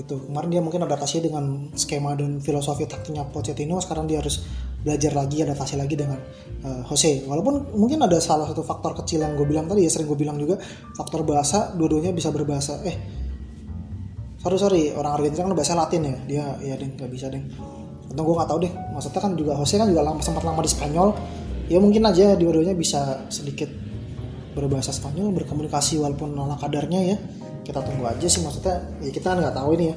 gitu. 0.00 0.24
Kemarin 0.24 0.48
dia 0.48 0.62
mungkin 0.64 0.80
adaptasi 0.88 1.20
dengan 1.20 1.68
skema 1.76 2.16
dan 2.16 2.40
filosofi 2.40 2.88
taktiknya 2.88 3.28
Pochettino 3.28 3.76
sekarang 3.78 4.08
dia 4.08 4.24
harus 4.24 4.40
belajar 4.80 5.12
lagi 5.12 5.44
adaptasi 5.44 5.76
lagi 5.76 5.94
dengan 5.94 6.16
uh, 6.64 6.82
Jose. 6.88 7.28
Walaupun 7.28 7.76
mungkin 7.76 8.00
ada 8.00 8.16
salah 8.18 8.48
satu 8.48 8.64
faktor 8.64 8.96
kecil 9.04 9.20
yang 9.20 9.36
gue 9.36 9.44
bilang 9.44 9.68
tadi 9.68 9.84
ya 9.84 9.90
sering 9.92 10.08
gue 10.08 10.18
bilang 10.18 10.40
juga 10.40 10.56
faktor 10.96 11.22
bahasa 11.22 11.76
dua-duanya 11.76 12.16
bisa 12.16 12.32
berbahasa. 12.32 12.80
Eh 12.88 12.96
sorry 14.40 14.56
sorry 14.56 14.82
orang 14.96 15.20
Argentina 15.20 15.44
kan 15.44 15.54
bahasa 15.54 15.76
Latin 15.76 16.00
ya? 16.08 16.16
Dia 16.24 16.44
ya 16.64 16.74
deh 16.80 16.88
nggak 16.96 17.10
bisa 17.12 17.28
deh 17.28 17.44
atau 18.10 18.22
gue 18.26 18.34
nggak 18.34 18.48
tahu 18.50 18.58
deh 18.66 18.72
maksudnya 18.90 19.20
kan 19.22 19.32
juga 19.38 19.52
Jose 19.54 19.78
kan 19.78 19.86
juga 19.86 20.02
lama 20.02 20.20
sempat 20.24 20.42
lama 20.42 20.60
di 20.64 20.70
Spanyol. 20.72 21.08
Ya 21.70 21.78
mungkin 21.78 22.02
aja 22.02 22.34
dua-duanya 22.34 22.74
bisa 22.74 23.30
sedikit 23.30 23.70
berbahasa 24.56 24.90
Spanyol 24.90 25.30
berkomunikasi 25.30 26.02
walaupun 26.02 26.34
ala 26.34 26.58
kadarnya 26.58 27.14
ya 27.14 27.16
kita 27.64 27.80
tunggu 27.84 28.08
aja 28.08 28.26
sih 28.26 28.40
maksudnya 28.40 28.80
ya 29.00 29.10
kita 29.12 29.36
nggak 29.36 29.54
tahu 29.54 29.76
ini 29.76 29.86
ya. 29.92 29.96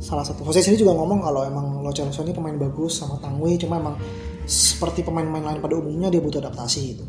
Salah 0.00 0.24
satu 0.24 0.40
Jose 0.48 0.64
sendiri 0.64 0.88
juga 0.88 0.96
ngomong 0.96 1.20
kalau 1.20 1.44
emang 1.44 1.84
Lo 1.84 1.92
Celso 1.92 2.24
ini 2.24 2.32
pemain 2.32 2.56
bagus 2.56 3.04
sama 3.04 3.20
Tangwi 3.20 3.60
cuma 3.60 3.76
emang 3.76 4.00
seperti 4.48 5.04
pemain-pemain 5.04 5.52
lain 5.52 5.60
pada 5.60 5.76
umumnya 5.76 6.08
dia 6.08 6.24
butuh 6.24 6.40
adaptasi 6.40 6.80
gitu. 6.96 7.04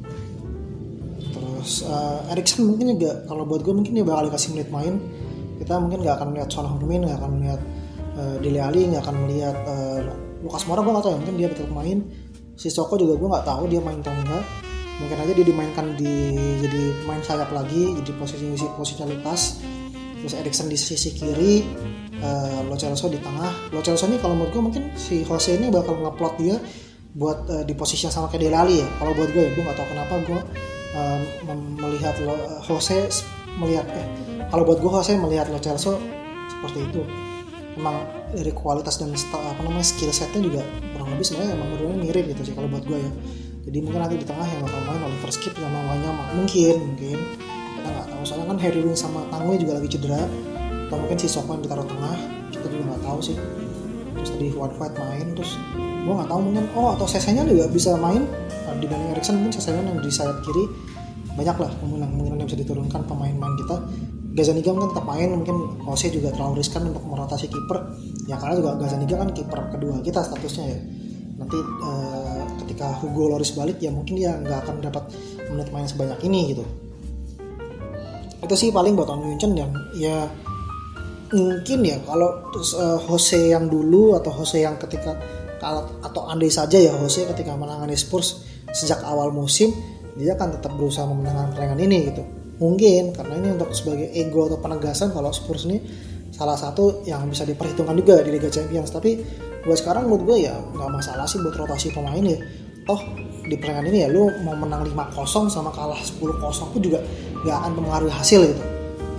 Terus 1.32 1.88
uh, 1.88 2.28
Erikson 2.36 2.68
mungkin 2.68 3.00
juga 3.00 3.24
kalau 3.32 3.48
buat 3.48 3.64
gue 3.64 3.72
mungkin 3.72 3.96
dia 3.96 4.04
bakal 4.04 4.28
dikasih 4.28 4.60
menit 4.60 4.70
main. 4.70 5.00
Kita 5.56 5.80
mungkin 5.80 6.04
nggak 6.04 6.16
akan 6.20 6.28
melihat 6.36 6.50
Son 6.52 6.68
Heung-min 6.68 7.08
nggak 7.08 7.18
akan 7.22 7.32
melihat 7.40 7.62
uh, 8.20 8.36
Dele 8.44 8.60
Alli 8.60 8.82
nggak 8.92 9.04
akan 9.08 9.16
melihat 9.24 9.56
uh, 9.64 10.00
Lukas 10.44 10.68
Moura 10.68 10.84
gue 10.84 10.92
nggak 10.92 11.06
tahu 11.08 11.14
ya 11.16 11.20
mungkin 11.24 11.36
dia 11.40 11.48
tetap 11.48 11.72
main. 11.72 11.98
Si 12.60 12.68
Soko 12.68 13.00
juga 13.00 13.16
gue 13.16 13.28
nggak 13.32 13.46
tahu 13.48 13.72
dia 13.72 13.80
main 13.80 14.04
atau 14.04 14.12
enggak. 14.12 14.44
Mungkin 15.00 15.18
aja 15.18 15.32
dia 15.34 15.46
dimainkan 15.48 15.86
di 15.96 16.14
jadi 16.62 16.82
main 17.08 17.24
sayap 17.24 17.50
lagi 17.56 17.90
jadi 18.04 18.12
posisi 18.20 18.68
posisinya 18.78 19.10
Lukas 19.10 19.64
terus 20.22 20.38
Erikson 20.38 20.70
di 20.70 20.78
sisi 20.78 21.12
kiri 21.18 21.66
uh, 22.22 22.62
Lo 22.70 22.78
Celso 22.78 23.10
di 23.10 23.18
tengah. 23.18 23.74
Lo 23.74 23.82
Celso 23.82 24.06
ini 24.06 24.22
kalau 24.22 24.38
menurut 24.38 24.54
gue 24.54 24.64
mungkin 24.64 24.84
si 24.94 25.26
Jose 25.26 25.58
ini 25.58 25.74
bakal 25.74 25.98
ngeplot 25.98 26.38
dia 26.38 26.56
buat 27.12 27.44
uh, 27.50 27.64
di 27.66 27.74
posisinya 27.74 28.14
sama 28.14 28.30
kayak 28.30 28.48
Dele 28.48 28.86
ya. 28.86 28.88
Kalau 29.02 29.12
buat 29.18 29.30
gue 29.34 29.42
ya 29.42 29.52
gue 29.52 29.64
nggak 29.66 29.78
tahu 29.78 29.88
kenapa 29.90 30.14
gue 30.24 30.40
uh, 30.96 31.20
melihat 31.82 32.16
Lo, 32.24 32.38
uh, 32.38 32.62
Jose 32.64 33.10
melihat 33.60 33.84
eh 33.92 34.08
kalau 34.48 34.64
buat 34.64 34.80
gue 34.80 34.92
Jose 34.94 35.18
melihat 35.18 35.50
Lo 35.50 35.60
Celso 35.60 35.98
seperti 36.48 36.86
itu. 36.86 37.02
Emang 37.72 38.04
dari 38.36 38.52
kualitas 38.52 39.00
dan 39.00 39.16
apa 39.16 39.64
namanya 39.64 39.88
skill 39.88 40.12
setnya 40.12 40.44
juga 40.44 40.62
kurang 40.92 41.16
lebih 41.16 41.24
sebenarnya 41.24 41.56
emang 41.56 41.70
berdua 41.72 41.92
mirip 41.98 42.26
gitu 42.36 42.52
sih 42.52 42.54
kalau 42.54 42.68
buat 42.68 42.84
gue 42.84 43.00
ya. 43.00 43.12
Jadi 43.62 43.78
mungkin 43.80 44.00
nanti 44.02 44.16
di 44.20 44.26
tengah 44.28 44.44
yang 44.44 44.62
bakal 44.66 44.80
main 44.90 45.02
Oliver 45.06 45.32
Skip 45.32 45.54
sama 45.56 45.80
Wanyama. 45.88 46.24
Mungkin 46.36 46.76
mungkin 46.82 47.18
soalnya 48.28 48.54
kan 48.54 48.58
Harry 48.62 48.82
Wing 48.84 48.98
sama 48.98 49.26
Tangwe 49.34 49.58
juga 49.58 49.78
lagi 49.78 49.90
cedera. 49.92 50.22
Atau 50.92 50.98
mungkin 51.00 51.18
si 51.18 51.28
Sokman 51.32 51.64
ditaruh 51.64 51.88
tengah 51.88 52.16
kita 52.52 52.68
juga 52.68 52.84
nggak 52.92 53.04
tahu 53.08 53.20
sih. 53.24 53.36
Terus 54.20 54.30
tadi 54.36 54.48
One 54.54 54.76
Fight 54.76 54.94
main 55.00 55.28
terus 55.34 55.56
gue 55.78 56.14
nggak 56.14 56.30
tahu 56.30 56.40
mungkin. 56.44 56.66
Oh 56.76 56.92
atau 56.92 57.08
Sesenya 57.08 57.48
juga 57.48 57.72
bisa 57.72 57.96
main. 57.96 58.28
Dibanding 58.82 59.14
Erikson 59.14 59.38
mungkin 59.40 59.54
Sesenya 59.56 59.82
yang 59.88 60.02
di 60.04 60.12
sayap 60.12 60.44
kiri. 60.44 60.68
Banyak 61.32 61.58
lah 61.64 61.72
kemungkinan 61.80 62.10
kemungkinan 62.12 62.38
yang 62.44 62.48
bisa 62.50 62.60
diturunkan 62.60 63.02
pemain-pemain 63.08 63.56
kita. 63.56 63.76
Gazaniga 64.32 64.72
mungkin 64.72 64.96
tetap 64.96 65.06
main 65.08 65.30
mungkin 65.32 65.56
Jose 65.88 66.08
juga 66.12 66.32
terlalu 66.32 66.64
riskan 66.64 66.88
untuk 66.92 67.04
merotasi 67.08 67.48
kiper. 67.48 67.78
Ya 68.28 68.36
karena 68.36 68.60
juga 68.60 68.76
Gazaniga 68.76 69.16
kan 69.16 69.32
kiper 69.32 69.60
kedua 69.72 70.04
kita 70.04 70.28
statusnya 70.28 70.66
ya. 70.68 70.80
Nanti 71.40 71.58
uh, 71.58 72.44
ketika 72.64 73.00
Hugo 73.00 73.32
Loris 73.32 73.56
balik 73.56 73.80
ya 73.80 73.96
mungkin 73.96 74.20
dia 74.20 74.36
nggak 74.36 74.68
akan 74.68 74.76
dapat 74.84 75.04
menit 75.50 75.72
main 75.72 75.88
sebanyak 75.88 76.20
ini 76.28 76.54
gitu 76.54 76.64
itu 78.42 78.56
sih 78.58 78.70
paling 78.74 78.98
buat 78.98 79.10
Om 79.10 79.22
Yunchen 79.22 79.54
dan 79.54 79.70
ya 79.94 80.26
mungkin 81.32 81.80
ya 81.86 81.98
kalau 82.04 82.52
uh, 82.52 83.00
Jose 83.08 83.54
yang 83.54 83.72
dulu 83.72 84.18
atau 84.20 84.34
Jose 84.34 84.60
yang 84.66 84.76
ketika 84.82 85.16
atau 86.02 86.26
andai 86.26 86.50
saja 86.50 86.82
ya 86.82 86.92
Jose 86.98 87.30
ketika 87.30 87.54
menangani 87.54 87.94
Spurs 87.94 88.44
sejak 88.74 89.06
awal 89.06 89.30
musim 89.30 89.70
dia 90.18 90.36
akan 90.36 90.60
tetap 90.60 90.74
berusaha 90.76 91.08
memenangkan 91.08 91.56
pertandingan 91.56 91.82
ini 91.88 91.98
gitu. 92.12 92.24
Mungkin 92.62 93.16
karena 93.16 93.34
ini 93.42 93.50
untuk 93.58 93.74
sebagai 93.74 94.12
ego 94.14 94.46
atau 94.46 94.60
penegasan 94.60 95.10
kalau 95.16 95.32
Spurs 95.34 95.66
ini 95.66 95.82
salah 96.34 96.58
satu 96.58 97.06
yang 97.08 97.26
bisa 97.30 97.48
diperhitungkan 97.48 97.96
juga 97.98 98.22
di 98.22 98.36
Liga 98.36 98.52
Champions. 98.52 98.92
Tapi 98.92 99.18
buat 99.64 99.78
sekarang 99.78 100.10
menurut 100.10 100.24
gue 100.26 100.38
ya 100.50 100.58
nggak 100.58 100.90
masalah 100.92 101.26
sih 101.26 101.40
buat 101.40 101.56
rotasi 101.56 101.94
pemain 101.96 102.22
ya. 102.22 102.38
Toh 102.86 103.02
di 103.52 103.60
pertandingan 103.60 103.92
ini 103.92 104.00
ya 104.00 104.08
lu 104.08 104.32
mau 104.48 104.56
menang 104.56 104.88
5-0 104.88 105.52
sama 105.52 105.76
kalah 105.76 106.00
10-0 106.00 106.40
pun 106.72 106.80
juga 106.80 107.04
nggak 107.44 107.56
akan 107.60 107.72
mempengaruhi 107.76 108.14
hasil 108.16 108.48
gitu. 108.48 108.64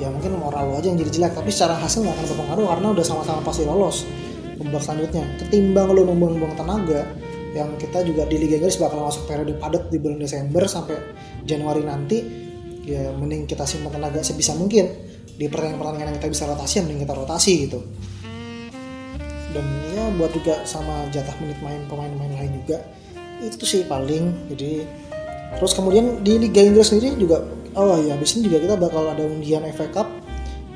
Ya 0.01 0.09
mungkin 0.09 0.41
moral 0.41 0.73
lo 0.73 0.81
aja 0.81 0.89
yang 0.89 0.97
jadi 0.97 1.13
jelek 1.21 1.33
tapi 1.37 1.53
secara 1.53 1.77
hasil 1.77 2.01
nggak 2.01 2.17
akan 2.17 2.27
berpengaruh 2.33 2.67
karena 2.73 2.87
udah 2.97 3.05
sama-sama 3.05 3.45
pasti 3.45 3.69
lolos 3.69 4.09
babak 4.57 4.81
selanjutnya. 4.81 5.29
Ketimbang 5.37 5.93
lu 5.93 6.09
membuang-buang 6.09 6.57
tenaga 6.57 7.13
yang 7.53 7.77
kita 7.77 8.01
juga 8.09 8.25
di 8.25 8.41
Liga 8.41 8.57
Inggris 8.57 8.81
bakal 8.81 9.05
masuk 9.05 9.29
periode 9.29 9.53
padat 9.61 9.93
di 9.93 10.01
bulan 10.01 10.17
Desember 10.17 10.65
sampai 10.65 10.97
Januari 11.45 11.85
nanti 11.85 12.19
ya 12.89 13.13
mending 13.13 13.45
kita 13.45 13.69
simpan 13.69 13.93
tenaga 13.93 14.25
sebisa 14.25 14.57
mungkin. 14.57 14.89
Di 15.37 15.45
pertandingan-pertandingan 15.53 16.09
yang 16.09 16.17
kita 16.17 16.29
bisa 16.33 16.45
rotasi 16.49 16.75
ya 16.81 16.83
mending 16.89 17.01
kita 17.05 17.15
rotasi 17.15 17.53
gitu. 17.69 17.79
Dan 19.53 19.67
ya 19.93 20.09
buat 20.17 20.33
juga 20.33 20.65
sama 20.65 21.05
jatah 21.13 21.37
menit 21.45 21.61
main 21.61 21.85
pemain-pemain 21.85 22.33
lain 22.41 22.57
juga 22.65 22.81
itu 23.43 23.65
sih 23.67 23.83
paling 23.85 24.51
jadi 24.55 24.87
terus 25.59 25.75
kemudian 25.77 26.23
di 26.23 26.39
Liga 26.39 26.63
Inggris 26.65 26.95
sendiri 26.95 27.19
juga 27.19 27.45
oh 27.77 27.97
ya 28.01 28.17
habis 28.17 28.37
ini 28.37 28.49
juga 28.49 28.59
kita 28.65 28.75
bakal 28.77 29.03
ada 29.09 29.23
undian 29.25 29.65
FA 29.73 29.89
Cup. 29.93 30.09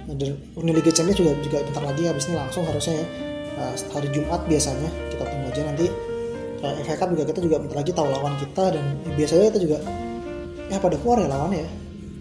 Dan 0.06 0.38
undian 0.54 0.76
Liga 0.78 0.94
Champions 0.94 1.18
juga 1.18 1.34
juga 1.42 1.58
bentar 1.66 1.82
lagi 1.82 2.06
habis 2.06 2.30
ini 2.30 2.38
langsung 2.38 2.62
harusnya 2.62 2.94
ya 2.94 3.06
hari 3.90 4.08
Jumat 4.12 4.44
biasanya 4.46 4.88
kita 5.10 5.24
tunggu 5.24 5.48
aja 5.50 5.62
nanti 5.66 5.86
FA 6.62 6.94
Cup 6.94 7.08
juga 7.10 7.24
kita 7.26 7.40
juga 7.42 7.56
bentar 7.58 7.76
lagi 7.82 7.90
tahu 7.90 8.08
lawan 8.14 8.34
kita 8.38 8.64
dan 8.76 8.84
biasanya 9.18 9.50
kita 9.50 9.60
juga 9.66 9.78
ya 10.70 10.78
pada 10.78 10.96
keluar 11.02 11.18
ya 11.22 11.28
lawannya 11.28 11.58
ya. 11.66 11.70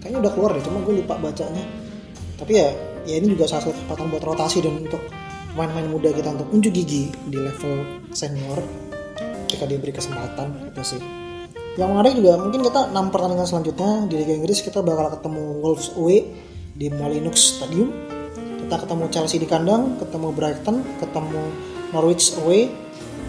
Kayaknya 0.01 0.17
udah 0.21 0.31
keluar 0.34 0.49
deh 0.53 0.63
cuma 0.65 0.77
gue 0.81 0.93
lupa 1.01 1.15
bacanya. 1.21 1.63
Tapi 2.36 2.51
ya 2.58 2.67
ya 3.05 3.13
ini 3.21 3.38
juga 3.38 3.45
salah 3.45 3.69
satu 3.69 3.73
kesempatan 3.77 4.05
buat 4.10 4.23
rotasi 4.25 4.58
dan 4.65 4.73
untuk 4.81 5.01
main-main 5.55 5.88
muda 5.88 6.10
kita 6.12 6.34
untuk 6.36 6.49
unjuk 6.51 6.73
gigi 6.73 7.13
di 7.29 7.38
level 7.38 7.86
senior 8.12 8.60
jika 9.56 9.65
diberi 9.65 9.96
kesempatan 9.96 10.70
itu 10.70 10.84
sih. 10.84 11.02
Yang 11.76 11.89
menarik 11.91 12.13
juga 12.15 12.39
mungkin 12.39 12.62
kita 12.63 12.91
6 12.91 13.12
pertandingan 13.12 13.48
selanjutnya 13.48 13.91
di 14.08 14.15
Liga 14.20 14.34
Inggris 14.36 14.60
kita 14.63 14.80
bakal 14.80 15.15
ketemu 15.20 15.44
Wolves 15.63 15.91
away 15.96 16.28
di 16.76 16.88
Molineux 16.91 17.36
Stadium. 17.36 17.91
Kita 18.36 18.76
ketemu 18.84 19.04
Chelsea 19.12 19.38
di 19.39 19.48
kandang 19.48 20.00
ketemu 20.00 20.32
Brighton 20.32 20.84
ketemu 21.00 21.44
Norwich 21.91 22.36
away 22.44 22.72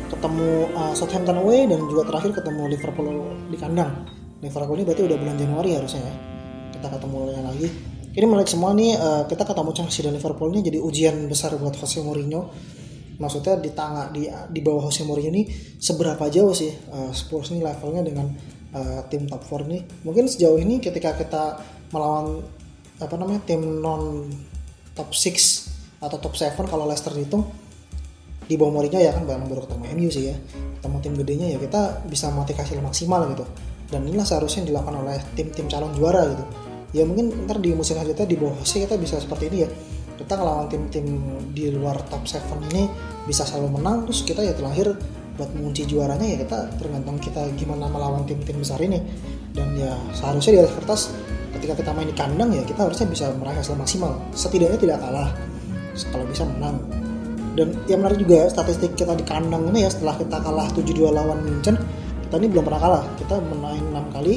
ketemu 0.06 0.70
uh, 0.74 0.94
Southampton 0.94 1.42
away 1.42 1.66
dan 1.66 1.82
juga 1.90 2.06
terakhir 2.06 2.38
ketemu 2.38 2.62
Liverpool 2.70 3.10
di 3.50 3.56
kandang. 3.58 4.06
Liverpool 4.38 4.78
ini 4.78 4.84
berarti 4.86 5.02
udah 5.02 5.18
bulan 5.18 5.36
Januari 5.36 5.70
harusnya 5.74 6.02
ya. 6.06 6.14
Kita 6.78 6.86
ketemu 6.92 7.16
lagi. 7.42 7.68
Ini 8.16 8.24
menarik 8.24 8.48
semua 8.48 8.72
nih 8.72 8.96
uh, 8.96 9.22
kita 9.28 9.44
ketemu 9.44 9.70
Chelsea 9.76 10.00
dan 10.06 10.14
Liverpool 10.16 10.48
ini 10.54 10.64
jadi 10.64 10.78
ujian 10.80 11.28
besar 11.28 11.52
buat 11.58 11.76
Jose 11.76 12.00
Mourinho 12.00 12.48
maksudnya 13.16 13.56
di 13.56 13.70
tangga 13.72 14.12
di 14.12 14.28
di 14.28 14.60
bawah 14.60 14.88
Jose 14.88 15.04
Mourinho 15.04 15.32
ini 15.32 15.48
seberapa 15.80 16.28
jauh 16.28 16.52
sih 16.52 16.72
uh, 16.92 17.10
Spurs 17.12 17.52
ini 17.52 17.64
levelnya 17.64 18.04
dengan 18.04 18.28
uh, 18.76 19.00
tim 19.08 19.24
top 19.24 19.42
4 19.44 19.68
ini? 19.72 19.78
Mungkin 20.04 20.28
sejauh 20.28 20.60
ini 20.60 20.78
ketika 20.80 21.16
kita 21.16 21.60
melawan 21.92 22.44
apa 22.96 23.14
namanya 23.16 23.44
tim 23.44 23.80
non 23.80 24.28
top 24.92 25.12
6 25.12 26.00
atau 26.00 26.16
top 26.20 26.34
7 26.36 26.52
kalau 26.68 26.84
Leicester 26.84 27.12
dihitung 27.12 27.48
di 28.46 28.54
bawah 28.54 28.78
Mourinho 28.78 29.00
ya 29.00 29.10
kan 29.16 29.24
baru 29.24 29.48
baru 29.48 29.60
ketemu 29.64 29.84
MU 29.96 30.08
sih 30.12 30.24
ya. 30.30 30.36
Ketemu 30.80 30.96
tim 31.00 31.14
gedenya 31.16 31.46
ya 31.56 31.58
kita 31.58 32.04
bisa 32.06 32.28
mati 32.30 32.52
hasil 32.52 32.78
maksimal 32.84 33.24
gitu. 33.32 33.44
Dan 33.86 34.04
inilah 34.04 34.26
seharusnya 34.26 34.66
yang 34.66 34.68
dilakukan 34.74 34.96
oleh 34.98 35.18
tim-tim 35.38 35.66
calon 35.70 35.94
juara 35.96 36.26
gitu. 36.28 36.44
Ya 36.94 37.02
mungkin 37.02 37.48
ntar 37.48 37.58
di 37.58 37.74
musim 37.74 37.98
selanjutnya 37.98 38.26
di 38.28 38.36
bawah 38.38 38.60
sih 38.62 38.82
kita 38.84 38.94
bisa 38.96 39.18
seperti 39.18 39.50
ini 39.50 39.58
ya 39.66 39.70
kita 40.16 40.32
ngelawan 40.34 40.66
tim-tim 40.72 41.06
di 41.52 41.68
luar 41.70 42.00
top 42.08 42.24
7 42.24 42.72
ini 42.72 42.88
bisa 43.28 43.44
selalu 43.44 43.80
menang 43.80 44.08
terus 44.08 44.24
kita 44.24 44.40
ya 44.40 44.56
terakhir 44.56 44.96
buat 45.36 45.52
mengunci 45.52 45.84
juaranya 45.84 46.24
ya 46.24 46.36
kita 46.40 46.58
tergantung 46.80 47.20
kita 47.20 47.44
gimana 47.60 47.86
melawan 47.92 48.24
tim-tim 48.24 48.56
besar 48.56 48.80
ini. 48.80 48.98
Dan 49.52 49.76
ya 49.76 49.92
seharusnya 50.16 50.52
di 50.56 50.60
atas 50.64 50.74
kertas 50.76 51.00
ketika 51.56 51.76
kita 51.76 51.90
main 51.92 52.08
di 52.08 52.16
kandang 52.16 52.50
ya 52.52 52.64
kita 52.64 52.88
harusnya 52.88 53.06
bisa 53.08 53.28
meraih 53.36 53.60
hasil 53.60 53.76
maksimal. 53.76 54.16
Setidaknya 54.32 54.80
tidak 54.80 54.98
kalah 55.04 55.30
kalau 56.12 56.24
bisa 56.24 56.44
menang. 56.48 56.80
Dan 57.56 57.72
yang 57.88 58.04
menarik 58.04 58.20
juga 58.20 58.48
statistik 58.52 58.96
kita 58.96 59.16
di 59.16 59.24
kandang 59.24 59.72
ini 59.72 59.84
ya 59.84 59.90
setelah 59.92 60.16
kita 60.20 60.36
kalah 60.40 60.68
7-2 60.76 61.08
lawan 61.08 61.40
Munchen 61.44 61.76
kita 62.26 62.34
ini 62.40 62.48
belum 62.52 62.64
pernah 62.64 62.80
kalah. 62.80 63.04
Kita 63.20 63.36
menang 63.40 63.80
6 63.92 64.16
kali 64.16 64.34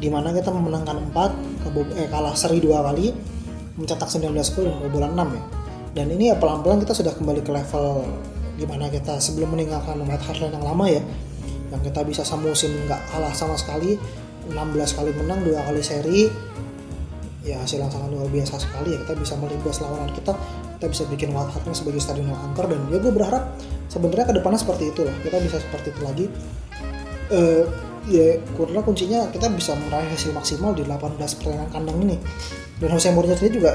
di 0.00 0.08
mana 0.08 0.32
kita 0.32 0.48
memenangkan 0.48 0.96
4 1.12 2.00
eh, 2.00 2.08
kalah 2.08 2.32
seri 2.32 2.56
dua 2.56 2.80
kali 2.80 3.12
mencetak 3.80 4.12
19 4.12 4.36
gol 4.36 4.64
dan 4.68 4.74
kebobolan 4.78 5.12
6 5.16 5.36
ya. 5.36 5.42
Dan 5.90 6.06
ini 6.14 6.24
ya 6.30 6.36
pelan-pelan 6.38 6.84
kita 6.84 6.94
sudah 6.94 7.16
kembali 7.16 7.42
ke 7.42 7.50
level 7.50 8.06
di 8.60 8.68
mana 8.68 8.92
kita 8.92 9.16
sebelum 9.18 9.56
meninggalkan 9.56 9.96
Matt 10.04 10.20
Harlan 10.28 10.52
yang 10.52 10.62
lama 10.62 10.84
ya 10.84 11.00
yang 11.72 11.80
kita 11.80 12.04
bisa 12.04 12.22
semusim 12.26 12.68
nggak 12.84 13.00
kalah 13.08 13.32
sama 13.32 13.56
sekali 13.56 13.96
16 14.50 14.54
kali 14.98 15.10
menang 15.16 15.40
dua 15.46 15.62
kali 15.64 15.80
seri 15.80 16.28
ya 17.40 17.56
hasil 17.56 17.80
yang 17.80 17.88
sangat 17.88 18.12
luar 18.12 18.28
biasa 18.28 18.60
sekali 18.60 18.94
ya. 18.94 18.98
Kita 19.02 19.16
bisa 19.16 19.34
melibas 19.40 19.80
lawanan 19.80 20.12
kita 20.12 20.36
kita 20.76 20.86
bisa 20.86 21.02
bikin 21.08 21.32
Matt 21.32 21.50
Harlan 21.56 21.72
sebagai 21.72 21.98
stadion 22.04 22.30
angker 22.30 22.68
dan 22.68 22.78
ya 22.92 22.98
gue 23.00 23.12
berharap 23.12 23.56
sebenarnya 23.88 24.30
ke 24.30 24.34
depannya 24.36 24.60
seperti 24.60 24.92
itu 24.92 25.00
lah 25.02 25.16
kita 25.24 25.36
bisa 25.40 25.56
seperti 25.58 25.88
itu 25.90 26.00
lagi. 26.04 26.26
Uh, 27.30 27.89
ya 28.08 28.40
karena 28.56 28.80
kuncinya 28.80 29.20
kita 29.28 29.50
bisa 29.52 29.76
meraih 29.76 30.08
hasil 30.12 30.32
maksimal 30.32 30.72
di 30.72 30.86
18 30.86 31.18
pertandingan 31.18 31.70
kandang 31.74 31.98
ini. 32.04 32.16
Dan 32.80 32.88
Jose 32.96 33.12
Mourinho 33.12 33.36
sendiri 33.36 33.60
juga 33.60 33.72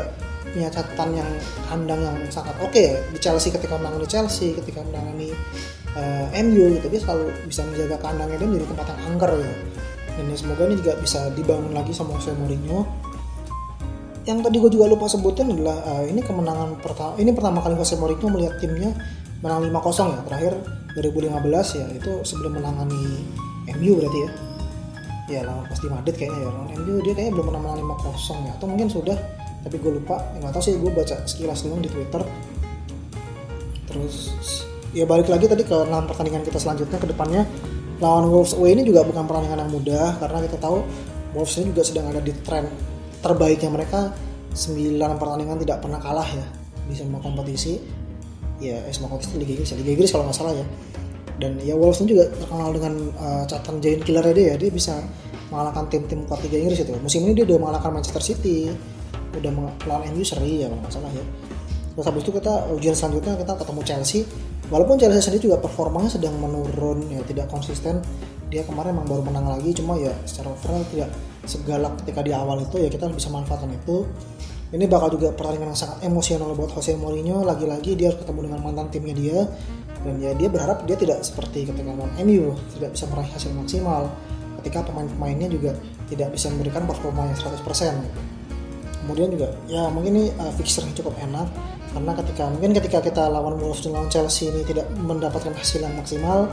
punya 0.49 0.71
catatan 0.71 1.09
yang 1.19 1.30
kandang 1.67 2.01
yang 2.01 2.17
sangat 2.32 2.55
oke 2.63 2.71
okay 2.73 2.95
ya. 2.95 2.97
Di 3.13 3.19
Chelsea 3.21 3.53
ketika 3.53 3.78
menangani 3.78 4.07
Chelsea 4.09 4.55
ketika 4.57 4.82
menangani 4.82 5.36
uh, 5.93 6.26
MU 6.41 6.80
gitu 6.80 6.88
dia 6.89 7.01
selalu 7.03 7.30
bisa 7.45 7.61
menjaga 7.67 7.97
kandangnya 8.01 8.38
dia 8.41 8.47
menjadi 8.49 8.67
tempat 8.73 8.86
yang 8.89 9.01
angker 9.13 9.32
gitu 9.38 9.55
dan 10.15 10.32
ya, 10.32 10.36
semoga 10.39 10.63
ini 10.71 10.76
juga 10.80 10.93
bisa 10.95 11.19
dibangun 11.36 11.76
lagi 11.76 11.91
sama 11.91 12.15
Jose 12.15 12.32
Mourinho. 12.39 12.88
Yang 14.26 14.39
tadi 14.47 14.57
gue 14.57 14.71
juga 14.73 14.86
lupa 14.89 15.05
sebutin 15.05 15.53
adalah 15.53 15.78
uh, 15.86 16.03
ini 16.07 16.23
kemenangan 16.23 16.82
pertama 16.82 17.13
ini 17.19 17.30
pertama 17.36 17.59
kali 17.61 17.76
Jose 17.78 17.99
Mourinho 17.99 18.28
melihat 18.32 18.55
timnya 18.57 18.95
menang 19.43 19.67
5-0 19.69 20.15
ya. 20.15 20.19
Terakhir 20.26 20.53
2015 20.97 21.80
ya 21.84 21.86
itu 21.91 22.11
sebelum 22.23 22.57
menangani 22.57 23.28
MU 23.74 23.91
berarti 23.97 24.20
ya? 24.22 24.32
Ya 25.26 25.39
lawan 25.41 25.66
pasti 25.66 25.89
Madrid 25.89 26.13
kayaknya 26.13 26.45
ya 26.45 26.49
lawan 26.53 26.70
MU 26.78 27.01
dia 27.01 27.13
kayaknya 27.18 27.34
belum 27.34 27.45
pernah 27.49 27.61
menang 27.66 27.80
5-0 27.97 28.45
ya 28.45 28.51
atau 28.53 28.68
mungkin 28.70 28.88
sudah 28.89 29.18
tapi 29.66 29.82
gue 29.82 29.91
lupa. 29.97 30.22
Ya, 30.38 30.45
nggak 30.45 30.53
tahu 30.53 30.63
sih 30.63 30.74
gue 30.78 30.91
baca 30.93 31.16
sekilas 31.26 31.66
doang 31.66 31.82
di 31.82 31.89
Twitter. 31.89 32.22
Terus 33.89 34.16
ya 34.93 35.09
balik 35.09 35.28
lagi 35.28 35.49
tadi 35.49 35.66
ke 35.66 35.74
enam 35.74 36.05
pertandingan 36.05 36.45
kita 36.45 36.61
selanjutnya 36.61 37.01
ke 37.01 37.07
depannya. 37.09 37.43
Lawan 37.97 38.30
Wolves 38.30 38.53
away 38.53 38.78
ini 38.78 38.86
juga 38.86 39.01
bukan 39.07 39.26
pertandingan 39.26 39.66
yang 39.66 39.72
mudah 39.72 40.20
karena 40.22 40.38
kita 40.45 40.57
tahu 40.61 40.86
Wolves 41.34 41.55
ini 41.57 41.74
juga 41.74 41.82
sedang 41.82 42.05
ada 42.13 42.22
di 42.22 42.32
tren 42.45 42.70
terbaiknya 43.26 43.74
mereka. 43.74 44.13
9 44.55 45.20
pertandingan 45.20 45.59
tidak 45.59 45.84
pernah 45.84 45.99
kalah 45.99 46.30
ya 46.30 46.45
di 46.86 46.95
semua 46.95 47.20
kompetisi. 47.20 47.82
Ya 48.61 48.86
eh, 48.86 48.93
semua 48.93 49.11
kompetisi 49.11 49.41
Liga 49.41 49.51
Inggris 49.57 49.70
ya. 49.74 49.78
Liga 49.82 49.91
Inggris 49.97 50.11
kalau 50.13 50.24
nggak 50.30 50.38
salah 50.38 50.53
ya 50.53 50.66
dan 51.36 51.60
ya 51.60 51.76
Wolves 51.76 52.00
juga 52.04 52.32
terkenal 52.32 52.72
dengan 52.72 52.94
uh, 53.20 53.44
catatan 53.44 53.84
giant 53.84 54.04
killer 54.08 54.26
dia 54.32 54.54
ya. 54.54 54.56
Dia 54.56 54.72
bisa 54.72 55.04
mengalahkan 55.52 55.86
tim-tim 55.92 56.24
kuat 56.26 56.42
Liga 56.48 56.58
Inggris 56.64 56.80
itu. 56.82 56.94
Musim 57.00 57.28
ini 57.28 57.34
dia 57.36 57.46
udah 57.46 57.60
mengalahkan 57.60 57.92
Manchester 57.92 58.24
City 58.24 58.72
udah 59.36 59.52
melawan 59.52 60.08
MU 60.16 60.24
seri 60.24 60.64
ya 60.64 60.72
kalau 60.72 60.80
nggak 60.80 60.94
salah 60.96 61.12
ya. 61.12 61.26
Terus 61.96 62.06
habis 62.08 62.22
itu 62.28 62.32
kita 62.36 62.54
ujian 62.72 62.96
selanjutnya 62.96 63.34
kita 63.40 63.54
ketemu 63.60 63.82
Chelsea. 63.84 64.20
Walaupun 64.72 64.96
Chelsea 64.98 65.22
sendiri 65.22 65.52
juga 65.52 65.58
performanya 65.62 66.10
sedang 66.10 66.36
menurun 66.40 67.04
ya 67.12 67.20
tidak 67.28 67.52
konsisten. 67.52 68.00
Dia 68.48 68.64
kemarin 68.64 68.96
emang 68.96 69.08
baru 69.10 69.24
menang 69.28 69.48
lagi 69.52 69.76
cuma 69.76 70.00
ya 70.00 70.16
secara 70.24 70.56
overall 70.56 70.84
tidak 70.88 71.12
segalak 71.46 71.94
ketika 72.02 72.26
di 72.26 72.32
awal 72.32 72.58
itu 72.64 72.80
ya 72.80 72.90
kita 72.90 73.12
bisa 73.12 73.30
manfaatkan 73.30 73.70
itu 73.74 74.08
ini 74.76 74.86
bakal 74.91 75.15
juga 75.15 75.32
pertandingan 75.32 75.71
yang 75.71 75.80
sangat 75.80 75.97
emosional 76.03 76.51
buat 76.53 76.71
Jose 76.76 76.93
Mourinho. 76.99 77.47
Lagi-lagi 77.47 77.95
dia 77.95 78.11
harus 78.11 78.19
ketemu 78.19 78.51
dengan 78.51 78.59
mantan 78.59 78.88
timnya 78.91 79.15
dia. 79.15 79.39
Dan 80.05 80.21
ya 80.21 80.36
dia 80.38 80.51
berharap 80.51 80.86
dia 80.86 80.93
tidak 80.99 81.26
seperti 81.26 81.65
ketika 81.65 81.89
lawan 81.95 82.13
MU 82.21 82.53
tidak 82.78 82.93
bisa 82.93 83.09
meraih 83.09 83.32
hasil 83.32 83.51
maksimal. 83.55 84.11
Ketika 84.61 84.86
pemain-pemainnya 84.86 85.49
juga 85.49 85.71
tidak 86.11 86.36
bisa 86.36 86.51
memberikan 86.53 86.86
performa 86.86 87.26
yang 87.26 87.38
100% 87.38 88.36
kemudian 89.05 89.30
juga 89.30 89.53
ya 89.69 89.86
mungkin 89.93 90.17
ini 90.17 90.26
uh, 90.41 90.49
fixture 90.57 90.86
yang 90.86 90.97
cukup 90.97 91.13
enak. 91.21 91.45
Karena 91.93 92.11
ketika 92.11 92.43
mungkin 92.51 92.71
ketika 92.76 92.99
kita 92.99 93.23
lawan 93.32 93.55
Wolves 93.55 93.86
dan 93.86 93.95
lawan 93.95 94.11
Chelsea 94.11 94.51
ini 94.51 94.67
tidak 94.67 94.89
mendapatkan 94.99 95.53
hasil 95.55 95.80
yang 95.80 95.95
maksimal 95.95 96.49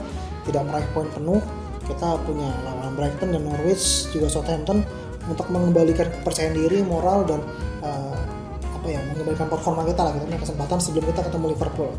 tidak 0.46 0.62
meraih 0.66 0.86
poin 0.94 1.08
penuh 1.10 1.42
kita 1.82 2.14
punya 2.22 2.46
lawan 2.62 2.94
Brighton 2.94 3.34
dan 3.34 3.42
Norwich 3.42 4.06
juga 4.14 4.30
Southampton 4.30 4.86
untuk 5.30 5.46
mengembalikan 5.50 6.10
kepercayaan 6.10 6.54
diri 6.56 6.82
moral 6.82 7.22
dan 7.26 7.40
uh, 7.84 8.16
apa 8.62 8.86
ya 8.90 8.98
mengembalikan 9.14 9.46
performa 9.46 9.86
kita 9.86 10.02
lah 10.02 10.12
kita 10.18 10.24
punya 10.26 10.40
kesempatan 10.42 10.78
sebelum 10.82 11.04
kita 11.14 11.20
ketemu 11.22 11.46
Liverpool. 11.54 11.90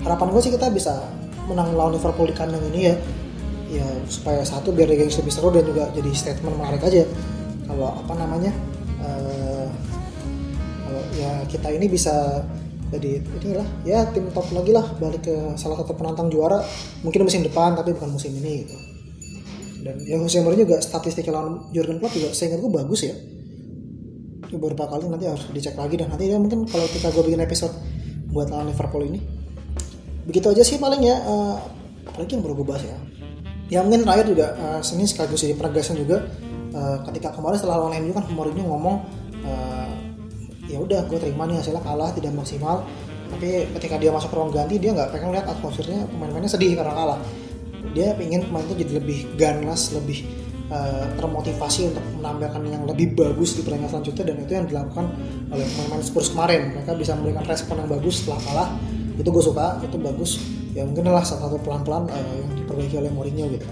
Harapan 0.00 0.26
gue 0.32 0.40
sih 0.40 0.52
kita 0.56 0.66
bisa 0.72 0.94
menang 1.44 1.76
lawan 1.76 1.92
Liverpool 1.96 2.28
di 2.30 2.34
kandang 2.36 2.64
ini 2.72 2.80
ya. 2.88 2.94
Ya 3.70 3.86
supaya 4.10 4.42
satu 4.42 4.74
biar 4.74 4.90
Liga 4.90 5.06
lebih 5.06 5.30
seru 5.30 5.54
dan 5.54 5.62
juga 5.62 5.92
jadi 5.94 6.10
statement 6.10 6.56
menarik 6.58 6.82
aja. 6.82 7.04
Kalau 7.68 8.02
apa 8.02 8.12
namanya 8.18 8.50
uh, 9.04 9.68
kalau 10.88 11.02
ya 11.14 11.44
kita 11.46 11.68
ini 11.70 11.86
bisa 11.86 12.42
jadi 12.90 13.22
inilah 13.22 13.68
ya 13.86 14.02
tim 14.10 14.26
top 14.34 14.50
lagi 14.50 14.74
lah 14.74 14.82
balik 14.98 15.22
ke 15.22 15.54
salah 15.54 15.78
satu 15.78 15.94
penantang 15.94 16.26
juara 16.26 16.58
mungkin 17.06 17.22
musim 17.22 17.46
depan 17.46 17.78
tapi 17.78 17.94
bukan 17.94 18.18
musim 18.18 18.34
ini 18.34 18.66
gitu 18.66 18.89
dan 19.80 19.96
ya 20.04 20.16
Jose 20.20 20.44
Mourinho 20.44 20.68
juga 20.68 20.78
statistik 20.84 21.28
lawan 21.32 21.72
Jurgen 21.72 21.96
Klopp 21.98 22.12
juga 22.12 22.28
saya 22.36 22.56
ingat 22.56 22.68
bagus 22.68 23.00
ya. 23.08 23.14
Beberapa 24.50 24.90
kali 24.90 25.06
nanti 25.06 25.30
harus 25.30 25.46
dicek 25.54 25.78
lagi 25.78 25.94
dan 25.94 26.10
nanti 26.10 26.26
ya 26.26 26.36
mungkin 26.36 26.66
kalau 26.66 26.84
kita 26.90 27.08
gue 27.14 27.22
bikin 27.22 27.40
episode 27.40 27.72
buat 28.34 28.50
lawan 28.50 28.68
Liverpool 28.68 29.06
ini. 29.06 29.20
Begitu 30.26 30.46
aja 30.52 30.62
sih 30.66 30.76
paling 30.76 31.00
ya 31.00 31.16
uh, 31.22 31.56
apalagi 32.04 32.36
yang 32.36 32.42
baru 32.44 32.54
gue 32.60 32.66
bahas 32.66 32.84
ya. 32.84 32.98
Ya 33.70 33.78
mungkin 33.86 34.02
terakhir 34.02 34.26
juga 34.26 34.46
uh, 34.58 34.80
seni 34.82 35.06
sekaligus 35.06 35.46
jadi 35.46 35.54
penegasan 35.54 35.96
juga 36.02 36.26
uh, 36.74 36.98
ketika 37.08 37.30
kemarin 37.32 37.56
setelah 37.56 37.86
lawan 37.86 37.94
MU 38.02 38.12
kan 38.12 38.24
Mourinho 38.34 38.66
ngomong 38.66 38.96
uh, 39.46 39.90
ya 40.66 40.78
udah 40.82 41.06
gue 41.06 41.18
terima 41.22 41.46
nih 41.46 41.62
hasilnya 41.62 41.80
kalah 41.80 42.10
tidak 42.12 42.34
maksimal. 42.34 42.84
Tapi 43.30 43.70
ketika 43.78 43.94
dia 44.02 44.10
masuk 44.10 44.34
ruang 44.34 44.50
ganti 44.50 44.82
dia 44.82 44.90
nggak 44.90 45.14
pengen 45.14 45.30
lihat 45.30 45.46
atmosfernya 45.46 46.02
pemain-pemainnya 46.10 46.50
sedih 46.50 46.74
karena 46.74 46.90
kalah 46.90 47.18
dia 47.96 48.14
ingin 48.20 48.46
pemain 48.46 48.64
itu 48.68 48.86
jadi 48.86 48.92
lebih 49.02 49.18
ganas 49.34 49.90
lebih 49.90 50.24
uh, 50.70 51.04
termotivasi 51.18 51.90
untuk 51.90 52.04
menampilkan 52.22 52.62
yang 52.70 52.84
lebih 52.86 53.12
bagus 53.18 53.58
di 53.58 53.60
pertandingan 53.66 53.90
selanjutnya. 53.98 54.24
Dan 54.32 54.36
itu 54.46 54.52
yang 54.54 54.66
dilakukan 54.70 55.06
oleh 55.50 55.66
pemain-pemain 55.66 56.04
Spurs 56.06 56.30
kemarin. 56.32 56.72
Mereka 56.78 56.92
bisa 56.96 57.12
memberikan 57.18 57.44
respon 57.44 57.74
yang 57.82 57.90
bagus 57.90 58.14
setelah 58.22 58.40
kalah. 58.46 58.68
Itu 59.18 59.28
gue 59.28 59.44
suka 59.44 59.66
itu 59.84 59.96
bagus. 60.00 60.30
Ya 60.70 60.86
mungkin 60.86 61.02
adalah 61.10 61.26
salah 61.26 61.50
satu 61.50 61.58
pelan-pelan 61.60 62.08
uh, 62.08 62.34
yang 62.38 62.52
diperbaiki 62.62 62.96
oleh 62.96 63.10
Mourinho 63.10 63.50
gitu. 63.50 63.66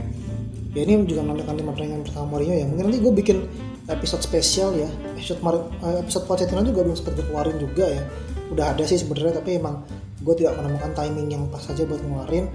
Ya 0.76 0.84
ini 0.84 1.00
juga 1.08 1.24
menandakan 1.24 1.54
lima 1.56 1.70
pertandingan 1.72 2.02
pertama 2.04 2.26
Mourinho 2.36 2.54
ya. 2.58 2.66
Mungkin 2.66 2.84
nanti 2.90 2.98
gue 3.00 3.12
bikin 3.14 3.38
episode 3.86 4.20
spesial 4.20 4.74
ya. 4.74 4.90
Episode 5.14 5.40
uh, 5.46 5.96
episode 6.02 6.26
Pochettino 6.26 6.60
juga 6.66 6.82
belum 6.84 6.96
sempat 6.98 7.14
gue 7.16 7.26
keluarin 7.30 7.56
juga 7.56 7.86
ya. 7.86 8.02
Udah 8.50 8.74
ada 8.74 8.82
sih 8.84 8.98
sebenarnya 8.98 9.40
tapi 9.40 9.56
emang 9.56 9.86
gue 10.18 10.34
tidak 10.34 10.58
menemukan 10.58 10.90
timing 10.98 11.28
yang 11.30 11.42
pas 11.46 11.62
saja 11.62 11.86
buat 11.86 12.02
ngeluarin 12.02 12.50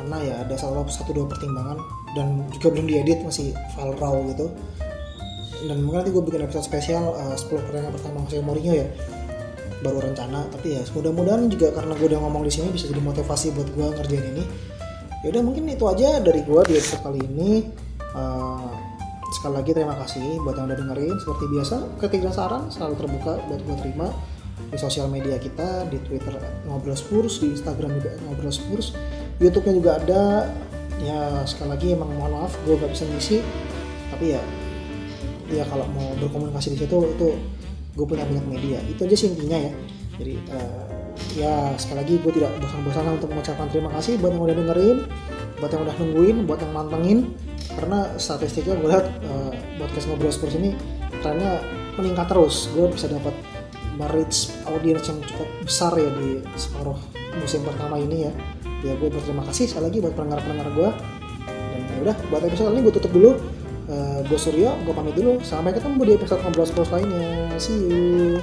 karena 0.00 0.16
ya 0.24 0.34
ada 0.40 0.56
salah 0.56 0.80
satu 0.88 1.12
dua 1.12 1.28
pertimbangan 1.28 1.76
dan 2.16 2.48
juga 2.56 2.72
belum 2.72 2.88
diedit 2.88 3.20
masih 3.20 3.52
file 3.76 3.92
raw 4.00 4.16
gitu. 4.32 4.48
Dan 5.68 5.84
mungkin 5.84 6.00
nanti 6.00 6.10
gue 6.16 6.24
bikin 6.24 6.40
episode 6.48 6.64
spesial 6.64 7.12
uh, 7.12 7.36
10 7.36 7.52
pertandingan 7.52 7.92
pertama 7.92 8.24
Jose 8.24 8.40
Mourinho 8.40 8.72
ya. 8.72 8.88
Baru 9.84 10.00
rencana 10.00 10.48
tapi 10.48 10.72
ya 10.72 10.80
mudah-mudahan 10.96 11.52
juga 11.52 11.68
karena 11.76 11.92
gue 12.00 12.06
udah 12.08 12.20
ngomong 12.24 12.48
di 12.48 12.52
sini 12.52 12.72
bisa 12.72 12.88
jadi 12.88 13.04
motivasi 13.04 13.52
buat 13.52 13.68
gue 13.76 13.86
ngerjain 14.00 14.24
ini. 14.32 14.44
Ya 15.20 15.36
udah 15.36 15.42
mungkin 15.44 15.68
itu 15.68 15.84
aja 15.84 16.16
dari 16.24 16.40
gue 16.48 16.60
di 16.64 16.74
episode 16.80 17.04
kali 17.04 17.20
ini. 17.20 17.68
Uh, 18.16 18.72
sekali 19.36 19.60
lagi 19.60 19.70
terima 19.76 19.94
kasih 20.00 20.40
buat 20.40 20.56
yang 20.56 20.72
udah 20.72 20.80
dengerin. 20.80 21.16
Seperti 21.20 21.44
biasa 21.52 21.76
ketika 22.08 22.32
saran 22.32 22.72
selalu 22.72 23.04
terbuka 23.04 23.36
buat 23.52 23.60
gue 23.60 23.76
terima 23.84 24.08
di 24.68 24.76
sosial 24.76 25.08
media 25.08 25.36
kita 25.40 25.88
di 25.88 25.96
Twitter 26.04 26.36
ngobrol 26.68 26.92
Spurs 26.92 27.40
di 27.40 27.56
Instagram 27.56 27.96
juga 27.96 28.12
ngobrol 28.28 28.52
Spurs 28.52 28.92
YouTube-nya 29.40 29.74
juga 29.74 29.90
ada. 29.98 30.22
Ya 31.00 31.42
sekali 31.48 31.72
lagi 31.72 31.86
emang 31.96 32.12
mohon 32.12 32.44
maaf 32.44 32.52
gue 32.68 32.76
gak 32.76 32.92
bisa 32.92 33.08
ngisi. 33.08 33.38
Tapi 34.12 34.36
ya 34.36 34.40
ya 35.50 35.66
kalau 35.66 35.88
mau 35.90 36.14
berkomunikasi 36.20 36.76
di 36.76 36.78
situ 36.84 36.96
itu 37.16 37.28
gue 37.96 38.06
punya 38.06 38.28
banyak 38.28 38.46
media. 38.46 38.78
Itu 38.84 39.08
aja 39.08 39.16
sih 39.16 39.32
intinya 39.32 39.58
ya. 39.58 39.72
Jadi 40.20 40.34
uh, 40.52 40.84
ya 41.34 41.54
sekali 41.80 42.04
lagi 42.04 42.14
gue 42.20 42.32
tidak 42.36 42.52
bosan-bosan 42.60 43.16
untuk 43.16 43.28
mengucapkan 43.32 43.66
terima 43.72 43.90
kasih 43.96 44.20
buat 44.20 44.36
yang 44.36 44.44
udah 44.44 44.56
dengerin 44.56 44.98
buat 45.60 45.70
yang 45.76 45.82
udah 45.84 45.96
nungguin 45.96 46.36
buat 46.44 46.60
yang 46.60 46.72
mantengin. 46.76 47.18
Karena 47.72 48.12
statistiknya 48.20 48.76
gue 48.76 48.88
lihat 48.92 49.06
uh, 49.24 49.52
podcast 49.80 50.04
ngobrol 50.12 50.30
Spurs 50.30 50.52
ini 50.60 50.76
trennya 51.24 51.64
meningkat 51.96 52.28
terus. 52.28 52.68
Gue 52.76 52.92
bisa 52.92 53.08
dapat 53.08 53.32
merits 53.96 54.52
audiens 54.68 55.04
yang 55.08 55.20
cukup 55.24 55.48
besar 55.64 55.92
ya 55.96 56.08
di 56.12 56.44
separuh 56.56 56.96
musim 57.36 57.60
pertama 57.64 58.00
ini 58.00 58.28
ya 58.28 58.32
ya 58.80 58.96
gue 58.96 59.08
berterima 59.12 59.44
kasih 59.48 59.68
sekali 59.68 59.84
lagi 59.92 59.98
buat 60.00 60.14
pendengar-pendengar 60.16 60.68
gue 60.72 60.90
dan 61.46 61.80
ya 61.84 61.98
udah 62.08 62.16
buat 62.32 62.42
episode 62.44 62.72
ini 62.72 62.80
gue 62.86 62.94
tutup 62.96 63.12
dulu. 63.12 63.32
Uh, 63.90 64.22
gue 64.22 64.38
Suryo 64.38 64.70
gue 64.86 64.94
pamit 64.94 65.14
dulu. 65.18 65.42
Sampai 65.42 65.74
ketemu 65.74 66.00
di 66.06 66.12
episode 66.14 66.40
ngobrol 66.46 66.66
sports 66.68 66.94
lainnya 66.94 67.58
see 67.58 67.76
you 67.76 68.38